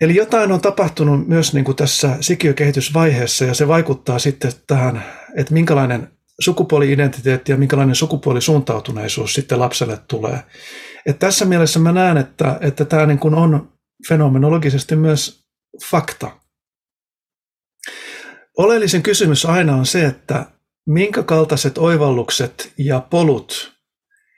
[0.00, 5.04] Eli jotain on tapahtunut myös niin kuin tässä sikiökehitysvaiheessa ja se vaikuttaa sitten tähän,
[5.36, 6.08] että minkälainen
[6.40, 10.42] sukupuoli-identiteetti ja minkälainen sukupuolisuuntautuneisuus sitten lapselle tulee.
[11.06, 13.72] Et tässä mielessä mä näen, että, että tämä niin kuin on
[14.08, 15.44] fenomenologisesti myös
[15.90, 16.30] fakta.
[18.58, 20.46] Oleellisen kysymys aina on se, että
[20.86, 23.78] minkä kaltaiset oivallukset ja polut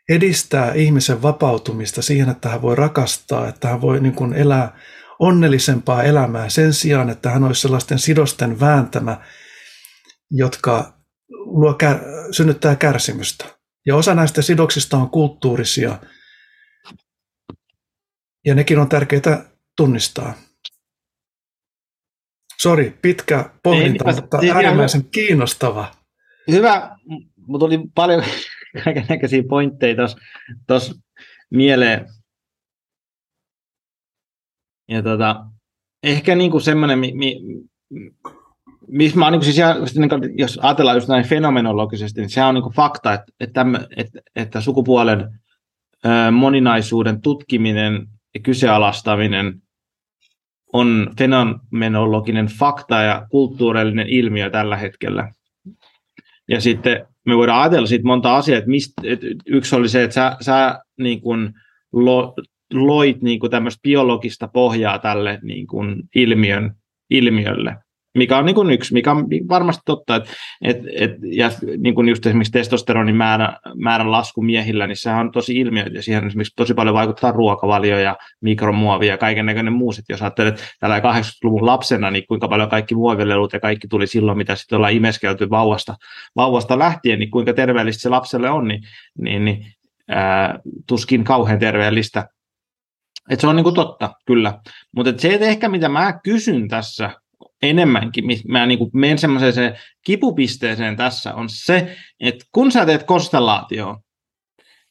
[0.08, 4.78] edistää ihmisen vapautumista siihen, että hän voi rakastaa, että hän voi niin kuin elää
[5.18, 9.20] onnellisempaa elämää sen sijaan, että hän olisi sellaisten sidosten vääntämä,
[10.30, 10.99] jotka
[11.30, 11.78] luo,
[12.30, 13.44] synnyttää kärsimystä.
[13.86, 15.98] Ja osa näistä sidoksista on kulttuurisia,
[18.44, 20.34] ja nekin on tärkeää tunnistaa.
[22.60, 25.10] Sori, pitkä pohdinta, Ei, mutta siis äärimmäisen ihan...
[25.10, 25.94] kiinnostava.
[26.50, 26.96] Hyvä,
[27.36, 28.22] mutta tuli paljon
[28.84, 29.96] kaikenlaisia pointteja
[30.66, 30.94] tuossa
[31.50, 32.06] mieleen.
[34.88, 35.46] Ja tota,
[36.02, 37.40] ehkä niinku semmoinen, mi, mi,
[38.90, 39.56] missä mä niin siis
[39.98, 44.20] niin kuin, jos ajatellaan just näin fenomenologisesti, niin se on niin fakta, että, että, että,
[44.36, 45.40] että sukupuolen
[46.06, 49.62] ö, moninaisuuden tutkiminen ja kyseenalaistaminen
[50.72, 55.32] on fenomenologinen fakta ja kulttuurillinen ilmiö tällä hetkellä.
[56.48, 60.14] Ja sitten me voidaan ajatella siitä monta asiaa, että, mistä, että yksi oli se, että
[60.14, 61.52] sä, sä niin kuin
[61.92, 62.34] lo,
[62.72, 66.74] loit niin kuin tämmöistä biologista pohjaa tälle niin kuin ilmiön,
[67.10, 67.76] ilmiölle
[68.14, 70.30] mikä on niin kuin yksi, mikä on varmasti totta, että
[70.62, 75.32] et, et, ja niin kuin just esimerkiksi testosteronin määrä, määrän lasku miehillä, niin sehän on
[75.32, 79.90] tosi ilmiö, ja siihen esimerkiksi tosi paljon vaikuttaa ruokavalio ja mikromuovi ja kaiken näköinen muu.
[80.08, 84.54] Jos ajattelet tällä 80-luvun lapsena, niin kuinka paljon kaikki muovilelut ja kaikki tuli silloin, mitä
[84.54, 85.94] sitten ollaan imeskelty vauvasta,
[86.36, 88.82] vauvasta lähtien, niin kuinka terveellistä se lapselle on, niin,
[89.18, 89.66] niin, niin
[90.08, 92.28] ää, tuskin kauhean terveellistä.
[93.30, 94.60] Et se on niin kuin totta, kyllä.
[94.96, 97.10] Mutta se, ehkä mitä mä kysyn tässä
[97.62, 103.98] enemmänkin, mä niin kuin menen semmoiseen kipupisteeseen tässä, on se, että kun sä teet konstellaatioon,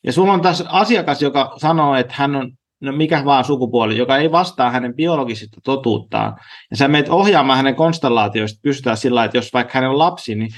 [0.04, 2.52] ja sulla on taas asiakas, joka sanoo, että hän on
[2.82, 6.38] no mikä vaan sukupuoli, joka ei vastaa hänen biologisista totuuttaan,
[6.72, 10.50] ja sä meet ohjaamaan hänen konstellaatioista, pystytään sillä että jos vaikka hänen on lapsi, niin,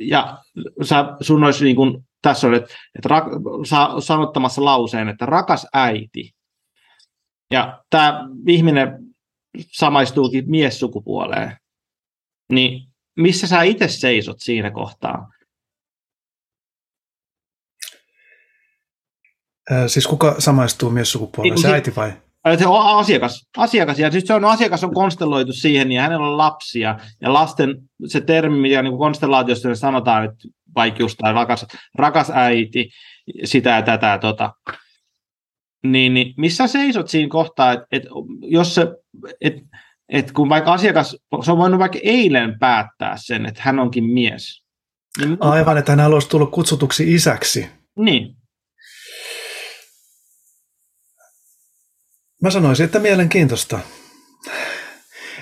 [0.00, 0.38] ja
[0.82, 3.24] sä, sun olisi niin kuin, tässä on, että, että rak,
[3.68, 6.32] sä sanottamassa lauseen, että rakas äiti,
[7.50, 9.07] ja tämä ihminen
[9.72, 11.56] samaistuukin miessukupuoleen,
[12.52, 15.28] niin missä sä itse seisot siinä kohtaa?
[19.86, 22.12] siis kuka samaistuu miessukupuoleen, niin, se äiti vai?
[22.58, 23.48] Se on asiakas.
[23.56, 23.98] asiakas.
[23.98, 26.98] Ja siis se on, asiakas on konstelloitu siihen, ja hänellä on lapsia.
[27.20, 27.76] Ja lasten,
[28.06, 32.90] se termi, mitä niin konstellaatiosta sanotaan, että vaikka just tai rakas, rakas äiti,
[33.44, 34.52] sitä ja tätä tota.
[35.84, 38.08] Niin, niin missä seisot siinä kohtaa, että, että
[38.42, 38.86] jos se,
[39.40, 39.60] että,
[40.08, 44.64] että kun vaikka asiakas, se on voinut vaikka eilen päättää sen, että hän onkin mies.
[45.18, 47.68] Niin, Aivan, että hän haluaisi tulla kutsutuksi isäksi.
[47.96, 48.36] Niin.
[52.42, 53.80] Mä sanoisin, että mielenkiintoista.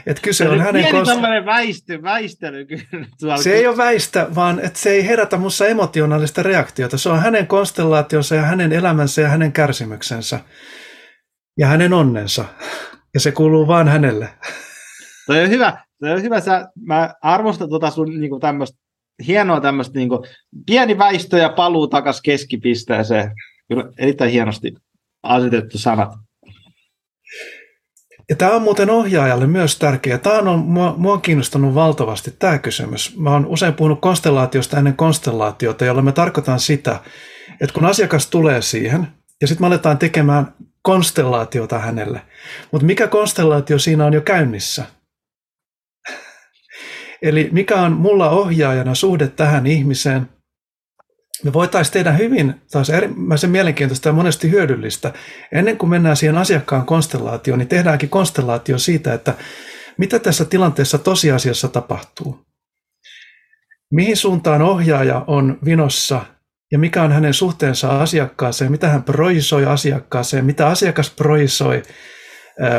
[0.07, 1.15] Että kyse on hänen koska...
[1.15, 3.37] tämmöinen väisty, väistely kyllä.
[3.43, 6.99] Se ei ole väistä, vaan että se ei herätä mussa emotionaalista reaktiota.
[6.99, 10.41] Se on hänen konstellaationsa ja hänen elämänsä ja hänen kärsimyksensä
[11.59, 12.45] ja hänen onnensa.
[13.17, 14.29] Ja se kuuluu vaan hänelle.
[15.27, 15.85] Toi on hyvä.
[16.01, 16.41] Toi on hyvä.
[16.41, 18.79] Sä, mä arvostan tota sun niinku tämmöistä
[19.27, 20.27] hienoa tämmöistä niinku,
[20.67, 23.31] pieni väistö ja paluu takas keskipisteeseen.
[23.69, 24.75] Kyllä erittäin hienosti
[25.23, 26.09] asetettu sanat.
[28.29, 30.19] Ja tämä on muuten ohjaajalle myös tärkeä.
[30.19, 33.17] Tämä on mua, mua on kiinnostanut valtavasti tämä kysymys.
[33.17, 37.01] Mä oon usein puhunut konstellaatiosta ennen konstellaatiota, jolla me tarkoitan sitä,
[37.61, 39.09] että kun asiakas tulee siihen,
[39.41, 40.55] ja sitten me aletaan tekemään
[40.87, 42.23] konstellaatiota hänelle.
[42.73, 44.85] Mutta mikä konstellaatio siinä on jo käynnissä?
[47.23, 50.29] Eli mikä on mulla ohjaajana suhde tähän ihmiseen,
[51.45, 55.13] me voitaisiin tehdä hyvin, taas äärimmäisen mielenkiintoista ja monesti hyödyllistä.
[55.53, 59.35] Ennen kuin mennään siihen asiakkaan konstellaatioon, niin tehdäänkin konstellaatio siitä, että
[59.99, 62.47] mitä tässä tilanteessa tosiasiassa tapahtuu.
[63.93, 66.25] Mihin suuntaan ohjaaja on vinossa
[66.73, 71.83] ja mikä on hänen suhteensa asiakkaaseen, mitä hän projisoi asiakkaaseen, mitä asiakas projisoi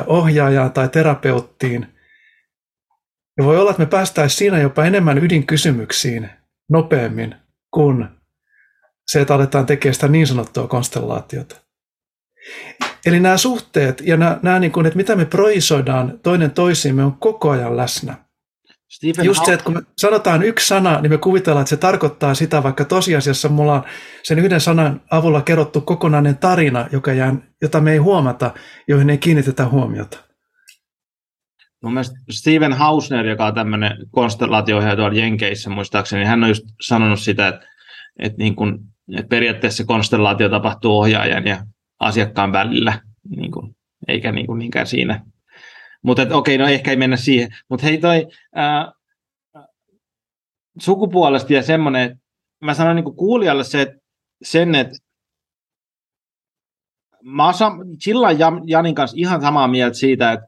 [0.08, 1.88] ohjaajaan tai terapeuttiin.
[3.38, 6.30] Ja voi olla, että me päästäisiin siinä jopa enemmän ydinkysymyksiin
[6.70, 7.36] nopeammin
[7.74, 8.08] kuin
[9.08, 11.56] se, että aletaan tekemään sitä niin sanottua konstellaatiota.
[13.06, 17.18] Eli nämä suhteet ja nämä, nämä niin kuin, että mitä me projisoidaan toinen toisiimme on
[17.18, 18.27] koko ajan läsnä.
[18.90, 22.34] Stephen Just se, että kun me sanotaan yksi sana, niin me kuvitellaan, että se tarkoittaa
[22.34, 23.84] sitä, vaikka tosiasiassa mulla on
[24.24, 28.54] sen yhden sanan avulla kerrottu kokonainen tarina, joka jää, jota me ei huomata,
[28.88, 30.18] joihin ei kiinnitetä huomiota.
[31.84, 37.20] Mun mielestä Steven Hausner, joka on tämmöinen konstellaatio tuolla Jenkeissä muistaakseni, hän on just sanonut
[37.20, 37.68] sitä, että,
[38.20, 38.80] että niin kuin
[39.18, 41.64] et periaatteessa konstellaatio tapahtuu ohjaajan ja
[42.00, 43.76] asiakkaan välillä, niin kuin,
[44.08, 45.26] eikä niin kuin niinkään siinä.
[46.08, 47.50] Mutta okei, no ehkä ei mennä siihen.
[47.70, 48.92] Mutta hei toi ää,
[50.80, 52.22] sukupuolesta ja semmoinen,
[52.64, 53.98] mä sanon niin kuulijalle se, että
[54.44, 54.98] sen, että
[57.24, 57.54] mä oon
[58.00, 60.46] silloin Janin kanssa ihan samaa mieltä siitä, että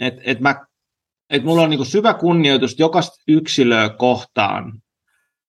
[0.00, 0.66] et, et mä,
[1.30, 4.82] et mulla on niinku syvä kunnioitus jokaista yksilöä kohtaan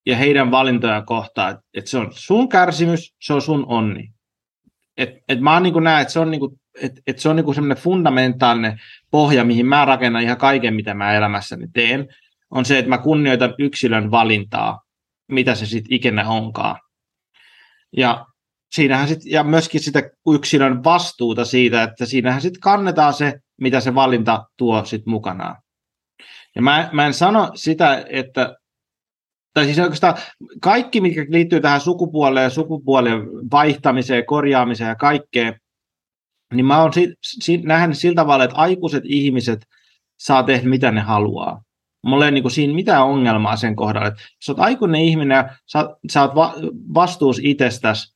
[0.05, 4.14] ja heidän valintoja kohtaan, että et se on sun kärsimys, se on sun onni.
[4.97, 7.83] Et, et mä niinku näen, että se on, niinku, et, et se on niinku semmoinen
[7.83, 8.81] fundamentaalinen
[9.11, 12.07] pohja, mihin mä rakennan ihan kaiken, mitä mä elämässäni teen,
[12.49, 14.81] on se, että mä kunnioitan yksilön valintaa,
[15.27, 16.79] mitä se sitten ikinä onkaan.
[17.97, 18.25] Ja
[18.71, 20.03] siinähän sit, ja myöskin sitä
[20.33, 25.55] yksilön vastuuta siitä, että siinähän sitten kannetaan se, mitä se valinta tuo sitten mukanaan.
[26.55, 28.55] Ja mä, mä en sano sitä, että
[29.55, 30.15] tai siis oikeastaan
[30.61, 33.21] kaikki, mikä liittyy tähän sukupuoleen sukupuolen
[33.51, 35.59] vaihtamiseen, korjaamiseen ja kaikkeen,
[36.53, 39.65] niin mä oon si, si, nähnyt sillä tavalla, että aikuiset ihmiset
[40.19, 41.61] saa tehdä mitä ne haluaa.
[42.03, 44.07] Mulla ei niin siinä mitään ongelmaa sen kohdalla.
[44.07, 46.53] Että jos olet aikuinen ihminen ja sä, sä oot va,
[46.93, 48.14] vastuus itsestäsi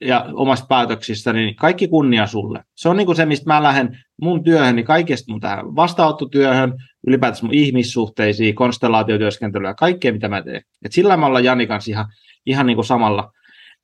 [0.00, 2.64] ja omasta päätöksistä, niin kaikki kunnia sulle.
[2.76, 6.74] Se on niin kuin se, mistä mä lähden mun työhön, niin kaikesta mun tähän vastaanottotyöhön,
[7.06, 10.62] ylipäätänsä mun ihmissuhteisiin, konstellaatiotyöskentelyä, kaikkea mitä mä teen.
[10.84, 12.06] Et sillä mä ollaan Jani kanssa ihan,
[12.46, 13.32] ihan niin kuin samalla.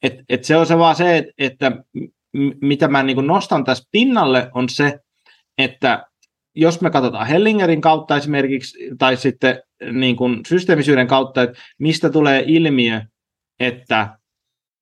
[0.03, 1.73] Et, et se on se vaan se, että, että
[2.61, 4.99] mitä mä niin kuin nostan tässä pinnalle, on se,
[5.59, 6.07] että
[6.55, 9.63] jos me katsotaan Hellingerin kautta esimerkiksi, tai sitten
[9.93, 13.01] niin kuin systeemisyyden kautta, että mistä tulee ilmiö,
[13.61, 14.19] että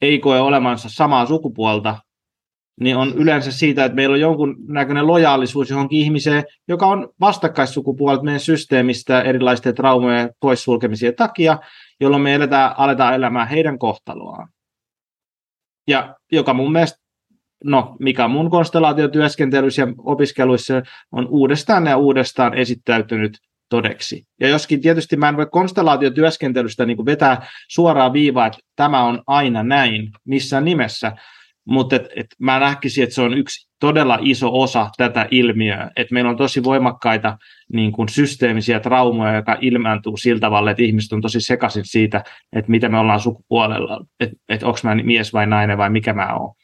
[0.00, 1.98] ei koe olemansa samaa sukupuolta,
[2.80, 8.22] niin on yleensä siitä, että meillä on jonkun näköinen lojaalisuus johonkin ihmiseen, joka on vastakkaissukupuolta
[8.22, 11.58] meidän systeemistä erilaisten traumojen poissulkemisien takia,
[12.00, 14.48] jolloin me eletään, aletaan elämään heidän kohtaloaan.
[15.88, 16.98] Ja joka mun mielestä,
[17.64, 23.38] no mikä mun konstellaatiotyöskentelyssä ja opiskeluissa on uudestaan ja uudestaan esittäytynyt
[23.74, 24.24] todeksi.
[24.40, 29.62] Ja joskin tietysti mä en voi konstellaatiotyöskentelystä niin vetää suoraa viivaa, että tämä on aina
[29.62, 31.12] näin missään nimessä,
[31.64, 36.14] mutta et, et mä näkisin, että se on yksi todella iso osa tätä ilmiöä, että
[36.14, 37.38] meillä on tosi voimakkaita
[37.72, 42.70] niin kuin systeemisiä traumoja, joka ilmaantuu sillä tavalla, että ihmiset on tosi sekaisin siitä, että
[42.70, 46.54] mitä me ollaan sukupuolella, että, että onko mä mies vai nainen vai mikä mä oon.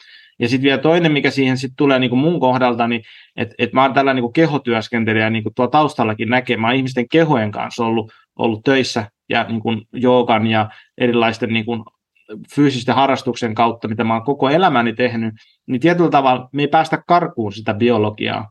[0.41, 3.03] Ja sitten vielä toinen, mikä siihen sitten tulee niin kuin mun kohdalta, niin
[3.37, 6.57] että et mä oon tällä niin kuin kehotyöskentelijä niin kuin tuo taustallakin näkee.
[6.57, 11.65] Mä oon ihmisten kehojen kanssa ollut, ollut töissä ja niin kuin joogan ja erilaisten niin
[11.65, 11.83] kuin
[12.55, 15.35] fyysisten harrastuksen kautta, mitä mä oon koko elämäni tehnyt,
[15.67, 18.51] niin tietyllä tavalla me ei päästä karkuun sitä biologiaa.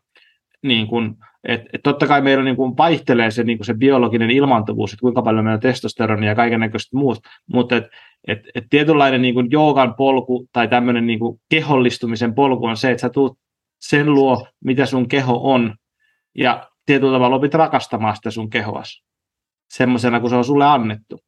[0.64, 4.32] Niin kuin, et, et totta kai meillä niin kuin vaihtelee se, niin kuin se biologinen
[4.32, 7.20] ilmaantuvuus, että kuinka paljon meillä on testosteronia ja kaiken näköistä muut,
[7.54, 7.86] mutta et,
[8.28, 12.92] et, et tietynlainen niin kuin joogan polku tai tämmöinen niin kuin kehollistumisen polku on se,
[12.92, 13.38] että sä tuut
[13.80, 15.76] sen luo, mitä sun keho on,
[16.38, 19.04] ja tietyllä tavalla opit rakastamaan sitä sun kehoas
[19.70, 21.20] semmoisena, kun se on sulle annettu.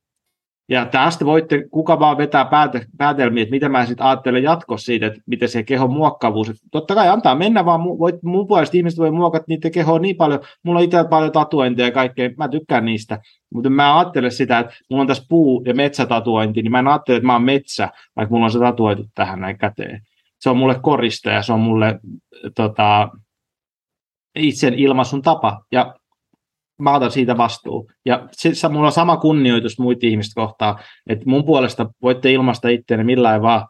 [0.69, 5.05] Ja tästä voitte kuka vaan vetää pääte, päätelmiä, että mitä mä sitten ajattelen jatkossa siitä,
[5.05, 6.49] että miten se kehon muokkaavuus.
[6.49, 10.15] Että totta kai antaa mennä vaan, voit, mun puolesta ihmiset voi muokata niitä kehoa niin
[10.15, 10.39] paljon.
[10.63, 13.19] Mulla on itse paljon tatuointeja ja kaikkea, mä tykkään niistä.
[13.53, 17.17] Mutta mä ajattelen sitä, että mulla on tässä puu- ja metsätatuointi, niin mä en ajattele,
[17.17, 20.01] että mä oon metsä, vaikka mulla on se tatuoitu tähän näin käteen.
[20.39, 21.99] Se on mulle koriste ja se on mulle
[22.55, 23.09] tota,
[24.35, 25.61] itsen ilmaisun tapa.
[25.71, 25.95] Ja
[26.83, 27.91] mä otan siitä vastuu.
[28.05, 33.03] Ja sitten mulla on sama kunnioitus muita ihmistä kohtaan, että mun puolesta voitte ilmaista itseänne
[33.03, 33.67] millään vaan,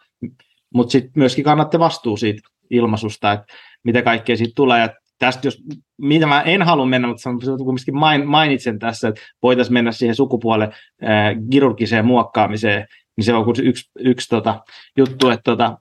[0.73, 3.45] mutta sitten myöskin kannatte vastuu siitä ilmaisusta, että
[3.83, 4.79] mitä kaikkea siitä tulee.
[4.79, 4.89] Ja
[5.19, 5.63] tästä jos,
[5.97, 10.73] mitä mä en halua mennä, mutta kumminkin main, mainitsen tässä, että voitaisiin mennä siihen sukupuolen
[11.03, 14.59] äh, kirurgiseen muokkaamiseen, niin se on yksi, yksi tota,
[14.97, 15.77] juttu, että tota,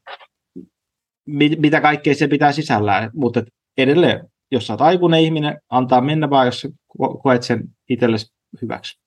[1.26, 3.42] mit, mitä kaikkea se pitää sisällään, mutta
[3.78, 4.20] edelleen
[4.50, 6.66] jos sä oot aikuinen ihminen, antaa mennä vaan, jos
[7.22, 8.26] koet sen itsellesi
[8.62, 9.00] hyväksi.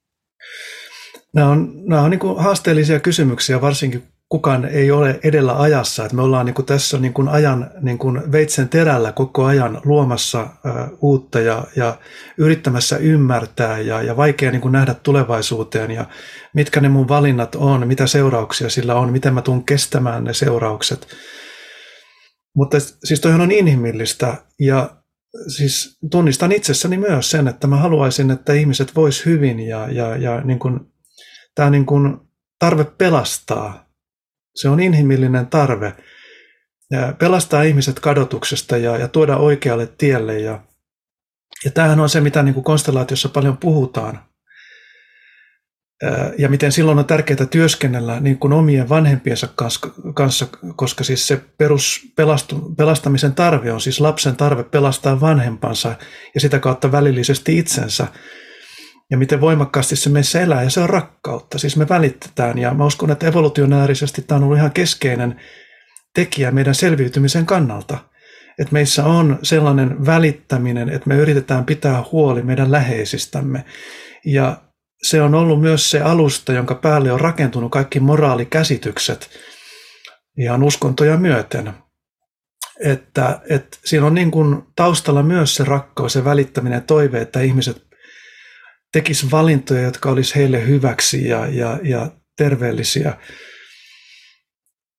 [1.34, 6.06] Nämä on, nämä on niin haasteellisia kysymyksiä, varsinkin kukaan ei ole edellä ajassa.
[6.06, 9.82] Että me ollaan niin kuin tässä niin kuin ajan niin kuin veitsen terällä koko ajan
[9.86, 10.48] luomassa
[11.02, 11.98] uutta ja, ja
[12.38, 16.06] yrittämässä ymmärtää ja, ja vaikea niin kuin nähdä tulevaisuuteen ja
[16.53, 21.07] mitkä ne mun valinnat on, mitä seurauksia sillä on, miten mä tuun kestämään ne seuraukset.
[22.56, 24.90] Mutta siis toihan on inhimillistä ja
[25.47, 30.41] siis tunnistan itsessäni myös sen, että mä haluaisin, että ihmiset vois hyvin ja, ja, ja
[30.41, 30.93] niin kun,
[31.55, 32.27] tämä niin kun
[32.60, 33.89] tarve pelastaa,
[34.55, 35.95] se on inhimillinen tarve.
[36.91, 40.39] Ja pelastaa ihmiset kadotuksesta ja, ja tuoda oikealle tielle.
[40.39, 40.64] Ja,
[41.65, 44.19] ja tämähän on se, mitä niin kuin konstellaatiossa paljon puhutaan
[46.38, 49.48] ja miten silloin on tärkeää työskennellä niin kuin omien vanhempiensa
[50.14, 55.95] kanssa, koska siis se perus pelastu, pelastamisen tarve on siis lapsen tarve pelastaa vanhempansa
[56.36, 58.07] ja sitä kautta välillisesti itsensä.
[59.11, 61.60] Ja miten voimakkaasti se meissä elää, ja se on rakkautta.
[61.60, 65.41] Siis me välitetään, ja mä uskon, että evolutionäärisesti tämä on ollut ihan keskeinen
[66.15, 67.98] tekijä meidän selviytymisen kannalta.
[68.60, 73.65] Että meissä on sellainen välittäminen, että me yritetään pitää huoli meidän läheisistämme.
[74.26, 74.57] Ja
[75.03, 79.30] se on ollut myös se alusta, jonka päälle on rakentunut kaikki moraalikäsitykset
[80.38, 81.73] ihan uskontoja myöten.
[82.80, 87.41] Että, että siinä on niin kuin taustalla myös se rakkaus ja välittäminen ja toive, että
[87.41, 87.84] ihmiset
[88.93, 93.17] tekis valintoja, jotka olisi heille hyväksi ja, ja, ja terveellisiä.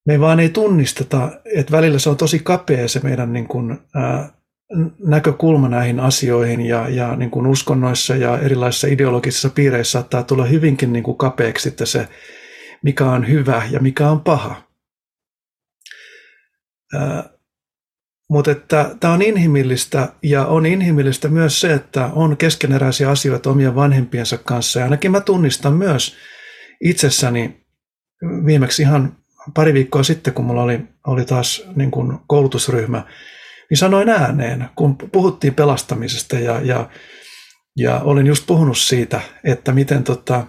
[0.07, 4.33] Me vaan ei tunnisteta, että välillä se on tosi kapea se meidän niin kuin, ää,
[5.07, 10.93] näkökulma näihin asioihin ja, ja niin kuin uskonnoissa ja erilaisissa ideologisissa piireissä saattaa tulla hyvinkin
[10.93, 12.09] niin kuin kapeaksi että se,
[12.83, 14.63] mikä on hyvä ja mikä on paha.
[16.95, 17.35] Ää,
[18.31, 23.75] mutta että tämä on inhimillistä ja on inhimillistä myös se, että on keskeneräisiä asioita omien
[23.75, 24.79] vanhempiensa kanssa.
[24.79, 26.17] Ja ainakin mä tunnistan myös
[26.81, 27.67] itsessäni
[28.47, 29.17] viimeksi ihan
[29.55, 33.05] pari viikkoa sitten, kun mulla oli, oli taas niin kuin koulutusryhmä,
[33.71, 36.89] niin sanoin ääneen, kun puhuttiin pelastamisesta ja, ja,
[37.77, 40.47] ja olin just puhunut siitä, että miten tota,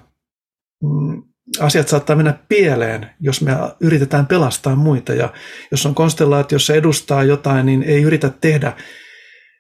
[0.84, 1.24] mm,
[1.60, 5.14] asiat saattaa mennä pieleen, jos me yritetään pelastaa muita.
[5.14, 5.34] Ja
[5.72, 8.74] jos on konstellaatiossa edustaa jotain, niin ei yritä tehdä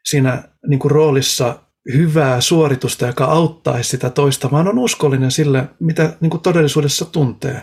[0.06, 1.60] siinä niin kuin roolissa
[1.94, 7.62] hyvää suoritusta, joka auttaisi sitä toista, vaan on uskollinen sille, mitä niin kuin todellisuudessa tuntee.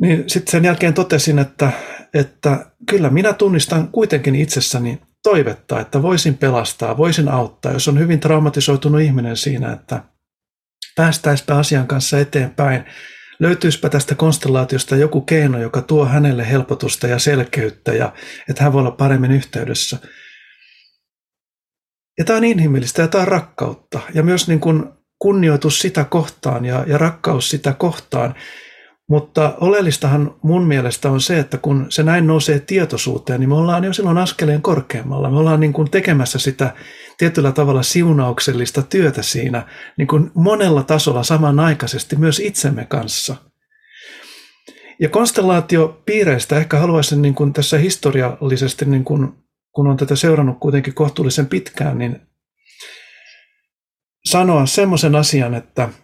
[0.00, 1.72] Niin sitten sen jälkeen totesin, että,
[2.14, 8.20] että kyllä minä tunnistan kuitenkin itsessäni toivetta, että voisin pelastaa, voisin auttaa, jos on hyvin
[8.20, 10.02] traumatisoitunut ihminen siinä, että
[10.96, 12.84] päästäisipä asian kanssa eteenpäin,
[13.40, 18.12] löytyisipä tästä konstellaatiosta joku keino, joka tuo hänelle helpotusta ja selkeyttä ja
[18.48, 19.98] että hän voi olla paremmin yhteydessä.
[22.18, 24.84] Ja tämä on inhimillistä ja tämä on rakkautta ja myös niin kuin
[25.18, 28.34] kunnioitus sitä kohtaan ja, ja rakkaus sitä kohtaan,
[29.08, 33.84] mutta oleellistahan mun mielestä on se, että kun se näin nousee tietoisuuteen, niin me ollaan
[33.84, 35.30] jo silloin askeleen korkeammalla.
[35.30, 36.74] Me ollaan niin kuin tekemässä sitä
[37.18, 39.66] tietyllä tavalla siunauksellista työtä siinä
[39.96, 43.36] niin kuin monella tasolla samanaikaisesti myös itsemme kanssa.
[45.00, 49.32] Ja konstellaatiopiireistä ehkä haluaisin niin kuin tässä historiallisesti, niin kuin,
[49.72, 52.20] kun on tätä seurannut kuitenkin kohtuullisen pitkään, niin
[54.24, 55.88] sanoa semmoisen asian, että–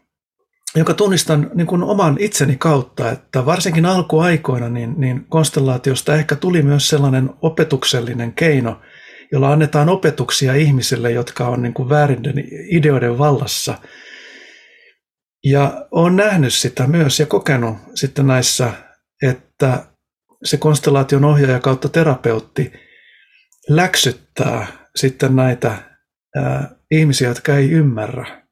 [0.77, 6.63] joka tunnistan niin kuin oman itseni kautta, että varsinkin alkuaikoina niin, niin konstellaatiosta ehkä tuli
[6.63, 8.81] myös sellainen opetuksellinen keino,
[9.33, 12.23] jolla annetaan opetuksia ihmisille, jotka on niin kuin väärin
[12.71, 13.79] ideoiden vallassa.
[15.45, 18.73] Ja olen nähnyt sitä myös ja kokenut sitten näissä,
[19.23, 19.87] että
[20.45, 22.73] se konstellaation ohjaaja kautta terapeutti
[23.69, 25.79] läksyttää sitten näitä
[26.91, 28.44] ihmisiä, jotka ei ymmärrä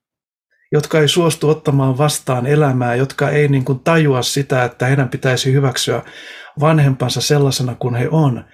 [0.73, 5.53] jotka ei suostu ottamaan vastaan elämää, jotka ei niin kuin tajua sitä, että heidän pitäisi
[5.53, 6.03] hyväksyä
[6.61, 8.45] vanhempansa sellaisena kuin he on.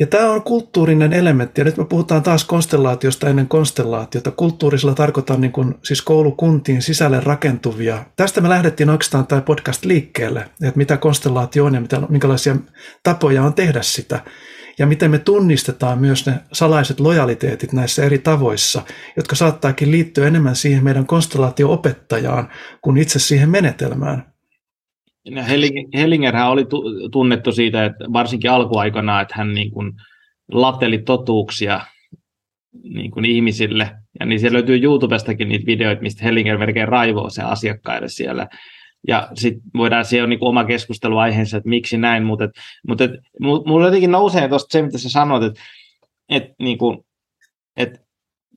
[0.00, 4.30] Ja tämä on kulttuurinen elementti, ja nyt me puhutaan taas konstellaatiosta ennen konstellaatiota.
[4.30, 8.04] Kulttuurisella tarkoitan niin kuin, siis koulukuntiin sisälle rakentuvia.
[8.16, 12.56] Tästä me lähdettiin oikeastaan tämä podcast liikkeelle, että mitä konstellaatio on ja mitä, minkälaisia
[13.02, 14.20] tapoja on tehdä sitä
[14.78, 18.82] ja miten me tunnistetaan myös ne salaiset lojaliteetit näissä eri tavoissa,
[19.16, 22.48] jotka saattaakin liittyä enemmän siihen meidän konstellaatio-opettajaan
[22.82, 24.32] kuin itse siihen menetelmään.
[25.94, 26.66] Hellingerhän oli
[27.12, 29.92] tunnettu siitä, että varsinkin alkuaikana, että hän niin kuin
[30.52, 31.80] lateli totuuksia
[32.82, 33.90] niin kuin ihmisille.
[34.20, 38.48] Ja niin siellä löytyy YouTubestakin niitä videoita, mistä Hellinger melkein raivoo sen asiakkaille siellä
[39.08, 42.50] ja sitten voidaan siihen niin oma keskusteluaiheensa, että miksi näin, mutta, et,
[42.88, 43.10] mutta et,
[43.40, 45.60] mulla jotenkin nousee tuosta se, mitä sä sanoit, että
[46.28, 46.98] et, niin kuin,
[47.76, 48.02] et,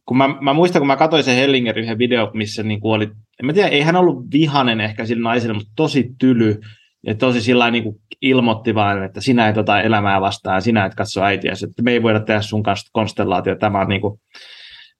[0.06, 3.12] kun mä, mä muistan, kun mä katsoin sen Hellinger yhden video, missä niin kuin oli,
[3.40, 6.62] en mä tiedä, ei hän ollut vihanen ehkä sillä naiselle, mutta tosi tyly,
[7.06, 10.96] ja tosi sillä niin kuin ilmoitti vaan, että sinä et ota elämää vastaan, sinä et
[10.96, 14.22] katso äitiä, että me ei voida tehdä sun kanssa konstellaatio, tämä on, niin kuin,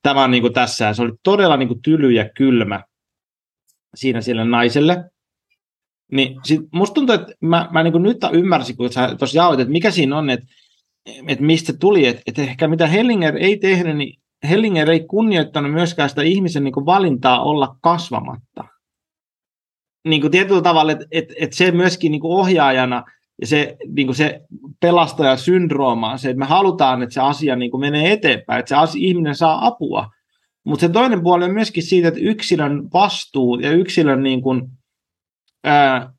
[0.02, 2.84] tämä on niin kuin tässä, ja se oli todella niin kuin tyly ja kylmä
[3.96, 5.04] siinä sille naiselle,
[6.12, 9.72] niin sit musta tuntuu, että mä, mä niin nyt ymmärsin, kun sä tuossa jaoit, että
[9.72, 10.48] mikä siinä on, että,
[11.28, 14.20] että mistä se tuli, että, että ehkä mitä Hellinger ei tehnyt, niin
[14.50, 18.64] Hellinger ei kunnioittanut myöskään sitä ihmisen niin valintaa olla kasvamatta.
[20.08, 23.04] Niin kuin tietyllä tavalla, että, että, että se myöskin niin ohjaajana
[23.42, 24.42] ja se, niin kuin se
[24.82, 28.76] pelastajasyndrooma on se, että me halutaan, että se asia niin kuin menee eteenpäin, että se
[28.76, 30.10] asia, ihminen saa apua.
[30.64, 34.70] Mutta se toinen puoli on myöskin siitä, että yksilön vastuu ja yksilön niin kuin,
[35.66, 36.14] ää,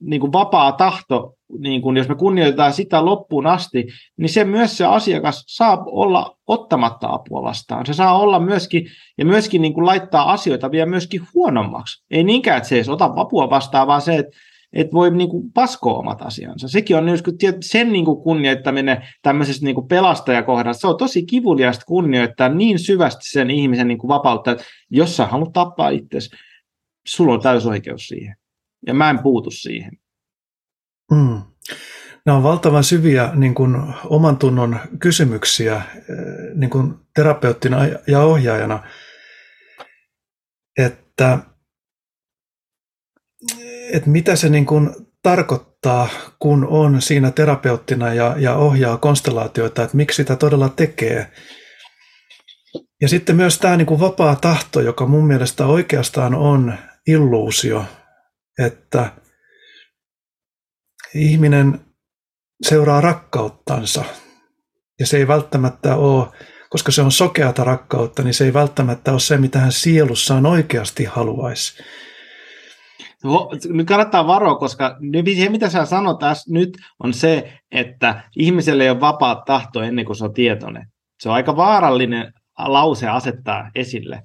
[0.00, 3.86] niin kuin vapaa tahto, niin kuin jos me kunnioitetaan sitä loppuun asti,
[4.16, 7.86] niin se myös se asiakas saa olla ottamatta apua vastaan.
[7.86, 8.86] Se saa olla myöskin,
[9.18, 12.04] ja myöskin niin kuin laittaa asioita vielä myöskin huonommaksi.
[12.10, 14.36] Ei niinkään, että se edes ota apua vastaan, vaan se, että
[14.72, 16.68] että voi niin kuin paskoa omat asiansa.
[16.68, 17.04] Sekin on
[17.60, 20.80] sen niin kuin kunnioittaminen tämmöisessä niin kuin pelastajakohdassa.
[20.80, 25.26] Se on tosi kivuliasta kunnioittaa niin syvästi sen ihmisen niin kuin vapautta, että jos sä
[25.26, 26.30] haluat tappaa itsesi,
[27.06, 28.39] sulla on täysoikeus siihen.
[28.86, 29.92] Ja mä en puutu siihen.
[31.10, 31.42] Mm.
[32.26, 36.04] Nämä on valtavan syviä niin kuin, oman tunnon kysymyksiä eh,
[36.54, 38.82] niin kuin terapeuttina ja ohjaajana,
[40.78, 41.38] että,
[43.92, 44.90] että mitä se niin kuin
[45.22, 46.08] tarkoittaa,
[46.38, 51.32] kun on siinä terapeuttina ja, ja ohjaa konstellaatioita, että miksi sitä todella tekee.
[53.00, 56.74] Ja sitten myös tämä niin kuin vapaa tahto, joka mun mielestä oikeastaan on
[57.06, 57.84] illuusio,
[58.66, 59.12] että
[61.14, 61.80] ihminen
[62.68, 64.04] seuraa rakkauttansa.
[65.00, 66.26] Ja se ei välttämättä ole,
[66.70, 71.04] koska se on sokeata rakkautta, niin se ei välttämättä ole se, mitä hän sielussaan oikeasti
[71.04, 71.82] haluaisi.
[73.68, 74.96] Nyt kannattaa varoa, koska
[75.36, 76.70] se, mitä sä sanot tässä nyt,
[77.04, 80.86] on se, että ihmiselle ei ole vapaa tahto ennen kuin se on tietoinen.
[81.20, 84.22] Se on aika vaarallinen lause asettaa esille.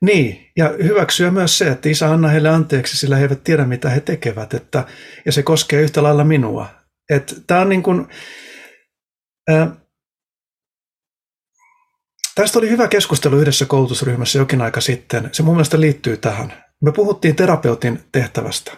[0.00, 3.90] Niin, ja hyväksyä myös se, että isä anna heille anteeksi, sillä he eivät tiedä, mitä
[3.90, 4.54] he tekevät.
[4.54, 4.84] Että,
[5.26, 6.68] ja se koskee yhtä lailla minua.
[7.46, 8.06] Tämä on niin kuin,
[9.50, 9.76] ää,
[12.34, 15.28] tästä oli hyvä keskustelu yhdessä koulutusryhmässä jokin aika sitten.
[15.32, 16.64] Se mun mielestä liittyy tähän.
[16.82, 18.72] Me puhuttiin terapeutin tehtävästä.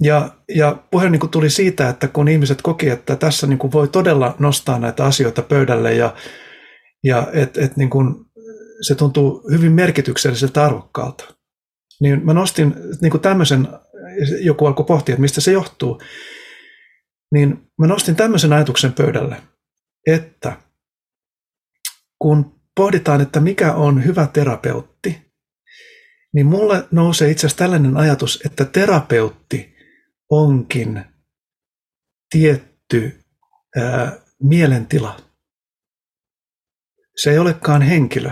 [0.00, 3.72] Ja, ja puhe niin kuin tuli siitä, että kun ihmiset koki, että tässä niin kuin
[3.72, 6.14] voi todella nostaa näitä asioita pöydälle ja,
[7.04, 7.90] ja että et niin
[8.82, 11.34] se tuntuu hyvin merkitykselliseltä arvokkaalta.
[12.00, 13.68] Niin mä nostin niin kuin tämmöisen,
[14.40, 16.00] joku alkoi pohtia, että mistä se johtuu
[17.32, 19.42] niin mä nostin tämmöisen ajatuksen pöydälle,
[20.06, 20.56] että
[22.18, 25.32] kun pohditaan, että mikä on hyvä terapeutti,
[26.34, 29.76] niin mulle nousee itse asiassa tällainen ajatus, että terapeutti
[30.30, 31.04] onkin
[32.30, 33.20] tietty
[33.76, 35.16] ää, mielentila.
[37.16, 38.30] Se ei olekaan henkilö,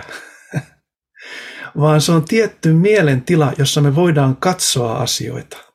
[1.80, 5.56] vaan se on tietty mielentila, jossa me voidaan katsoa asioita–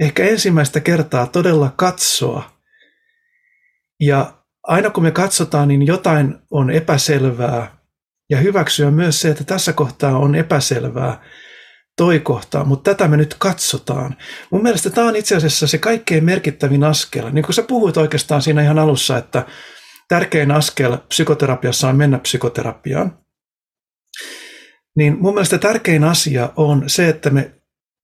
[0.00, 2.50] ehkä ensimmäistä kertaa todella katsoa.
[4.00, 4.32] Ja
[4.62, 7.76] aina kun me katsotaan, niin jotain on epäselvää
[8.30, 11.24] ja hyväksyä myös se, että tässä kohtaa on epäselvää
[11.96, 14.16] toi kohta, mutta tätä me nyt katsotaan.
[14.50, 17.30] Mun mielestä tämä on itse asiassa se kaikkein merkittävin askel.
[17.30, 19.46] Niin kuin sä puhuit oikeastaan siinä ihan alussa, että
[20.08, 23.18] tärkein askel psykoterapiassa on mennä psykoterapiaan.
[25.00, 27.50] Niin mun mielestä tärkein asia on se, että me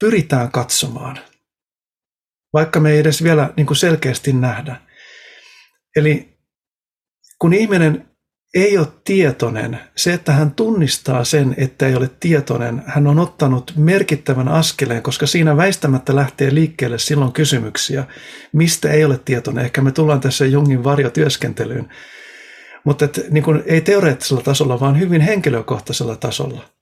[0.00, 1.18] pyritään katsomaan–
[2.56, 4.76] vaikka me ei edes vielä niin kuin selkeästi nähdä.
[5.96, 6.38] Eli
[7.38, 8.08] kun ihminen
[8.54, 13.72] ei ole tietoinen, se, että hän tunnistaa sen, että ei ole tietoinen, hän on ottanut
[13.76, 18.04] merkittävän askeleen, koska siinä väistämättä lähtee liikkeelle silloin kysymyksiä,
[18.52, 19.64] mistä ei ole tietoinen.
[19.64, 21.88] Ehkä me tullaan tässä Jungin varjotyöskentelyyn,
[22.84, 26.75] mutta et, niin kuin, ei teoreettisella tasolla, vaan hyvin henkilökohtaisella tasolla.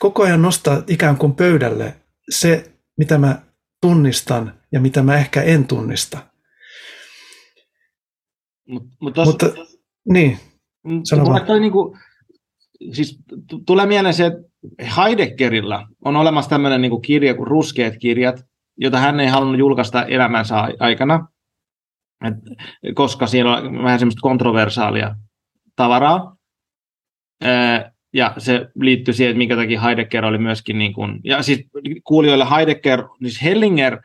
[0.00, 1.94] Koko ajan nostaa ikään kuin pöydälle
[2.30, 3.42] se, mitä mä
[3.80, 6.18] tunnistan ja mitä mä ehkä en tunnista.
[8.68, 9.46] Mut, mut tos, Mutta,
[10.12, 10.38] niin,
[11.04, 11.46] sano vaan.
[11.46, 11.96] Toi niinku,
[12.92, 13.18] siis
[13.66, 14.38] tulee mieleen se, että
[14.96, 18.44] Heideggerillä on olemassa tämmöinen niinku kirja kuin Ruskeat kirjat,
[18.76, 21.28] jota hän ei halunnut julkaista elämänsä aikana,
[22.24, 22.34] et,
[22.94, 25.14] koska siellä on vähän semmoista kontroversaalia
[25.76, 26.36] tavaraa
[28.12, 31.64] ja se liittyy siihen, että minkä takia Heidegger oli myöskin, niin kuin, ja siis
[32.04, 33.98] kuulijoille Heidegger, siis Hellinger,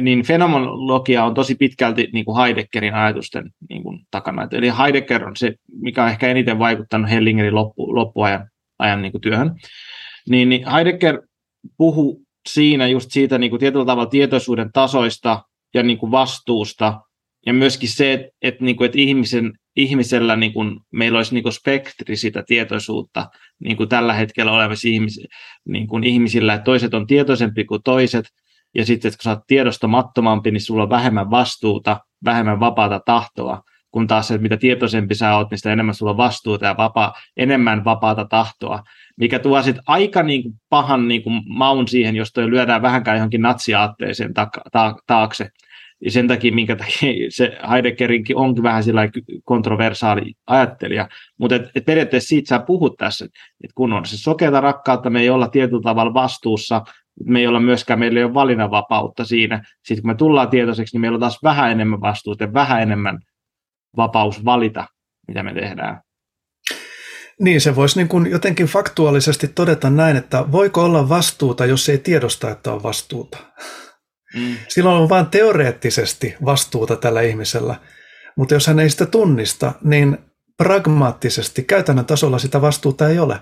[0.00, 4.48] niin fenomenologia on tosi pitkälti niin kuin Heideggerin ajatusten niin kuin, takana.
[4.52, 8.48] Eli Heidegger on se, mikä on ehkä eniten vaikuttanut Hellingerin loppu, loppuajan
[8.78, 9.54] ajan, niin kuin työhön.
[10.28, 11.22] Niin, niin Heidegger
[11.76, 15.42] puhuu siinä just siitä niin kuin tietyllä tavalla tietoisuuden tasoista
[15.74, 17.00] ja niin kuin vastuusta,
[17.46, 21.42] ja myöskin se, että, että, niin kuin, että ihmisen ihmisellä niin kuin, meillä olisi niin
[21.42, 25.20] kuin spektri sitä tietoisuutta niin kuin tällä hetkellä olevissa ihmis,
[25.68, 28.24] niin kuin ihmisillä, että toiset on tietoisempi kuin toiset,
[28.74, 33.62] ja sitten että kun sä oot tiedostamattomampi, niin sulla on vähemmän vastuuta, vähemmän vapaata tahtoa,
[33.90, 37.14] kun taas se, mitä tietoisempi sä oot, niin sitä enemmän sulla on vastuuta ja vapaa,
[37.36, 38.82] enemmän vapaata tahtoa,
[39.16, 43.16] mikä tuo sitten aika niin kuin pahan niin kuin maun siihen, jos toi lyödään vähänkään
[43.16, 45.48] johonkin natsiaatteeseen ta- ta- taakse,
[46.10, 49.08] sen takia, minkä takia se Heideggerinkin onkin vähän sillä
[49.44, 51.08] kontroversaali ajattelija.
[51.38, 55.20] Mutta et, et periaatteessa siitä sä puhut tässä, että kun on se sokeata rakkautta, me
[55.20, 56.82] ei olla tietyllä tavalla vastuussa,
[57.24, 59.64] me ei olla myöskään, meillä ei ole valinnanvapautta siinä.
[59.84, 63.18] Sitten kun me tullaan tietoiseksi, niin meillä on taas vähän enemmän vastuuta ja vähän enemmän
[63.96, 64.86] vapaus valita,
[65.28, 66.00] mitä me tehdään.
[67.40, 71.98] Niin, se voisi niin kuin jotenkin faktuaalisesti todeta näin, että voiko olla vastuuta, jos ei
[71.98, 73.38] tiedosta, että on vastuuta.
[74.34, 74.56] Mm.
[74.68, 77.74] Silloin on vain teoreettisesti vastuuta tällä ihmisellä,
[78.36, 80.18] mutta jos hän ei sitä tunnista, niin
[80.56, 83.38] pragmaattisesti käytännön tasolla sitä vastuuta ei ole.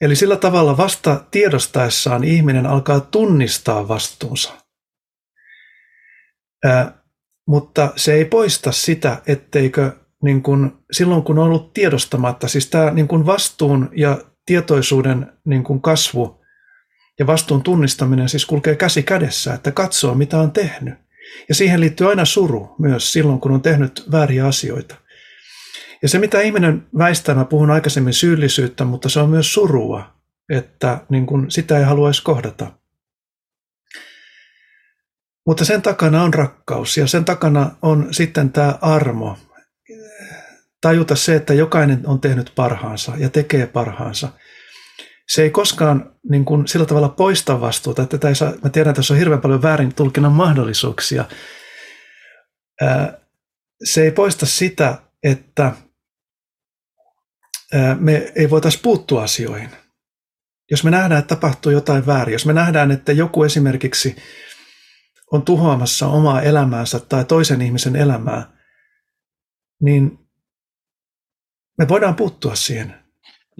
[0.00, 4.52] Eli sillä tavalla vasta tiedostaessaan ihminen alkaa tunnistaa vastuunsa.
[6.64, 7.02] Ää,
[7.48, 12.90] mutta se ei poista sitä, etteikö niin kun, silloin kun on ollut tiedostamatta, siis tämä
[12.90, 16.39] niin kun vastuun ja tietoisuuden niin kun kasvu
[17.20, 20.94] ja vastuun tunnistaminen siis kulkee käsi kädessä, että katsoo mitä on tehnyt.
[21.48, 24.94] Ja siihen liittyy aina suru myös silloin, kun on tehnyt vääriä asioita.
[26.02, 30.14] Ja se, mitä ihminen väistää, mä puhun aikaisemmin syyllisyyttä, mutta se on myös surua,
[30.48, 32.72] että niin kun sitä ei haluaisi kohdata.
[35.46, 39.38] Mutta sen takana on rakkaus ja sen takana on sitten tämä armo.
[40.80, 44.28] Tajuta se, että jokainen on tehnyt parhaansa ja tekee parhaansa.
[45.34, 48.02] Se ei koskaan niin kuin, sillä tavalla poista vastuuta.
[48.02, 51.24] Että ei saa, mä tiedän, että tässä on hirveän paljon väärin tulkinnan mahdollisuuksia.
[53.84, 55.72] Se ei poista sitä, että
[58.00, 59.70] me ei voitaisiin puuttua asioihin.
[60.70, 64.16] Jos me nähdään, että tapahtuu jotain väärin, jos me nähdään, että joku esimerkiksi
[65.32, 68.52] on tuhoamassa omaa elämäänsä tai toisen ihmisen elämää,
[69.82, 70.18] niin
[71.78, 72.99] me voidaan puuttua siihen,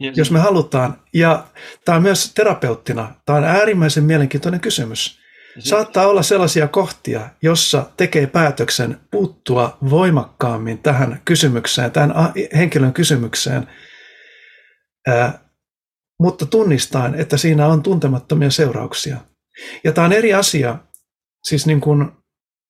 [0.03, 0.19] yes.
[0.19, 1.03] jos me halutaan.
[1.15, 1.47] Ja
[1.85, 5.21] tämä on myös terapeuttina, tämä on äärimmäisen mielenkiintoinen kysymys.
[5.59, 12.12] Saattaa olla sellaisia kohtia, jossa tekee päätöksen puuttua voimakkaammin tähän kysymykseen, tähän
[12.57, 13.67] henkilön kysymykseen,
[16.21, 19.17] mutta tunnistaen, että siinä on tuntemattomia seurauksia.
[19.85, 20.79] Ja tämä on eri asia,
[21.45, 22.11] siis niin kuin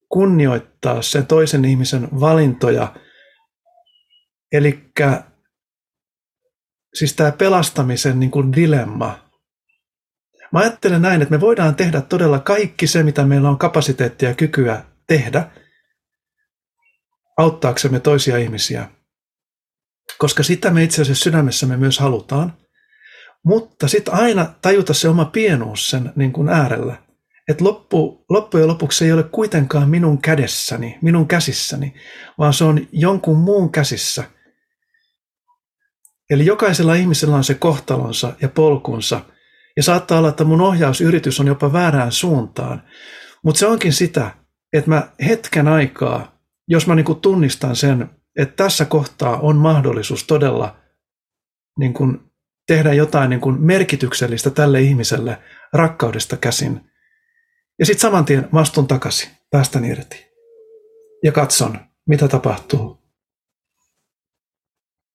[0.08, 2.94] kunnioittaa sen toisen ihmisen valintoja.
[4.52, 4.90] Eli
[6.94, 9.30] siis tämä pelastamisen niin kuin dilemma.
[10.52, 14.34] Mä ajattelen näin, että me voidaan tehdä todella kaikki se, mitä meillä on kapasiteettia ja
[14.34, 15.50] kykyä tehdä,
[17.36, 18.88] auttaaksemme toisia ihmisiä.
[20.18, 22.56] Koska sitä me itse asiassa sydämessämme myös halutaan.
[23.44, 26.96] Mutta sitten aina tajuta se oma pienuus sen niin kuin äärellä
[27.50, 31.94] että loppu, loppujen lopuksi ei ole kuitenkaan minun kädessäni, minun käsissäni,
[32.38, 34.24] vaan se on jonkun muun käsissä.
[36.30, 39.20] Eli jokaisella ihmisellä on se kohtalonsa ja polkunsa,
[39.76, 42.82] ja saattaa olla, että mun ohjausyritys on jopa väärään suuntaan.
[43.44, 44.30] Mutta se onkin sitä,
[44.72, 50.76] että mä hetken aikaa, jos mä niinku tunnistan sen, että tässä kohtaa on mahdollisuus todella
[51.78, 52.06] niinku
[52.66, 55.38] tehdä jotain niinku merkityksellistä tälle ihmiselle
[55.72, 56.90] rakkaudesta käsin,
[57.78, 60.26] ja sitten saman tien mä astun takaisin, päästän irti
[61.24, 62.99] ja katson, mitä tapahtuu.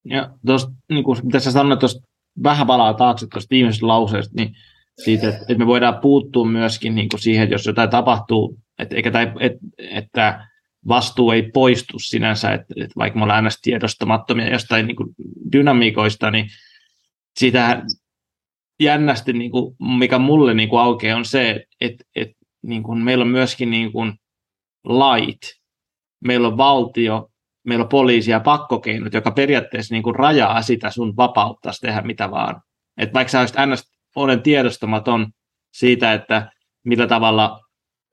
[0.05, 2.07] Ja tuosta, niin kuin mitä sä sanoit, tuosta
[2.43, 4.55] vähän palaa taakse tuosta viimeisestä lauseesta, niin
[5.03, 8.95] siitä, että, että me voidaan puuttua myöskin niin kuin siihen, että jos jotain tapahtuu, että,
[8.95, 10.47] eikä, että, että
[10.87, 15.09] vastuu ei poistu sinänsä, että, että vaikka me ollaan aina tiedostamattomia jostain niin kuin
[15.51, 16.47] dynamiikoista, niin
[17.39, 17.83] sitä
[18.79, 23.21] jännästi, niin kuin, mikä mulle niin kuin aukeaa, on se, että, että niin kuin, meillä
[23.21, 24.13] on myöskin niin kuin,
[24.85, 25.41] lait,
[26.25, 27.29] meillä on valtio,
[27.65, 32.31] meillä on poliisi ja pakkokeinot, joka periaatteessa niin kuin, rajaa sitä sun vapautta tehdä mitä
[32.31, 32.61] vaan.
[32.97, 33.91] Et vaikka sä olisit ns.
[34.15, 35.27] olen tiedostamaton
[35.73, 36.51] siitä, että
[36.85, 37.59] millä tavalla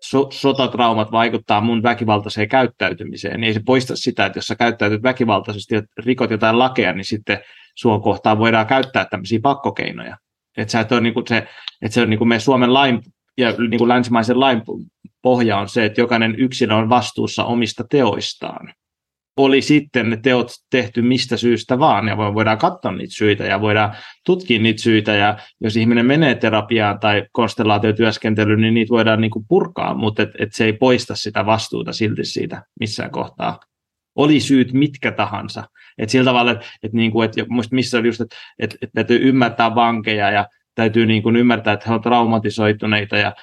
[0.03, 5.03] so- sotatraumat vaikuttaa mun väkivaltaiseen käyttäytymiseen, niin ei se poista sitä, että jos sä käyttäytyt
[5.03, 7.39] väkivaltaisesti ja rikot jotain lakeja, niin sitten
[7.75, 10.17] sua kohtaan voidaan käyttää tämmöisiä pakkokeinoja.
[10.57, 11.37] Että, et niin kuin se,
[11.83, 13.03] että se on niin kuin meidän Suomen lain
[13.39, 14.63] ja niin kuin länsimaisen lain
[15.23, 18.75] pohja on se, että jokainen yksilö on vastuussa omista teoistaan.
[19.37, 23.97] Oli sitten ne teot tehty mistä syystä vaan, ja voidaan katsoa niitä syitä ja voidaan
[24.27, 29.45] tutkia niitä syitä, ja jos ihminen menee terapiaan tai konstellaatiotyöskentelyyn, niin niitä voidaan niin kuin
[29.49, 33.61] purkaa, mutta et, et se ei poista sitä vastuuta silti siitä missään kohtaa.
[34.17, 35.65] Oli syyt mitkä tahansa.
[35.99, 37.35] Et sillä tavalla, että et, niin kuin, et,
[37.71, 41.85] missä oli just, että et, et täytyy ymmärtää vankeja ja täytyy niin kuin ymmärtää, että
[41.89, 43.35] he ovat traumatisoituneita ja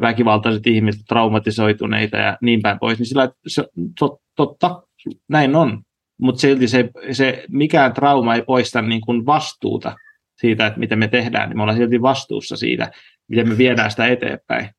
[0.00, 3.64] väkivaltaiset ihmiset traumatisoituneita ja niin päin pois, niin sillä se,
[3.98, 4.82] tot, totta,
[5.28, 5.82] näin on.
[6.20, 9.96] Mutta silti se, se, mikään trauma ei poista niin kuin vastuuta
[10.40, 12.90] siitä, että miten me tehdään, niin me ollaan silti vastuussa siitä,
[13.28, 14.70] miten me viedään sitä eteenpäin.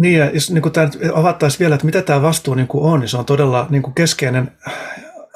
[0.00, 3.08] Niin, ja jos niin tämä avattaisiin vielä, että mitä tämä vastuu niin kuin on, niin
[3.08, 4.52] se on todella niin kuin keskeinen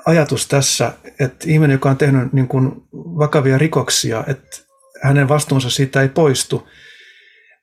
[0.07, 4.57] ajatus tässä, että ihminen, joka on tehnyt niin kuin vakavia rikoksia, että
[5.03, 6.69] hänen vastuunsa siitä ei poistu,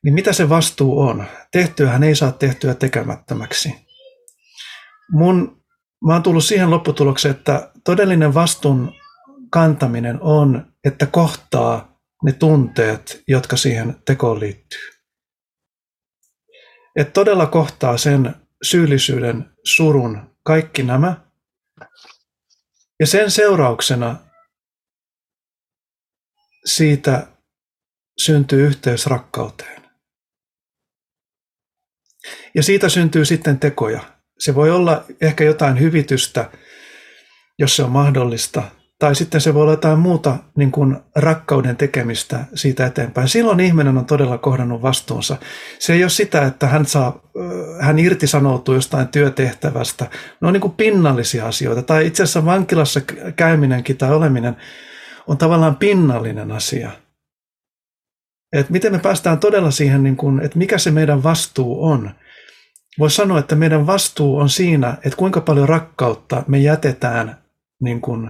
[0.04, 1.26] niin mitä se vastuu on?
[1.52, 3.88] Tehtyä hän ei saa tehtyä tekemättömäksi.
[5.12, 5.57] Mun,
[6.06, 8.94] mä oon tullut siihen lopputulokseen, että todellinen vastuun
[9.50, 14.90] kantaminen on, että kohtaa ne tunteet, jotka siihen tekoon liittyy.
[16.96, 21.28] että todella kohtaa sen syyllisyyden, surun, kaikki nämä.
[23.00, 24.16] Ja sen seurauksena
[26.66, 27.28] siitä
[28.18, 29.90] syntyy yhteys rakkauteen.
[32.56, 34.17] Ja siitä syntyy sitten tekoja.
[34.40, 36.50] Se voi olla ehkä jotain hyvitystä,
[37.60, 38.64] jos se on mahdollista,
[39.00, 43.28] tai sitten se voi olla jotain muuta niin kuin rakkauden tekemistä siitä eteenpäin.
[43.28, 45.38] Silloin ihminen on todella kohdannut vastuunsa.
[45.80, 47.22] Se ei ole sitä, että hän, saa,
[47.82, 50.06] hän irtisanoutuu jostain työtehtävästä.
[50.42, 51.82] Ne on niin kuin pinnallisia asioita.
[51.82, 53.02] Tai itse asiassa vankilassa
[53.36, 54.56] käyminenkin tai oleminen
[55.28, 56.92] on tavallaan pinnallinen asia.
[58.54, 62.12] Et miten me päästään todella siihen, niin kuin, että mikä se meidän vastuu on.
[63.00, 67.44] Voisi sanoa, että meidän vastuu on siinä, että kuinka paljon rakkautta me jätetään
[67.82, 68.30] niin kuin,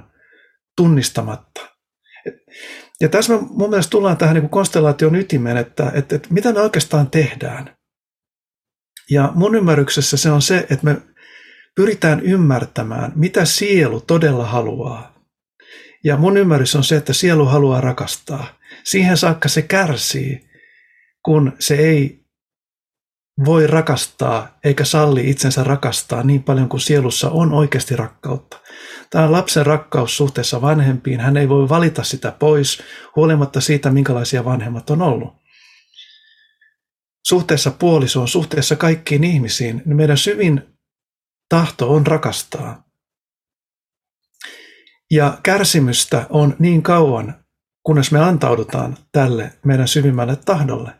[0.77, 1.61] tunnistamatta.
[3.01, 6.59] Ja tässä me mun mielestä tullaan tähän niin konstellaation ytimeen, että, että, että mitä me
[6.59, 7.77] oikeastaan tehdään.
[9.11, 10.97] Ja mun ymmärryksessä se on se, että me
[11.75, 15.17] pyritään ymmärtämään, mitä sielu todella haluaa.
[16.03, 18.47] Ja mun ymmärrys on se, että sielu haluaa rakastaa.
[18.83, 20.49] Siihen saakka se kärsii,
[21.25, 22.16] kun se ei
[23.45, 28.59] voi rakastaa eikä salli itsensä rakastaa niin paljon kuin sielussa on oikeasti rakkautta.
[29.09, 31.19] Tämä on lapsen rakkaus suhteessa vanhempiin.
[31.19, 32.83] Hän ei voi valita sitä pois,
[33.15, 35.33] huolimatta siitä, minkälaisia vanhemmat on ollut.
[37.27, 40.77] Suhteessa puolisoon, suhteessa kaikkiin ihmisiin, niin meidän syvin
[41.49, 42.83] tahto on rakastaa.
[45.11, 47.45] Ja kärsimystä on niin kauan,
[47.83, 50.91] kunnes me antaudutaan tälle meidän syvimmälle tahdolle.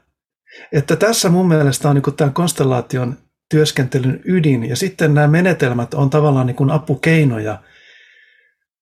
[0.71, 3.17] Että tässä mun mielestä on niin tämän konstellaation
[3.49, 7.59] työskentelyn ydin, ja sitten nämä menetelmät on tavallaan niin apukeinoja–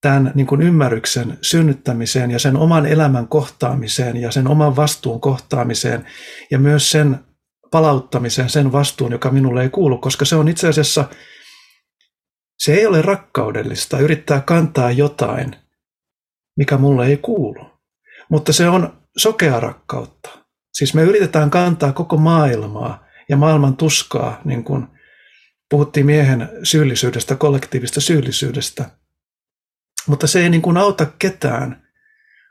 [0.06, 6.06] tämän niin kuin ymmärryksen synnyttämiseen ja sen oman elämän kohtaamiseen ja sen oman vastuun kohtaamiseen
[6.52, 7.19] ja myös sen
[7.72, 11.06] palauttamiseen, sen vastuun, joka minulle ei kuulu, koska se on itse asiassa,
[12.57, 15.56] se ei ole rakkaudellista yrittää kantaa jotain,
[16.57, 17.65] mikä mulle ei kuulu,
[18.30, 20.45] mutta se on sokea rakkautta.
[20.77, 24.88] Siis me yritetään kantaa koko maailmaa ja maailman tuskaa, niin kuin
[25.69, 28.89] puhuttiin miehen syyllisyydestä, kollektiivista syyllisyydestä–
[30.07, 31.88] mutta se ei niin kuin auta ketään.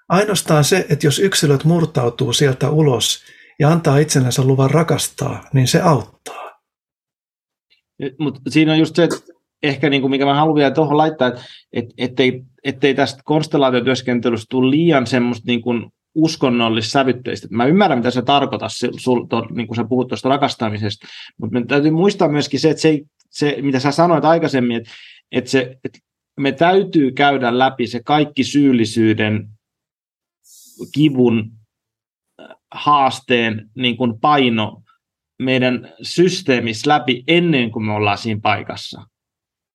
[0.08, 3.24] Ainoastaan se, että jos yksilöt murtautuu sieltä ulos
[3.58, 6.60] ja antaa itsellensä luvan rakastaa, niin se auttaa.
[8.18, 9.16] Mutta siinä on just se, että
[9.62, 11.40] ehkä niin kuin mikä mä haluan vielä tuohon laittaa, että
[11.72, 17.48] et, ettei, ettei tästä konstellaatiotyöskentelystä tule liian semmoista niin kuin uskonnollista sävytteistä.
[17.50, 21.06] Mä ymmärrän, mitä se tarkoittaa, sul, to, niin kuin sä puhut tuosta rakastamisesta,
[21.40, 23.00] mutta me täytyy muistaa myöskin se, että se,
[23.30, 24.90] se mitä sä sanoit aikaisemmin, että,
[25.32, 25.98] että, se, että
[26.40, 29.48] me täytyy käydä läpi se kaikki syyllisyyden,
[30.94, 31.52] kivun,
[32.74, 34.82] haasteen niin kuin paino
[35.38, 39.06] meidän systeemissä läpi ennen kuin me ollaan siinä paikassa.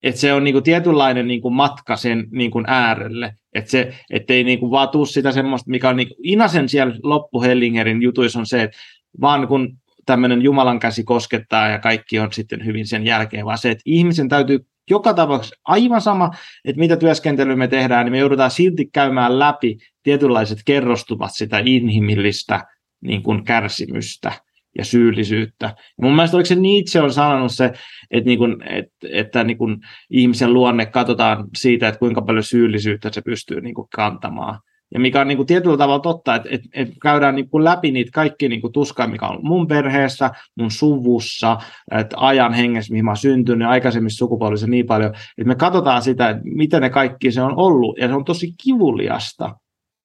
[0.04, 3.34] Et se on niinku tietynlainen niinku matka sen niinku äärelle.
[3.54, 8.02] Että se, ettei niinku vaan tuu sitä semmoista, mikä on niinku, Inasen siellä loppu Hellingerin
[8.02, 8.78] jutuissa on se, että
[9.22, 13.72] vaan kun tämmöinen Jumalan käsi koskettaa ja kaikki on sitten hyvin sen jälkeen, vaan se,
[13.72, 16.32] että ihmisen täytyy joka tapauksessa aivan sama,
[16.66, 22.66] että mitä työskentelyä me tehdään, niin me joudutaan silti käymään läpi tietynlaiset kerrostumat sitä inhimillistä
[23.02, 24.32] niin kuin kärsimystä
[24.78, 25.66] ja syyllisyyttä.
[25.66, 27.74] Ja mun mielestä oliko se Nietzsche on sanonut se,
[28.12, 29.78] että, niin kuin, että, että niin kuin
[30.10, 34.60] ihmisen luonne katsotaan siitä, että kuinka paljon syyllisyyttä se pystyy niin kantamaan.
[34.94, 37.92] Ja mikä on niin kuin tietyllä tavalla totta, että, että, että käydään niin kuin läpi
[37.92, 41.58] niitä kaikki niin kuin tuskaa, mikä on mun perheessä, mun suvussa,
[41.92, 46.30] että ajan hengessä, mihin mä oon syntynyt, aikaisemmissa sukupolvissa niin paljon, että me katsotaan sitä,
[46.30, 49.56] että miten ne kaikki se on ollut, ja se on tosi kivuliasta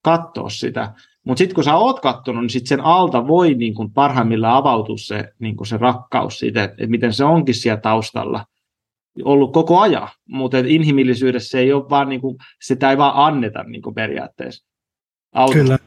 [0.03, 0.93] katsoa sitä.
[1.24, 4.96] Mutta sitten kun sä oot katsonut, niin sit sen alta voi niin kuin parhaimmillaan avautua
[4.98, 8.44] se, niin kuin se rakkaus siitä, että, miten se onkin siellä taustalla
[9.24, 13.62] ollut koko ajan, mutta inhimillisyydessä se ei ole vaan, niin kuin, sitä ei vaan anneta
[13.62, 14.66] niin kuin periaatteessa.
[15.52, 15.78] Kyllä.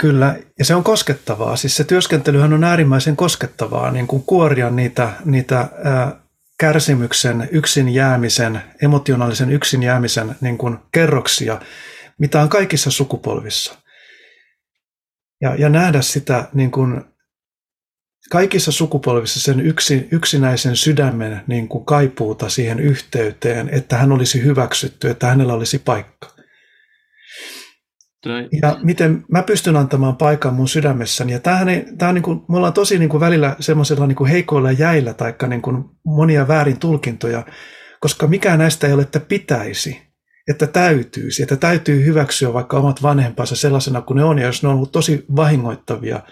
[0.00, 1.56] Kyllä, ja se on koskettavaa.
[1.56, 6.20] Siis se työskentelyhän on äärimmäisen koskettavaa, niin kuin kuoria niitä, niitä ää,
[6.58, 11.60] kärsimyksen, yksin jäämisen, emotionaalisen yksin jäämisen niin kuin kerroksia,
[12.18, 13.81] mitä on kaikissa sukupolvissa.
[15.42, 17.04] Ja, ja nähdä sitä niin kuin
[18.30, 25.10] kaikissa sukupolvissa sen yksi, yksinäisen sydämen niin kuin kaipuuta siihen yhteyteen, että hän olisi hyväksytty,
[25.10, 26.28] että hänellä olisi paikka.
[28.62, 31.32] Ja miten mä pystyn antamaan paikan mun sydämessäni.
[31.32, 34.16] Ja tämähän ei, tämä on niin kuin, me ollaan tosi niin kuin välillä semmoisella niin
[34.16, 37.46] kuin heikoilla jäillä tai niin kuin monia väärin tulkintoja,
[38.00, 40.11] koska mikään näistä ei ole, että pitäisi,
[40.50, 44.68] että täytyisi, että täytyy hyväksyä vaikka omat vanhempansa sellaisena kuin ne on, ja jos ne
[44.68, 46.22] on ollut tosi vahingoittavia,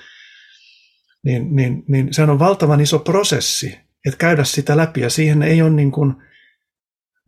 [1.24, 5.62] niin, niin, niin sehän on valtavan iso prosessi, että käydä sitä läpi ja siihen ei
[5.62, 6.14] ole niin kuin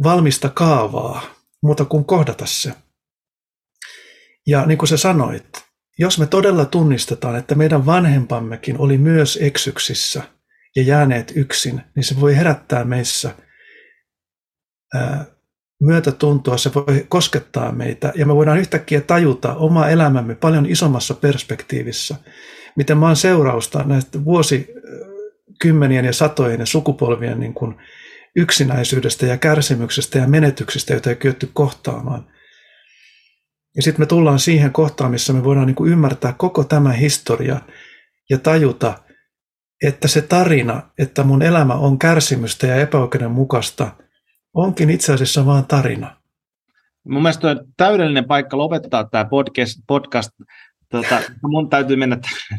[0.03, 1.23] valmista kaavaa,
[1.63, 2.73] muuta kuin kohdata se.
[4.47, 5.65] Ja niin kuin sä sanoit,
[5.99, 10.23] jos me todella tunnistetaan, että meidän vanhempammekin oli myös eksyksissä
[10.77, 13.35] ja jääneet yksin, niin se voi herättää meissä
[14.95, 15.32] ää,
[15.83, 22.17] myötätuntoa, se voi koskettaa meitä ja me voidaan yhtäkkiä tajuta oma elämämme paljon isommassa perspektiivissä,
[22.77, 27.75] miten maan seurausta näistä vuosikymmenien ja satojen ja sukupolvien niin kuin
[28.37, 32.27] yksinäisyydestä ja kärsimyksestä ja menetyksistä, joita ei kyetty kohtaamaan.
[33.77, 37.61] Ja sitten me tullaan siihen kohtaan, missä me voidaan niin kuin ymmärtää koko tämä historia
[38.31, 38.99] ja tajuta,
[39.83, 43.97] että se tarina, että mun elämä on kärsimystä ja epäoikeudenmukaista,
[44.55, 46.17] onkin itse asiassa vain tarina.
[47.09, 49.79] Mun mielestä on täydellinen paikka lopettaa tämä podcast.
[49.87, 50.31] podcast.
[50.89, 52.19] Tota, mun täytyy mennä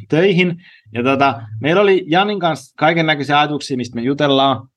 [0.09, 0.55] töihin.
[0.93, 4.67] Ja tota, meillä oli Janin kanssa kaiken näköisiä ajatuksia, mistä me jutellaan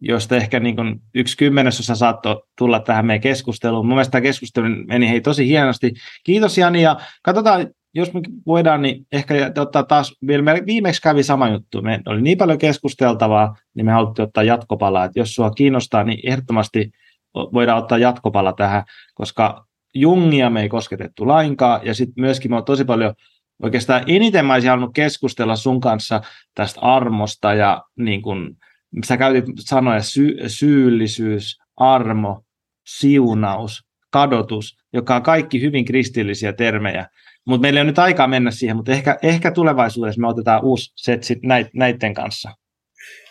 [0.00, 3.86] josta ehkä niin kuin yksi kymmenesosa saattoi tulla tähän meidän keskusteluun.
[3.86, 5.92] Mun mielestä tämä keskustelu meni hei tosi hienosti.
[6.24, 7.66] Kiitos Jani ja katsotaan,
[7.96, 11.82] jos me voidaan, niin ehkä ottaa taas, vielä viimeksi kävi sama juttu.
[11.82, 15.04] Me oli niin paljon keskusteltavaa, niin me haluttiin ottaa jatkopala.
[15.04, 16.90] Että jos sua kiinnostaa, niin ehdottomasti
[17.34, 22.64] voidaan ottaa jatkopala tähän, koska Jungia me ei kosketettu lainkaan, ja sitten myöskin me on
[22.64, 23.14] tosi paljon,
[23.62, 26.20] oikeastaan eniten mä olisin halunnut keskustella sun kanssa
[26.54, 28.56] tästä armosta ja niin kuin,
[29.04, 32.42] sä käytit sanoja sy- syyllisyys, armo,
[32.86, 37.06] siunaus, kadotus, joka on kaikki hyvin kristillisiä termejä.
[37.46, 40.92] Mutta meillä ei ole nyt aikaa mennä siihen, mutta ehkä, ehkä tulevaisuudessa me otetaan uusi
[40.96, 41.40] setsi
[41.74, 42.50] näiden kanssa.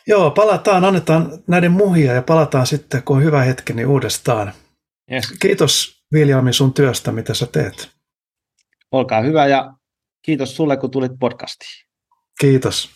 [0.07, 4.53] Joo, palataan, annetaan näiden muhia ja palataan sitten, kun on hyvä hetki, niin uudestaan.
[5.11, 5.31] Yes.
[5.31, 7.89] Kiitos Viljami sun työstä, mitä sä teet.
[8.91, 9.73] Olkaa hyvä ja
[10.21, 11.85] kiitos sulle, kun tulit podcastiin.
[12.39, 12.94] Kiitos.